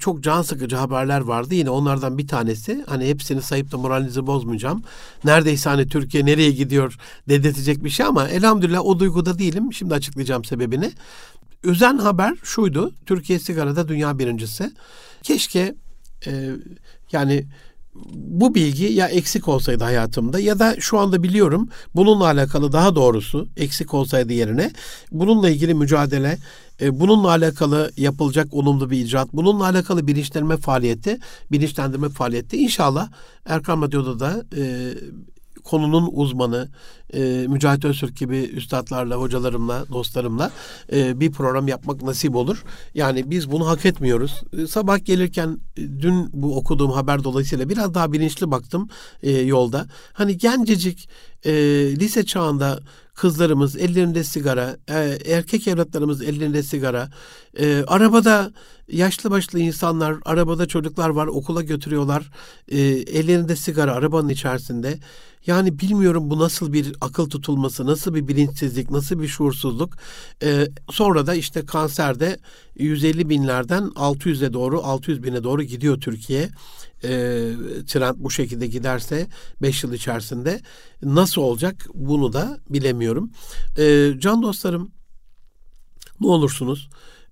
çok 0.00 0.22
can 0.22 0.42
sıkıcı 0.42 0.76
haberler 0.76 1.20
vardı. 1.20 1.54
Yine 1.54 1.70
onlardan 1.70 2.18
bir 2.18 2.28
tanesi. 2.28 2.84
Hani 2.88 3.06
hepsini 3.06 3.42
sayıp 3.42 3.72
da 3.72 3.78
moralinizi 3.78 4.26
bozmayacağım. 4.26 4.82
Neredeyse 5.24 5.70
hani 5.70 5.88
Türkiye 5.88 6.26
nereye 6.26 6.50
gidiyor 6.50 6.96
dedirtecek 7.28 7.84
bir 7.84 7.90
şey 7.90 8.06
ama 8.06 8.28
elhamdülillah 8.28 8.84
o 8.84 8.98
duyguda 8.98 9.38
değilim. 9.38 9.72
Şimdi 9.72 9.94
açıklayacağım 9.94 10.44
sebebini. 10.44 10.92
Üzen 11.64 11.98
haber 11.98 12.34
şuydu. 12.42 12.94
Türkiye 13.06 13.38
sigarada 13.38 13.88
dünya 13.88 14.18
birincisi. 14.18 14.72
Keşke 15.22 15.74
e, 16.26 16.50
yani 17.12 17.46
bu 18.14 18.54
bilgi 18.54 18.84
ya 18.84 19.08
eksik 19.08 19.48
olsaydı 19.48 19.84
hayatımda 19.84 20.40
ya 20.40 20.58
da 20.58 20.76
şu 20.80 20.98
anda 20.98 21.22
biliyorum 21.22 21.68
bununla 21.94 22.24
alakalı 22.24 22.72
daha 22.72 22.94
doğrusu 22.94 23.48
eksik 23.56 23.94
olsaydı 23.94 24.32
yerine 24.32 24.70
bununla 25.12 25.50
ilgili 25.50 25.74
mücadele, 25.74 26.38
e, 26.80 27.00
bununla 27.00 27.28
alakalı 27.28 27.90
yapılacak 27.96 28.54
olumlu 28.54 28.90
bir 28.90 28.98
icraat, 28.98 29.32
bununla 29.32 29.64
alakalı 29.64 30.06
bilinçlenme 30.06 30.56
faaliyeti, 30.56 31.18
bilinçlendirme 31.52 32.08
faaliyeti 32.08 32.56
inşallah 32.56 33.08
Erkan 33.46 33.82
Radyo'da 33.82 34.20
da 34.20 34.44
e, 34.56 34.92
konunun 35.66 36.10
uzmanı 36.12 36.68
e, 37.14 37.46
Mücahit 37.48 37.84
Öztürk 37.84 38.16
gibi 38.16 38.36
üstadlarla, 38.36 39.16
hocalarımla, 39.16 39.84
dostlarımla 39.92 40.50
e, 40.92 41.20
bir 41.20 41.32
program 41.32 41.68
yapmak 41.68 42.02
nasip 42.02 42.36
olur. 42.36 42.64
Yani 42.94 43.30
biz 43.30 43.50
bunu 43.50 43.68
hak 43.68 43.86
etmiyoruz. 43.86 44.42
E, 44.58 44.66
sabah 44.66 45.04
gelirken 45.04 45.60
e, 45.76 45.80
dün 45.80 46.30
bu 46.32 46.56
okuduğum 46.56 46.90
haber 46.90 47.24
dolayısıyla 47.24 47.68
biraz 47.68 47.94
daha 47.94 48.12
bilinçli 48.12 48.50
baktım 48.50 48.88
e, 49.22 49.30
yolda. 49.30 49.86
Hani 50.12 50.38
gencecik 50.38 51.08
e, 51.44 51.52
lise 51.96 52.24
çağında 52.26 52.80
kızlarımız 53.16 53.76
ellerinde 53.76 54.24
sigara, 54.24 54.76
e, 54.88 55.18
erkek 55.32 55.68
evlatlarımız 55.68 56.22
ellerinde 56.22 56.62
sigara, 56.62 57.10
e, 57.58 57.84
arabada 57.86 58.52
yaşlı 58.88 59.30
başlı 59.30 59.58
insanlar, 59.58 60.16
arabada 60.24 60.66
çocuklar 60.66 61.08
var 61.08 61.26
okula 61.26 61.62
götürüyorlar, 61.62 62.30
e, 62.68 62.78
ellerinde 62.80 63.56
sigara 63.56 63.92
arabanın 63.92 64.28
içerisinde. 64.28 64.98
Yani 65.46 65.78
bilmiyorum 65.78 66.30
bu 66.30 66.38
nasıl 66.38 66.72
bir 66.72 66.92
akıl 67.00 67.30
tutulması, 67.30 67.86
nasıl 67.86 68.14
bir 68.14 68.28
bilinçsizlik, 68.28 68.90
nasıl 68.90 69.20
bir 69.20 69.28
şuursuzluk. 69.28 69.96
Ee, 70.42 70.68
sonra 70.90 71.26
da 71.26 71.34
işte 71.34 71.66
kanserde 71.66 72.38
150 72.78 73.28
binlerden 73.28 73.82
600'e 73.82 74.52
doğru, 74.52 74.82
600 74.82 75.22
bine 75.22 75.44
doğru 75.44 75.62
gidiyor 75.62 76.00
Türkiye. 76.00 76.48
Ee, 77.06 77.54
trend 77.86 78.14
bu 78.18 78.30
şekilde 78.30 78.66
giderse 78.66 79.26
5 79.62 79.84
yıl 79.84 79.92
içerisinde 79.92 80.60
nasıl 81.02 81.42
olacak 81.42 81.86
bunu 81.94 82.32
da 82.32 82.58
bilemiyorum. 82.70 83.30
Ee, 83.78 84.12
can 84.18 84.42
dostlarım 84.42 84.90
ne 86.20 86.26
olursunuz 86.26 86.88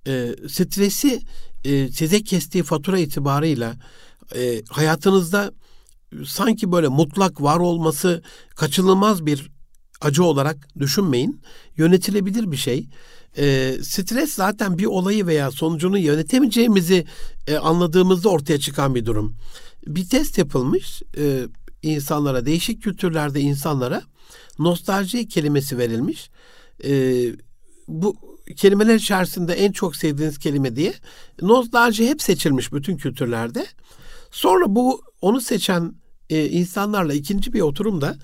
e, 0.07 0.35
stresi 0.49 1.21
e, 1.65 1.89
size 1.89 2.23
kestiği 2.23 2.65
fatura 2.65 2.99
itibarıyla 2.99 3.75
e, 4.35 4.63
hayatınızda 4.71 5.53
sanki 6.27 6.73
böyle 6.73 6.89
mutlak 6.89 7.43
var 7.43 7.59
olması 7.59 8.23
kaçınılmaz 8.57 9.27
bir 9.27 9.51
acı 10.01 10.25
olarak 10.25 10.69
düşünmeyin. 10.79 11.41
Yönetilebilir 11.77 12.53
bir 12.53 12.57
şey. 12.57 12.89
E, 13.39 13.77
stres 13.83 14.35
zaten 14.35 14.79
bir 14.79 14.87
olayı 14.87 15.27
veya 15.27 15.51
sonucunu 15.51 15.99
yönetemeyeceğimizi 15.99 17.05
e, 17.47 17.57
anladığımızda 17.57 18.29
ortaya 18.29 18.59
çıkan 18.59 18.95
bir 18.95 19.07
durum. 19.07 19.37
Bir 19.87 20.09
test 20.09 20.39
yapılmış 20.39 21.03
e, 21.19 21.43
insanlara, 21.83 22.47
değişik 22.47 22.83
kültürlerde 22.83 23.41
insanlara 23.41 24.03
nostalji 24.59 25.29
kelimesi 25.29 25.79
verilmiş. 25.79 26.31
E, 26.85 27.23
bu 27.89 28.17
kelimeler 28.57 28.95
içerisinde 28.95 29.55
en 29.55 29.73
çok 29.73 29.97
sevdiğiniz 29.97 30.39
kelime 30.39 30.77
diye 30.77 30.95
nostalji 31.43 32.09
hep 32.09 32.23
seçilmiş 32.23 32.73
bütün 32.73 32.97
kültürlerde. 32.97 33.67
Sonra 34.31 34.65
bu 34.69 35.03
onu 35.21 35.41
seçen 35.41 35.95
e, 36.31 36.49
insanlarla 36.49 37.15
ikinci 37.15 37.53
bir 37.53 37.61
oturumda 37.61 38.17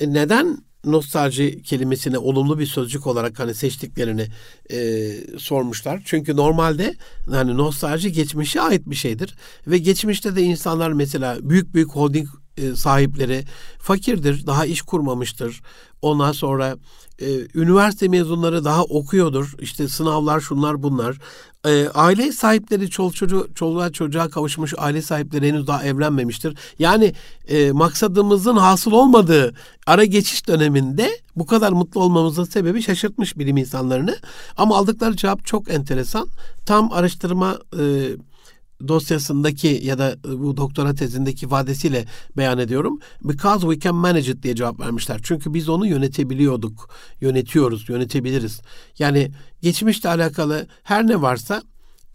e, 0.00 0.12
neden 0.12 0.58
nostalji 0.86 1.62
kelimesine 1.62 2.18
olumlu 2.18 2.58
bir 2.58 2.66
sözcük 2.66 3.06
olarak 3.06 3.38
hani 3.38 3.54
seçtiklerini 3.54 4.26
e, 4.70 5.10
sormuşlar. 5.38 6.02
Çünkü 6.04 6.36
normalde 6.36 6.94
hani 7.30 7.56
nostalji 7.56 8.12
geçmişe 8.12 8.60
ait 8.60 8.86
bir 8.86 8.94
şeydir 8.94 9.34
ve 9.66 9.78
geçmişte 9.78 10.36
de 10.36 10.42
insanlar 10.42 10.92
mesela 10.92 11.38
büyük 11.42 11.74
büyük 11.74 11.90
holding 11.90 12.28
e, 12.56 12.76
sahipleri 12.76 13.44
fakirdir, 13.78 14.46
daha 14.46 14.66
iş 14.66 14.82
kurmamıştır. 14.82 15.62
Ondan 16.02 16.32
sonra 16.32 16.76
e, 17.20 17.26
üniversite 17.54 18.08
mezunları 18.08 18.64
daha 18.64 18.84
okuyordur. 18.84 19.54
İşte 19.60 19.88
sınavlar 19.88 20.40
şunlar 20.40 20.82
bunlar. 20.82 21.18
E, 21.66 21.88
aile 21.88 22.32
sahipleri 22.32 22.90
çol 22.90 23.12
çocuğu 23.12 23.48
çoluğa 23.54 23.92
çocuğa 23.92 24.28
kavuşmuş 24.28 24.74
aile 24.78 25.02
sahipleri 25.02 25.48
henüz 25.48 25.66
daha 25.66 25.84
evlenmemiştir. 25.84 26.56
Yani 26.78 27.14
e, 27.48 27.72
maksadımızın 27.72 28.56
hasıl 28.56 28.92
olmadığı 28.92 29.54
ara 29.86 30.04
geçiş 30.04 30.48
döneminde 30.48 31.10
bu 31.36 31.46
kadar 31.46 31.72
mutlu 31.72 32.00
olmamızın 32.00 32.44
sebebi 32.44 32.82
şaşırtmış 32.82 33.38
bilim 33.38 33.56
insanlarını. 33.56 34.16
Ama 34.56 34.76
aldıkları 34.76 35.16
cevap 35.16 35.46
çok 35.46 35.70
enteresan. 35.70 36.28
Tam 36.66 36.92
araştırma 36.92 37.58
e, 37.78 37.82
dosyasındaki 38.88 39.80
ya 39.82 39.98
da 39.98 40.16
bu 40.24 40.56
doktora 40.56 40.94
tezindeki 40.94 41.46
ifadesiyle 41.46 42.04
beyan 42.36 42.58
ediyorum. 42.58 42.98
Because 43.24 43.60
we 43.60 43.80
can 43.80 43.94
manage 43.94 44.30
it 44.30 44.42
diye 44.42 44.54
cevap 44.54 44.80
vermişler. 44.80 45.20
Çünkü 45.22 45.54
biz 45.54 45.68
onu 45.68 45.86
yönetebiliyorduk. 45.86 46.90
Yönetiyoruz, 47.20 47.88
yönetebiliriz. 47.88 48.60
Yani 48.98 49.30
geçmişle 49.62 50.08
alakalı 50.08 50.66
her 50.82 51.06
ne 51.06 51.22
varsa 51.22 51.62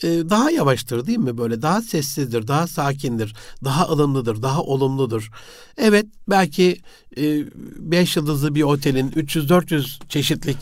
e, 0.03 0.07
daha 0.07 0.51
yavaştır 0.51 1.05
değil 1.05 1.17
mi 1.17 1.37
böyle 1.37 1.61
daha 1.61 1.81
sessizdir 1.81 2.47
daha 2.47 2.67
sakindir 2.67 3.35
daha 3.63 3.87
ılımlıdır 3.89 4.41
daha 4.41 4.61
olumludur 4.61 5.31
evet 5.77 6.05
belki 6.29 6.81
e, 7.17 7.45
beş 7.77 8.17
yıldızlı 8.17 8.55
bir 8.55 8.63
otelin 8.63 9.11
300-400 9.11 10.07
çeşitlik 10.09 10.57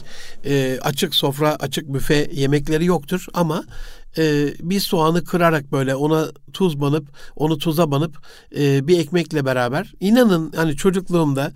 e, 0.45 0.79
açık 0.81 1.15
sofra 1.15 1.55
açık 1.55 1.93
büfe 1.93 2.29
yemekleri 2.33 2.85
yoktur 2.85 3.25
ama 3.33 3.63
e, 4.17 4.53
bir 4.59 4.79
soğanı 4.79 5.23
kırarak 5.23 5.71
böyle 5.71 5.95
ona 5.95 6.27
tuz 6.53 6.81
banıp 6.81 7.07
onu 7.35 7.57
tuza 7.57 7.91
banıp 7.91 8.17
e, 8.57 8.87
bir 8.87 8.99
ekmekle 8.99 9.45
beraber 9.45 9.93
inanın 9.99 10.51
hani 10.55 10.75
çocukluğumda 10.75 11.51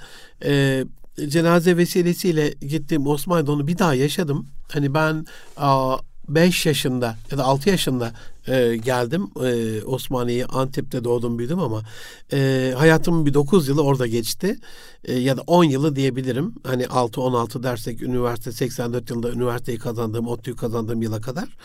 e, 0.46 0.84
cenaze 1.28 1.78
vesilesiyle 1.78 2.50
gittiğim 2.50 3.08
Osmanlı'da 3.08 3.52
onu 3.52 3.68
bir 3.68 3.78
daha 3.78 3.94
yaşadım. 3.94 4.48
Hani 4.72 4.94
ben 4.94 5.26
a, 5.58 5.98
5 6.30 6.66
yaşında 6.66 7.18
ya 7.32 7.38
da 7.38 7.44
6 7.44 7.70
yaşında 7.70 8.14
e, 8.48 8.78
geldim. 8.78 9.28
E, 9.44 9.84
Osmaniye'ye 9.84 10.46
Antep'te 10.46 11.04
doğdum 11.04 11.40
büyüdüm 11.40 11.60
ama 11.60 11.84
e, 12.34 12.74
hayatımın 12.78 13.26
bir 13.26 13.34
9 13.34 13.68
yılı 13.68 13.84
orada 13.84 14.08
geçti. 14.08 14.60
E, 15.04 15.14
ya 15.14 15.38
da 15.38 15.42
10 15.42 15.64
yılı 15.64 15.96
diyebilirim. 15.96 16.56
Hani 16.64 16.84
6-16 16.84 17.64
dersek 17.64 18.02
üniversite 18.02 18.52
84 18.52 19.10
yılında 19.10 19.32
üniversiteyi 19.32 19.78
kazandığım 19.78 20.28
ODTÜ'yü 20.28 20.56
kazandığım 20.56 21.02
yıla 21.02 21.22
kadar. 21.22 21.58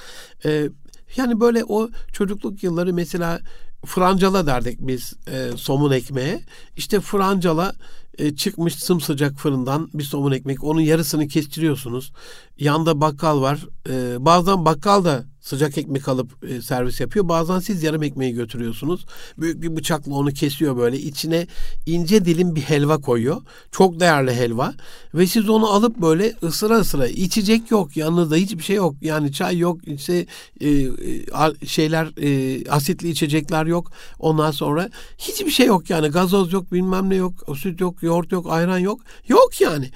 E, 0.44 0.68
yani 1.16 1.40
böyle 1.40 1.64
o 1.64 1.88
çocukluk 2.12 2.62
yılları 2.62 2.94
mesela 2.94 3.40
francala 3.86 4.46
derdik 4.46 4.78
biz 4.80 5.14
e, 5.26 5.56
somun 5.56 5.90
ekmeğe. 5.90 6.40
İşte 6.76 7.00
francala 7.00 7.72
e, 8.18 8.36
çıkmış 8.36 8.74
sımsıcak 8.74 9.38
fırından 9.38 9.90
bir 9.94 10.04
somun 10.04 10.32
ekmek. 10.32 10.64
Onun 10.64 10.80
yarısını 10.80 11.28
kestiriyorsunuz. 11.28 12.12
Yanda 12.58 13.00
bakkal 13.00 13.40
var. 13.40 13.66
E, 13.88 14.24
bazen 14.24 14.64
bakkal 14.64 15.04
da 15.04 15.24
sıcak 15.48 15.78
ekmek 15.78 16.08
alıp 16.08 16.44
e, 16.44 16.62
servis 16.62 17.00
yapıyor. 17.00 17.28
Bazen 17.28 17.58
siz 17.58 17.82
yarım 17.82 18.02
ekmeği 18.02 18.34
götürüyorsunuz. 18.34 19.06
Büyük 19.38 19.62
bir 19.62 19.76
bıçakla 19.76 20.14
onu 20.14 20.30
kesiyor 20.30 20.76
böyle. 20.76 20.98
İçine 20.98 21.46
ince 21.86 22.24
dilim 22.24 22.56
bir 22.56 22.60
helva 22.60 22.98
koyuyor. 22.98 23.42
Çok 23.72 24.00
değerli 24.00 24.34
helva. 24.34 24.74
Ve 25.14 25.26
siz 25.26 25.48
onu 25.48 25.66
alıp 25.66 25.96
böyle 25.96 26.34
ısıra 26.42 26.78
ısıra 26.78 27.06
içecek 27.06 27.70
yok. 27.70 27.96
Yanınızda 27.96 28.36
hiçbir 28.36 28.62
şey 28.62 28.76
yok. 28.76 28.94
Yani 29.00 29.32
çay 29.32 29.58
yok. 29.58 29.80
işte 29.86 30.26
e, 30.60 30.68
e 30.68 31.66
şeyler 31.66 32.08
e, 32.22 32.70
asitli 32.70 33.08
içecekler 33.08 33.66
yok. 33.66 33.92
Ondan 34.18 34.50
sonra 34.50 34.90
hiçbir 35.18 35.50
şey 35.50 35.66
yok 35.66 35.90
yani. 35.90 36.08
Gazoz 36.08 36.52
yok 36.52 36.72
bilmem 36.72 37.10
ne 37.10 37.14
yok. 37.14 37.32
Süt 37.56 37.80
yok, 37.80 38.02
yoğurt 38.02 38.32
yok, 38.32 38.46
ayran 38.50 38.78
yok. 38.78 39.00
Yok 39.28 39.60
yani. 39.60 39.90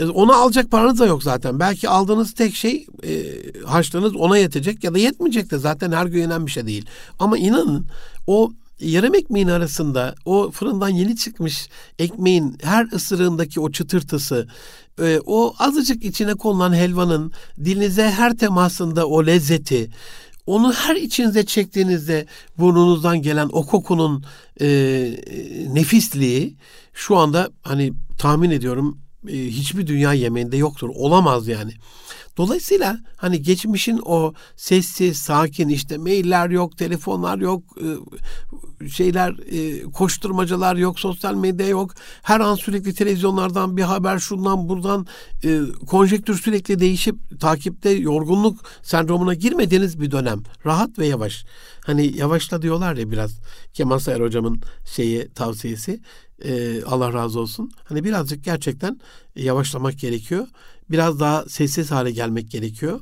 E, 0.00 0.06
onu 0.06 0.32
alacak 0.32 0.70
paranız 0.70 0.98
da 0.98 1.06
yok 1.06 1.22
zaten. 1.22 1.60
Belki 1.60 1.88
aldığınız 1.88 2.34
tek 2.34 2.54
şey 2.54 2.86
e, 3.02 3.24
harçlığınız 3.66 4.16
ona 4.16 4.38
yetecek 4.38 4.84
ya 4.84 4.94
da 4.94 4.98
yetmeyecek 4.98 5.50
de 5.50 5.58
zaten 5.58 5.92
her 5.92 6.06
gün 6.06 6.20
yenen 6.20 6.46
bir 6.46 6.50
şey 6.50 6.66
değil. 6.66 6.86
Ama 7.18 7.38
inanın 7.38 7.86
o 8.26 8.52
yarım 8.80 9.14
ekmeğin 9.14 9.48
arasında 9.48 10.14
o 10.24 10.50
fırından 10.50 10.88
yeni 10.88 11.16
çıkmış 11.16 11.68
ekmeğin 11.98 12.58
her 12.62 12.86
ısırığındaki 12.92 13.60
o 13.60 13.70
çıtırtısı, 13.70 14.48
e, 15.02 15.20
o 15.26 15.54
azıcık 15.58 16.04
içine 16.04 16.34
konulan 16.34 16.74
helvanın 16.74 17.32
dilinize 17.64 18.10
her 18.10 18.36
temasında 18.36 19.06
o 19.06 19.26
lezzeti, 19.26 19.90
onu 20.46 20.72
her 20.72 20.96
içinize 20.96 21.46
çektiğinizde 21.46 22.26
burnunuzdan 22.58 23.22
gelen 23.22 23.48
o 23.52 23.66
kokunun 23.66 24.24
e, 24.60 24.68
nefisliği 25.72 26.56
şu 26.94 27.16
anda 27.16 27.50
hani 27.62 27.92
tahmin 28.18 28.50
ediyorum 28.50 28.98
e, 29.28 29.32
hiçbir 29.32 29.86
dünya 29.86 30.12
yemeğinde 30.12 30.56
yoktur. 30.56 30.90
Olamaz 30.94 31.48
yani. 31.48 31.72
Dolayısıyla 32.36 32.98
hani 33.16 33.42
geçmişin 33.42 34.00
o 34.04 34.32
sessiz, 34.56 35.18
sakin 35.18 35.68
işte 35.68 35.98
mailler 35.98 36.50
yok, 36.50 36.78
telefonlar 36.78 37.38
yok, 37.38 37.62
e, 37.80 38.88
şeyler 38.88 39.34
e, 39.52 39.82
koşturmacalar 39.82 40.76
yok, 40.76 41.00
sosyal 41.00 41.34
medya 41.34 41.68
yok. 41.68 41.94
Her 42.22 42.40
an 42.40 42.54
sürekli 42.54 42.94
televizyonlardan 42.94 43.76
bir 43.76 43.82
haber 43.82 44.18
şundan 44.18 44.68
buradan 44.68 45.06
e, 45.44 45.60
konjektür 45.86 46.38
sürekli 46.38 46.78
değişip 46.78 47.40
takipte 47.40 47.90
yorgunluk 47.90 48.60
sendromuna 48.82 49.34
girmediğiniz 49.34 50.00
bir 50.00 50.10
dönem. 50.10 50.42
Rahat 50.66 50.98
ve 50.98 51.06
yavaş. 51.06 51.44
Hani 51.86 52.16
yavaşla 52.16 52.62
diyorlar 52.62 52.96
ya 52.96 53.10
biraz 53.10 53.40
Kemal 53.72 53.98
Sayar 53.98 54.20
hocamın 54.20 54.60
şeyi 54.84 55.28
tavsiyesi. 55.28 56.00
Allah 56.86 57.12
razı 57.12 57.40
olsun. 57.40 57.70
Hani 57.84 58.04
birazcık 58.04 58.44
gerçekten 58.44 59.00
yavaşlamak 59.36 59.98
gerekiyor 59.98 60.46
biraz 60.90 61.20
daha 61.20 61.44
sessiz 61.48 61.90
hale 61.90 62.10
gelmek 62.10 62.50
gerekiyor. 62.50 63.00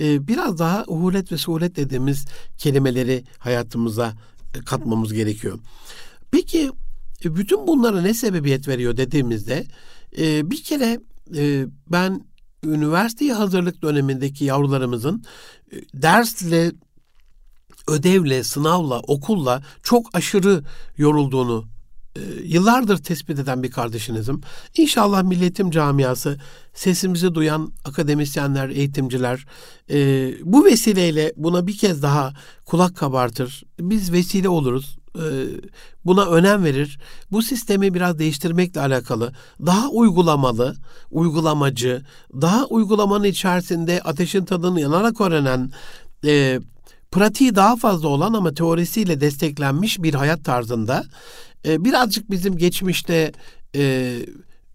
Ee, 0.00 0.28
biraz 0.28 0.58
daha 0.58 0.84
uhulet 0.86 1.32
ve 1.32 1.36
suhulet 1.36 1.76
dediğimiz 1.76 2.26
kelimeleri 2.58 3.24
hayatımıza 3.38 4.14
e, 4.54 4.64
katmamız 4.64 5.12
gerekiyor. 5.12 5.58
Peki 6.30 6.70
e, 7.24 7.36
bütün 7.36 7.66
bunlara 7.66 8.02
ne 8.02 8.14
sebebiyet 8.14 8.68
veriyor 8.68 8.96
dediğimizde 8.96 9.66
e, 10.18 10.50
bir 10.50 10.62
kere 10.62 11.00
ben 11.90 12.26
üniversiteye 12.64 13.32
hazırlık 13.32 13.82
dönemindeki 13.82 14.44
yavrularımızın 14.44 15.24
dersle, 15.94 16.72
ödevle, 17.88 18.44
sınavla, 18.44 19.00
okulla 19.00 19.62
çok 19.82 20.06
aşırı 20.12 20.64
yorulduğunu 20.96 21.64
e, 21.64 21.77
yıllardır 22.44 22.96
tespit 22.98 23.38
eden 23.38 23.62
bir 23.62 23.70
kardeşinizim. 23.70 24.40
İnşallah 24.76 25.22
milletim 25.22 25.70
camiası, 25.70 26.38
sesimizi 26.74 27.34
duyan 27.34 27.72
akademisyenler, 27.84 28.68
eğitimciler 28.68 29.46
e, 29.90 30.30
bu 30.44 30.64
vesileyle 30.64 31.32
buna 31.36 31.66
bir 31.66 31.76
kez 31.76 32.02
daha 32.02 32.32
kulak 32.64 32.96
kabartır. 32.96 33.64
Biz 33.80 34.12
vesile 34.12 34.48
oluruz. 34.48 34.98
E, 35.16 35.24
buna 36.04 36.26
önem 36.26 36.64
verir. 36.64 36.98
Bu 37.30 37.42
sistemi 37.42 37.94
biraz 37.94 38.18
değiştirmekle 38.18 38.80
alakalı. 38.80 39.32
Daha 39.66 39.88
uygulamalı, 39.88 40.76
uygulamacı, 41.10 42.02
daha 42.32 42.64
uygulamanın 42.64 43.24
içerisinde 43.24 44.02
ateşin 44.02 44.44
tadını 44.44 44.80
yanarak 44.80 45.20
öğrenen 45.20 45.70
e, 46.24 46.60
pratiği 47.10 47.54
daha 47.54 47.76
fazla 47.76 48.08
olan 48.08 48.32
ama 48.32 48.54
teorisiyle 48.54 49.20
desteklenmiş 49.20 50.02
bir 50.02 50.14
hayat 50.14 50.44
tarzında 50.44 51.04
e, 51.68 51.84
birazcık 51.84 52.30
bizim 52.30 52.56
geçmişte 52.56 53.32
e, 53.76 54.16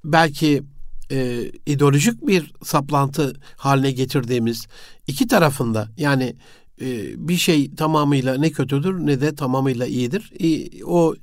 belki 0.03 0.63
e, 1.11 1.51
ideolojik 1.65 2.27
bir 2.27 2.53
saplantı 2.63 3.33
haline 3.55 3.91
getirdiğimiz 3.91 4.67
iki 5.07 5.27
tarafında 5.27 5.89
yani 5.97 6.35
e, 6.81 6.87
bir 7.27 7.37
şey 7.37 7.75
tamamıyla 7.75 8.37
ne 8.37 8.51
kötüdür 8.51 9.05
ne 9.05 9.21
de 9.21 9.35
tamamıyla 9.35 9.85
iyidir. 9.85 10.31
E, 10.39 10.83
o 10.83 11.15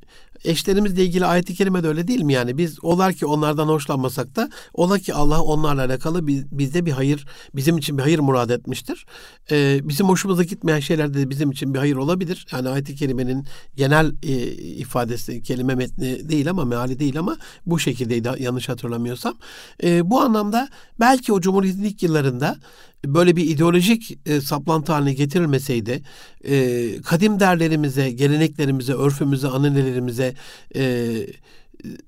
eşlerimizle 0.45 1.05
ilgili 1.05 1.27
ayet-i 1.27 1.55
kerime 1.55 1.83
de 1.83 1.89
öyle 1.89 2.09
değil 2.09 2.23
mi 2.23 2.33
yani? 2.33 2.59
Biz 2.59 2.85
olar 2.85 3.13
ki 3.13 3.27
onlardan 3.27 3.69
hoşlanmasak 3.69 4.37
da 4.37 4.51
ola 4.75 4.99
ki 4.99 5.15
Allah 5.15 5.43
onlarla 5.43 5.85
alakalı 5.85 6.27
bizde 6.27 6.87
bir 6.87 6.93
hayır, 6.93 7.27
bizim 7.55 7.79
için 7.79 7.99
bir 7.99 8.03
hayır 8.03 8.19
murad 8.19 8.51
etmiştir. 8.51 9.07
Ee, 9.51 9.81
bizim 9.83 10.09
hoşumuza 10.09 10.43
gitmeyen 10.43 10.81
şeyler 10.81 11.15
de 11.15 11.31
bizim 11.31 11.51
için 11.51 11.75
bir 11.75 11.79
hayır 11.79 11.97
olabilir. 11.97 12.47
Yani 12.53 12.69
ayet-i 12.69 12.95
kerimenin 12.95 13.47
genel 13.77 14.13
e, 14.23 14.33
ifadesi, 14.53 15.43
kelime 15.43 15.75
metni 15.75 16.29
değil 16.29 16.51
ama 16.51 16.65
meali 16.65 16.99
değil 16.99 17.19
ama 17.19 17.37
bu 17.67 17.79
şekildeydi 17.79 18.31
yanlış 18.39 18.69
hatırlamıyorsam. 18.69 19.35
E, 19.83 20.11
bu 20.11 20.21
anlamda 20.21 20.69
belki 21.01 21.33
o 21.33 21.41
Cumhuriyet'in 21.41 21.85
ilk 21.85 22.03
yıllarında 22.03 22.57
böyle 23.07 23.37
bir 23.37 23.47
ideolojik 23.47 24.19
e, 24.27 24.41
saplantı 24.41 24.93
haline 24.93 25.13
getirilmeseydi, 25.13 26.03
e, 26.45 27.03
kadim 27.03 27.41
değerlerimize, 27.41 28.11
geleneklerimize, 28.11 28.93
örfümüze, 28.93 29.49
ananelerimize 29.49 30.35
e, 30.77 31.11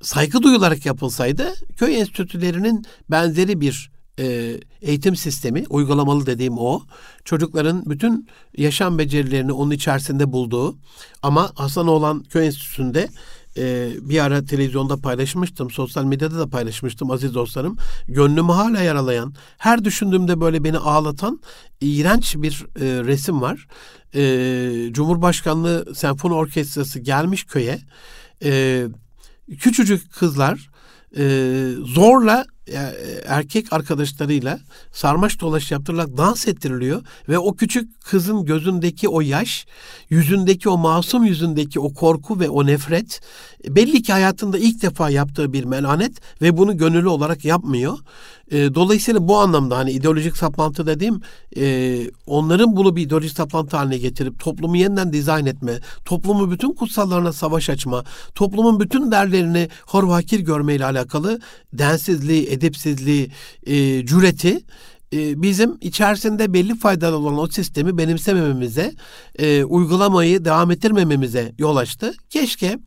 saygı 0.00 0.42
duyularak 0.42 0.86
yapılsaydı, 0.86 1.54
köy 1.76 2.00
enstitülerinin 2.00 2.84
benzeri 3.10 3.60
bir 3.60 3.92
e, 4.18 4.56
eğitim 4.82 5.16
sistemi, 5.16 5.64
uygulamalı 5.70 6.26
dediğim 6.26 6.58
o, 6.58 6.82
çocukların 7.24 7.82
bütün 7.86 8.28
yaşam 8.56 8.98
becerilerini 8.98 9.52
onun 9.52 9.70
içerisinde 9.70 10.32
bulduğu 10.32 10.76
ama 11.22 11.52
Hasan 11.54 11.88
olan 11.88 12.22
köy 12.22 12.46
enstitüsünde 12.46 13.08
e, 13.56 13.90
bir 14.00 14.24
ara 14.24 14.44
televizyonda 14.44 14.96
paylaşmıştım, 14.96 15.70
sosyal 15.70 16.04
medyada 16.04 16.38
da 16.38 16.48
paylaşmıştım 16.48 17.10
aziz 17.10 17.34
dostlarım. 17.34 17.76
Gönlümü 18.08 18.52
hala 18.52 18.82
yaralayan, 18.82 19.34
her 19.58 19.84
düşündüğümde 19.84 20.40
böyle 20.40 20.64
beni 20.64 20.78
ağlatan 20.78 21.40
iğrenç 21.80 22.36
bir 22.36 22.66
e, 22.76 23.04
resim 23.04 23.40
var. 23.40 23.66
E, 24.14 24.92
Cumhurbaşkanlığı 24.92 25.94
Senfoni 25.94 26.34
Orkestrası 26.34 27.00
gelmiş 27.00 27.44
köye. 27.44 27.78
E, 28.44 28.84
küçücük 29.58 30.12
kızlar 30.12 30.70
e, 31.16 31.24
zorla 31.84 32.44
erkek 33.26 33.72
arkadaşlarıyla 33.72 34.60
sarmaş 34.92 35.40
dolaş 35.40 35.70
yaptırılarak 35.70 36.16
dans 36.16 36.48
ettiriliyor 36.48 37.02
ve 37.28 37.38
o 37.38 37.54
küçük 37.54 38.00
kızın 38.00 38.44
gözündeki 38.44 39.08
o 39.08 39.20
yaş, 39.20 39.66
yüzündeki 40.10 40.68
o 40.68 40.78
masum 40.78 41.24
yüzündeki 41.24 41.80
o 41.80 41.94
korku 41.94 42.40
ve 42.40 42.48
o 42.48 42.66
nefret 42.66 43.20
belli 43.68 44.02
ki 44.02 44.12
hayatında 44.12 44.58
ilk 44.58 44.82
defa 44.82 45.10
yaptığı 45.10 45.52
bir 45.52 45.64
melanet 45.64 46.12
ve 46.42 46.56
bunu 46.56 46.76
gönüllü 46.76 47.08
olarak 47.08 47.44
yapmıyor. 47.44 47.98
E, 48.50 48.74
dolayısıyla 48.74 49.28
bu 49.28 49.38
anlamda 49.38 49.78
hani 49.78 49.90
ideolojik 49.90 50.36
saplantı 50.36 50.86
dediğim 50.86 51.20
e, 51.56 52.00
onların 52.26 52.76
bunu 52.76 52.96
bir 52.96 53.02
ideolojik 53.02 53.36
saplantı 53.36 53.76
haline 53.76 53.98
getirip 53.98 54.40
toplumu 54.40 54.76
yeniden 54.76 55.12
dizayn 55.12 55.46
etme, 55.46 55.78
toplumu 56.04 56.50
bütün 56.50 56.72
kutsallarına 56.72 57.32
savaş 57.32 57.70
açma, 57.70 58.04
toplumun 58.34 58.80
bütün 58.80 59.10
değerlerini 59.10 59.68
horvakir 59.86 60.40
görmeyle 60.40 60.84
alakalı 60.84 61.40
densizliği, 61.72 62.46
edepsizliği, 62.52 63.30
e, 63.66 64.06
cüreti 64.06 64.60
e, 65.12 65.42
bizim 65.42 65.78
içerisinde 65.80 66.52
belli 66.52 66.78
faydalı 66.78 67.16
olan 67.16 67.38
o 67.38 67.46
sistemi 67.46 67.98
benimsemememize, 67.98 68.92
e, 69.38 69.64
uygulamayı 69.64 70.44
devam 70.44 70.70
ettirmememize 70.70 71.52
yol 71.58 71.76
açtı. 71.76 72.12
Keşke 72.30 72.78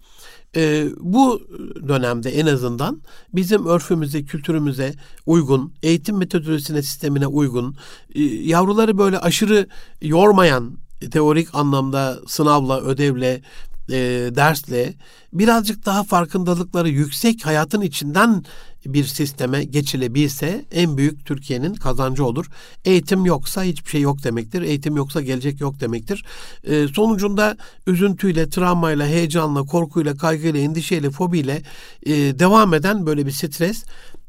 e, 0.55 0.85
bu 0.99 1.41
dönemde 1.87 2.29
en 2.29 2.45
azından 2.45 3.01
bizim 3.33 3.65
örfümüze, 3.65 4.25
kültürümüze 4.25 4.93
uygun, 5.25 5.73
eğitim 5.83 6.17
metodolojisine, 6.17 6.81
sistemine 6.81 7.27
uygun, 7.27 7.75
e, 8.15 8.23
yavruları 8.23 8.97
böyle 8.97 9.19
aşırı 9.19 9.67
yormayan, 10.01 10.77
teorik 11.11 11.55
anlamda 11.55 12.19
sınavla, 12.27 12.81
ödevle, 12.81 13.41
e, 13.89 13.97
dersle 14.35 14.93
birazcık 15.33 15.85
daha 15.85 16.03
farkındalıkları 16.03 16.89
yüksek 16.89 17.45
hayatın 17.45 17.81
içinden 17.81 18.43
bir 18.85 19.03
sisteme 19.03 19.63
geçilebilse 19.63 20.65
en 20.71 20.97
büyük 20.97 21.25
Türkiye'nin 21.25 21.73
kazancı 21.73 22.25
olur. 22.25 22.45
Eğitim 22.85 23.25
yoksa 23.25 23.63
hiçbir 23.63 23.89
şey 23.89 24.01
yok 24.01 24.23
demektir. 24.23 24.61
Eğitim 24.61 24.95
yoksa 24.95 25.21
gelecek 25.21 25.61
yok 25.61 25.79
demektir. 25.79 26.25
E, 26.63 26.87
sonucunda 26.87 27.57
üzüntüyle, 27.87 28.49
travmayla, 28.49 29.07
heyecanla, 29.07 29.63
korkuyla, 29.63 30.15
kaygıyla, 30.15 30.59
endişeyle, 30.59 31.09
fobiyle 31.09 31.61
e, 32.05 32.13
devam 32.13 32.73
eden 32.73 33.05
böyle 33.05 33.25
bir 33.25 33.31
stres 33.31 33.83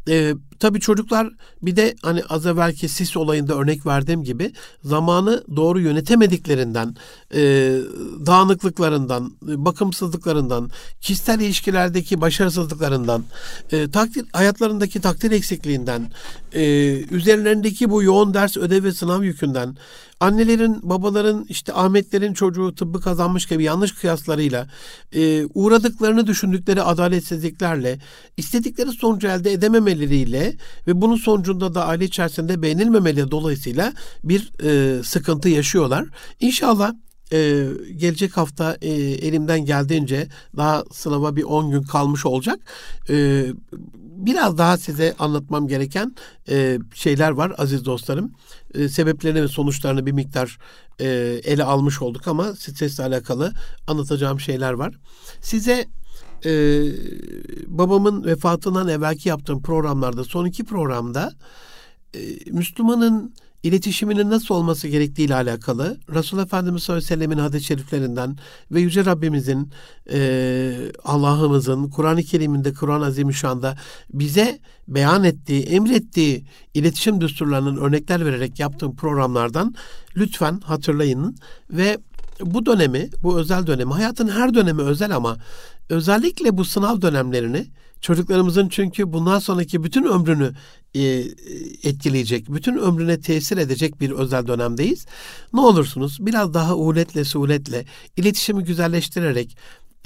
e, 0.08 0.34
tabii 0.58 0.80
çocuklar 0.80 1.28
bir 1.62 1.76
de 1.76 1.94
hani 2.02 2.22
az 2.28 2.46
evvelki 2.46 2.88
sis 2.88 3.16
olayında 3.16 3.54
örnek 3.54 3.86
verdiğim 3.86 4.24
gibi 4.24 4.52
zamanı 4.84 5.44
doğru 5.56 5.80
yönetemediklerinden, 5.80 6.96
e, 7.34 7.40
dağınıklıklarından, 8.26 9.32
bakımsızlıklarından, 9.42 10.70
kişisel 11.00 11.40
ilişkilerdeki 11.40 12.20
başarısızlıklarından, 12.20 13.24
e, 13.72 13.90
takdir 13.90 14.26
hayatlarındaki 14.32 15.00
takdir 15.00 15.30
eksikliğinden, 15.30 16.10
e, 16.52 16.64
üzerlerindeki 17.10 17.90
bu 17.90 18.02
yoğun 18.02 18.34
ders, 18.34 18.56
ödev 18.56 18.84
ve 18.84 18.92
sınav 18.92 19.22
yükünden, 19.22 19.76
annelerin, 20.20 20.80
babaların, 20.82 21.46
işte 21.48 21.72
Ahmetlerin 21.72 22.34
çocuğu 22.34 22.74
tıbbı 22.74 23.00
kazanmış 23.00 23.46
gibi 23.46 23.64
yanlış 23.64 23.92
kıyaslarıyla, 23.92 24.68
e, 25.12 25.46
uğradıklarını 25.54 26.26
düşündükleri 26.26 26.82
adaletsizliklerle, 26.82 27.98
istedikleri 28.36 28.92
sonucu 28.92 29.28
elde 29.28 29.52
edememeleriyle 29.52 30.56
ve 30.86 31.00
bunun 31.00 31.16
sonucunda 31.16 31.74
da 31.74 31.86
aile 31.86 32.04
içerisinde 32.04 32.62
beğenilmemeleri 32.62 33.30
dolayısıyla 33.30 33.92
bir 34.24 34.52
e, 34.64 35.02
sıkıntı 35.02 35.48
yaşıyorlar. 35.48 36.06
İnşallah 36.40 36.92
ee, 37.32 37.66
gelecek 37.96 38.36
hafta 38.36 38.76
e, 38.82 38.90
elimden 38.92 39.64
geldiğince 39.64 40.28
daha 40.56 40.84
sınava 40.92 41.36
bir 41.36 41.42
10 41.42 41.70
gün 41.70 41.82
kalmış 41.82 42.26
olacak. 42.26 42.58
Ee, 43.10 43.46
biraz 44.16 44.58
daha 44.58 44.78
size 44.78 45.14
anlatmam 45.18 45.68
gereken 45.68 46.14
e, 46.48 46.78
şeyler 46.94 47.30
var 47.30 47.52
aziz 47.58 47.84
dostlarım. 47.84 48.32
E, 48.74 48.88
sebeplerini 48.88 49.42
ve 49.42 49.48
sonuçlarını 49.48 50.06
bir 50.06 50.12
miktar 50.12 50.58
e, 51.00 51.06
ele 51.44 51.64
almış 51.64 52.02
olduk 52.02 52.28
ama 52.28 52.52
stresle 52.52 53.04
alakalı 53.04 53.52
anlatacağım 53.86 54.40
şeyler 54.40 54.72
var. 54.72 54.94
Size 55.40 55.84
e, 56.44 56.50
babamın 57.66 58.24
vefatından 58.24 58.88
evvelki 58.88 59.28
yaptığım 59.28 59.62
programlarda 59.62 60.24
son 60.24 60.46
iki 60.46 60.64
programda 60.64 61.32
e, 62.14 62.20
Müslümanın 62.50 63.34
iletişiminin 63.66 64.30
nasıl 64.30 64.54
olması 64.54 64.88
gerektiği 64.88 65.22
ile 65.22 65.34
alakalı 65.34 66.00
Resul 66.14 66.38
Efendimiz 66.38 66.82
sallallahu 66.82 67.04
aleyhi 67.04 67.12
ve 67.12 67.14
sellemin 67.14 67.38
hadis-i 67.38 67.64
şeriflerinden 67.64 68.36
ve 68.70 68.80
Yüce 68.80 69.04
Rabbimizin 69.04 69.72
e, 70.12 70.76
Allah'ımızın 71.04 71.90
Kur'an-ı 71.90 72.22
Kerim'inde 72.22 72.72
Kur'an-ı 72.72 73.04
Azimüşşan'da 73.04 73.76
bize 74.12 74.58
beyan 74.88 75.24
ettiği, 75.24 75.62
emrettiği 75.62 76.44
iletişim 76.74 77.20
düsturlarının 77.20 77.76
örnekler 77.76 78.26
vererek 78.26 78.60
yaptığım 78.60 78.96
programlardan 78.96 79.74
lütfen 80.16 80.60
hatırlayın 80.60 81.36
ve 81.70 81.98
bu 82.40 82.66
dönemi, 82.66 83.10
bu 83.22 83.38
özel 83.38 83.66
dönemi, 83.66 83.92
hayatın 83.92 84.28
her 84.28 84.54
dönemi 84.54 84.82
özel 84.82 85.16
ama 85.16 85.36
özellikle 85.88 86.56
bu 86.56 86.64
sınav 86.64 87.02
dönemlerini 87.02 87.66
çocuklarımızın 88.00 88.68
çünkü 88.68 89.12
bundan 89.12 89.38
sonraki 89.38 89.84
bütün 89.84 90.04
ömrünü 90.04 90.52
e, 90.96 91.28
etkileyecek, 91.88 92.52
bütün 92.52 92.76
ömrüne 92.76 93.20
tesir 93.20 93.56
edecek 93.56 94.00
bir 94.00 94.10
özel 94.10 94.46
dönemdeyiz. 94.46 95.06
Ne 95.52 95.60
olursunuz 95.60 96.18
biraz 96.20 96.54
daha 96.54 96.74
uletle 96.76 97.24
suletle 97.24 97.84
iletişimi 98.16 98.64
güzelleştirerek 98.64 99.56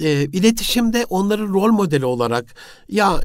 e, 0.01 0.25
iletişimde 0.25 1.05
onların 1.09 1.47
rol 1.47 1.71
modeli 1.71 2.05
olarak 2.05 2.55
ya 2.89 3.21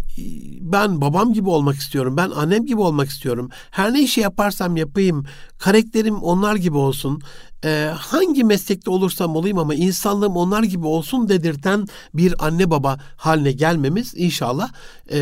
ben 0.61 1.01
babam 1.01 1.33
gibi 1.33 1.49
olmak 1.49 1.77
istiyorum, 1.77 2.16
ben 2.16 2.31
annem 2.31 2.66
gibi 2.66 2.81
olmak 2.81 3.09
istiyorum. 3.09 3.51
Her 3.70 3.93
ne 3.93 4.03
işi 4.03 4.20
yaparsam 4.20 4.77
yapayım, 4.77 5.24
karakterim 5.59 6.16
onlar 6.16 6.57
gibi 6.57 6.77
olsun 6.77 7.22
e, 7.64 7.91
hangi 7.97 8.45
meslekte 8.45 8.91
olursam 8.91 9.37
olayım 9.37 9.59
ama 9.59 9.74
insanlığım 9.74 10.37
onlar 10.37 10.62
gibi 10.62 10.87
olsun 10.87 11.29
dedirten 11.29 11.87
bir 12.14 12.47
anne 12.47 12.70
baba 12.70 12.99
haline 13.16 13.53
gelmemiz 13.53 14.14
inşallah 14.16 14.72
e, 15.11 15.18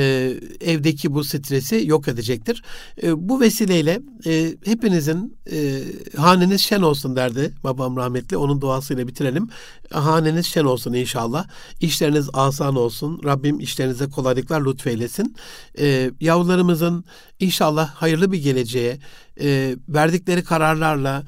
evdeki 0.60 1.14
bu 1.14 1.24
stresi 1.24 1.82
yok 1.86 2.08
edecektir. 2.08 2.62
E, 3.02 3.28
bu 3.28 3.40
vesileyle 3.40 4.00
e, 4.26 4.54
hepinizin 4.64 5.36
e, 5.52 5.82
haneniz 6.16 6.60
şen 6.60 6.82
olsun 6.82 7.16
derdi 7.16 7.54
babam 7.64 7.96
rahmetli. 7.96 8.36
Onun 8.36 8.60
duasıyla 8.60 9.08
bitirelim. 9.08 9.48
Haneniz 9.90 10.46
şen 10.46 10.64
olsun 10.64 10.92
inşallah. 10.92 11.43
İşleriniz 11.80 12.28
asan 12.32 12.76
olsun. 12.76 13.20
Rabbim 13.24 13.60
işlerinize 13.60 14.10
kolaylıklar 14.10 14.60
lütfeylesin. 14.66 15.36
E, 15.78 16.10
yavrularımızın 16.20 17.04
inşallah 17.40 17.88
hayırlı 17.88 18.32
bir 18.32 18.42
geleceğe 18.42 18.98
e, 19.40 19.76
verdikleri 19.88 20.44
kararlarla 20.44 21.24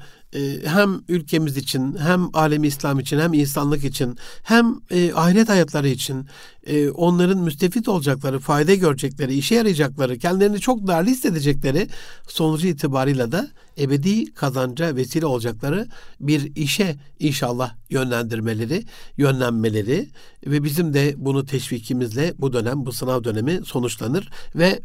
hem 0.65 1.01
ülkemiz 1.09 1.57
için 1.57 1.97
hem 1.97 2.29
alemi 2.33 2.67
İslam 2.67 2.99
için 2.99 3.19
hem 3.19 3.33
insanlık 3.33 3.83
için 3.83 4.17
hem 4.43 4.75
e, 4.91 5.13
ahiret 5.13 5.49
hayatları 5.49 5.87
için 5.87 6.25
e, 6.67 6.89
onların 6.89 7.37
müstefit 7.37 7.87
olacakları, 7.87 8.39
fayda 8.39 8.75
görecekleri, 8.75 9.33
işe 9.33 9.55
yarayacakları, 9.55 10.17
kendilerini 10.17 10.59
çok 10.59 10.87
değerli 10.87 11.09
hissedecekleri 11.09 11.87
sonucu 12.27 12.67
itibarıyla 12.67 13.31
da 13.31 13.47
ebedi 13.79 14.33
kazanca 14.33 14.95
vesile 14.95 15.25
olacakları 15.25 15.87
bir 16.19 16.55
işe 16.55 16.95
inşallah 17.19 17.73
yönlendirmeleri, 17.89 18.83
yönlenmeleri 19.17 20.07
ve 20.47 20.63
bizim 20.63 20.93
de 20.93 21.13
bunu 21.17 21.45
teşvikimizle 21.45 22.33
bu 22.37 22.53
dönem, 22.53 22.85
bu 22.85 22.91
sınav 22.91 23.23
dönemi 23.23 23.61
sonuçlanır 23.65 24.29
ve 24.55 24.79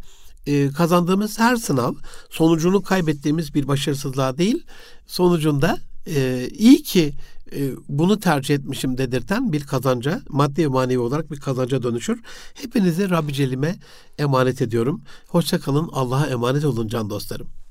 e, 0.47 0.70
kazandığımız 0.70 1.38
her 1.38 1.57
sınav 1.57 1.95
sonucunu 2.30 2.82
kaybettiğimiz 2.82 3.55
bir 3.55 3.68
başarısızlığa 3.68 4.38
değil, 4.38 4.66
sonucunda 5.07 5.78
e, 6.07 6.49
iyi 6.53 6.82
ki 6.82 7.12
e, 7.53 7.70
bunu 7.88 8.20
tercih 8.20 8.55
etmişim 8.55 8.99
dedirten 8.99 9.53
bir 9.53 9.64
kazanca, 9.64 10.20
maddi 10.28 10.62
ve 10.62 10.66
manevi 10.66 10.99
olarak 10.99 11.30
bir 11.30 11.40
kazanca 11.40 11.82
dönüşür. 11.82 12.20
Hepinizi 12.55 13.11
Rabbi 13.11 13.32
Celim'e 13.32 13.76
emanet 14.18 14.62
ediyorum. 14.62 15.03
Hoşçakalın, 15.28 15.88
Allah'a 15.93 16.26
emanet 16.26 16.64
olun 16.64 16.88
can 16.88 17.11
dostlarım. 17.11 17.61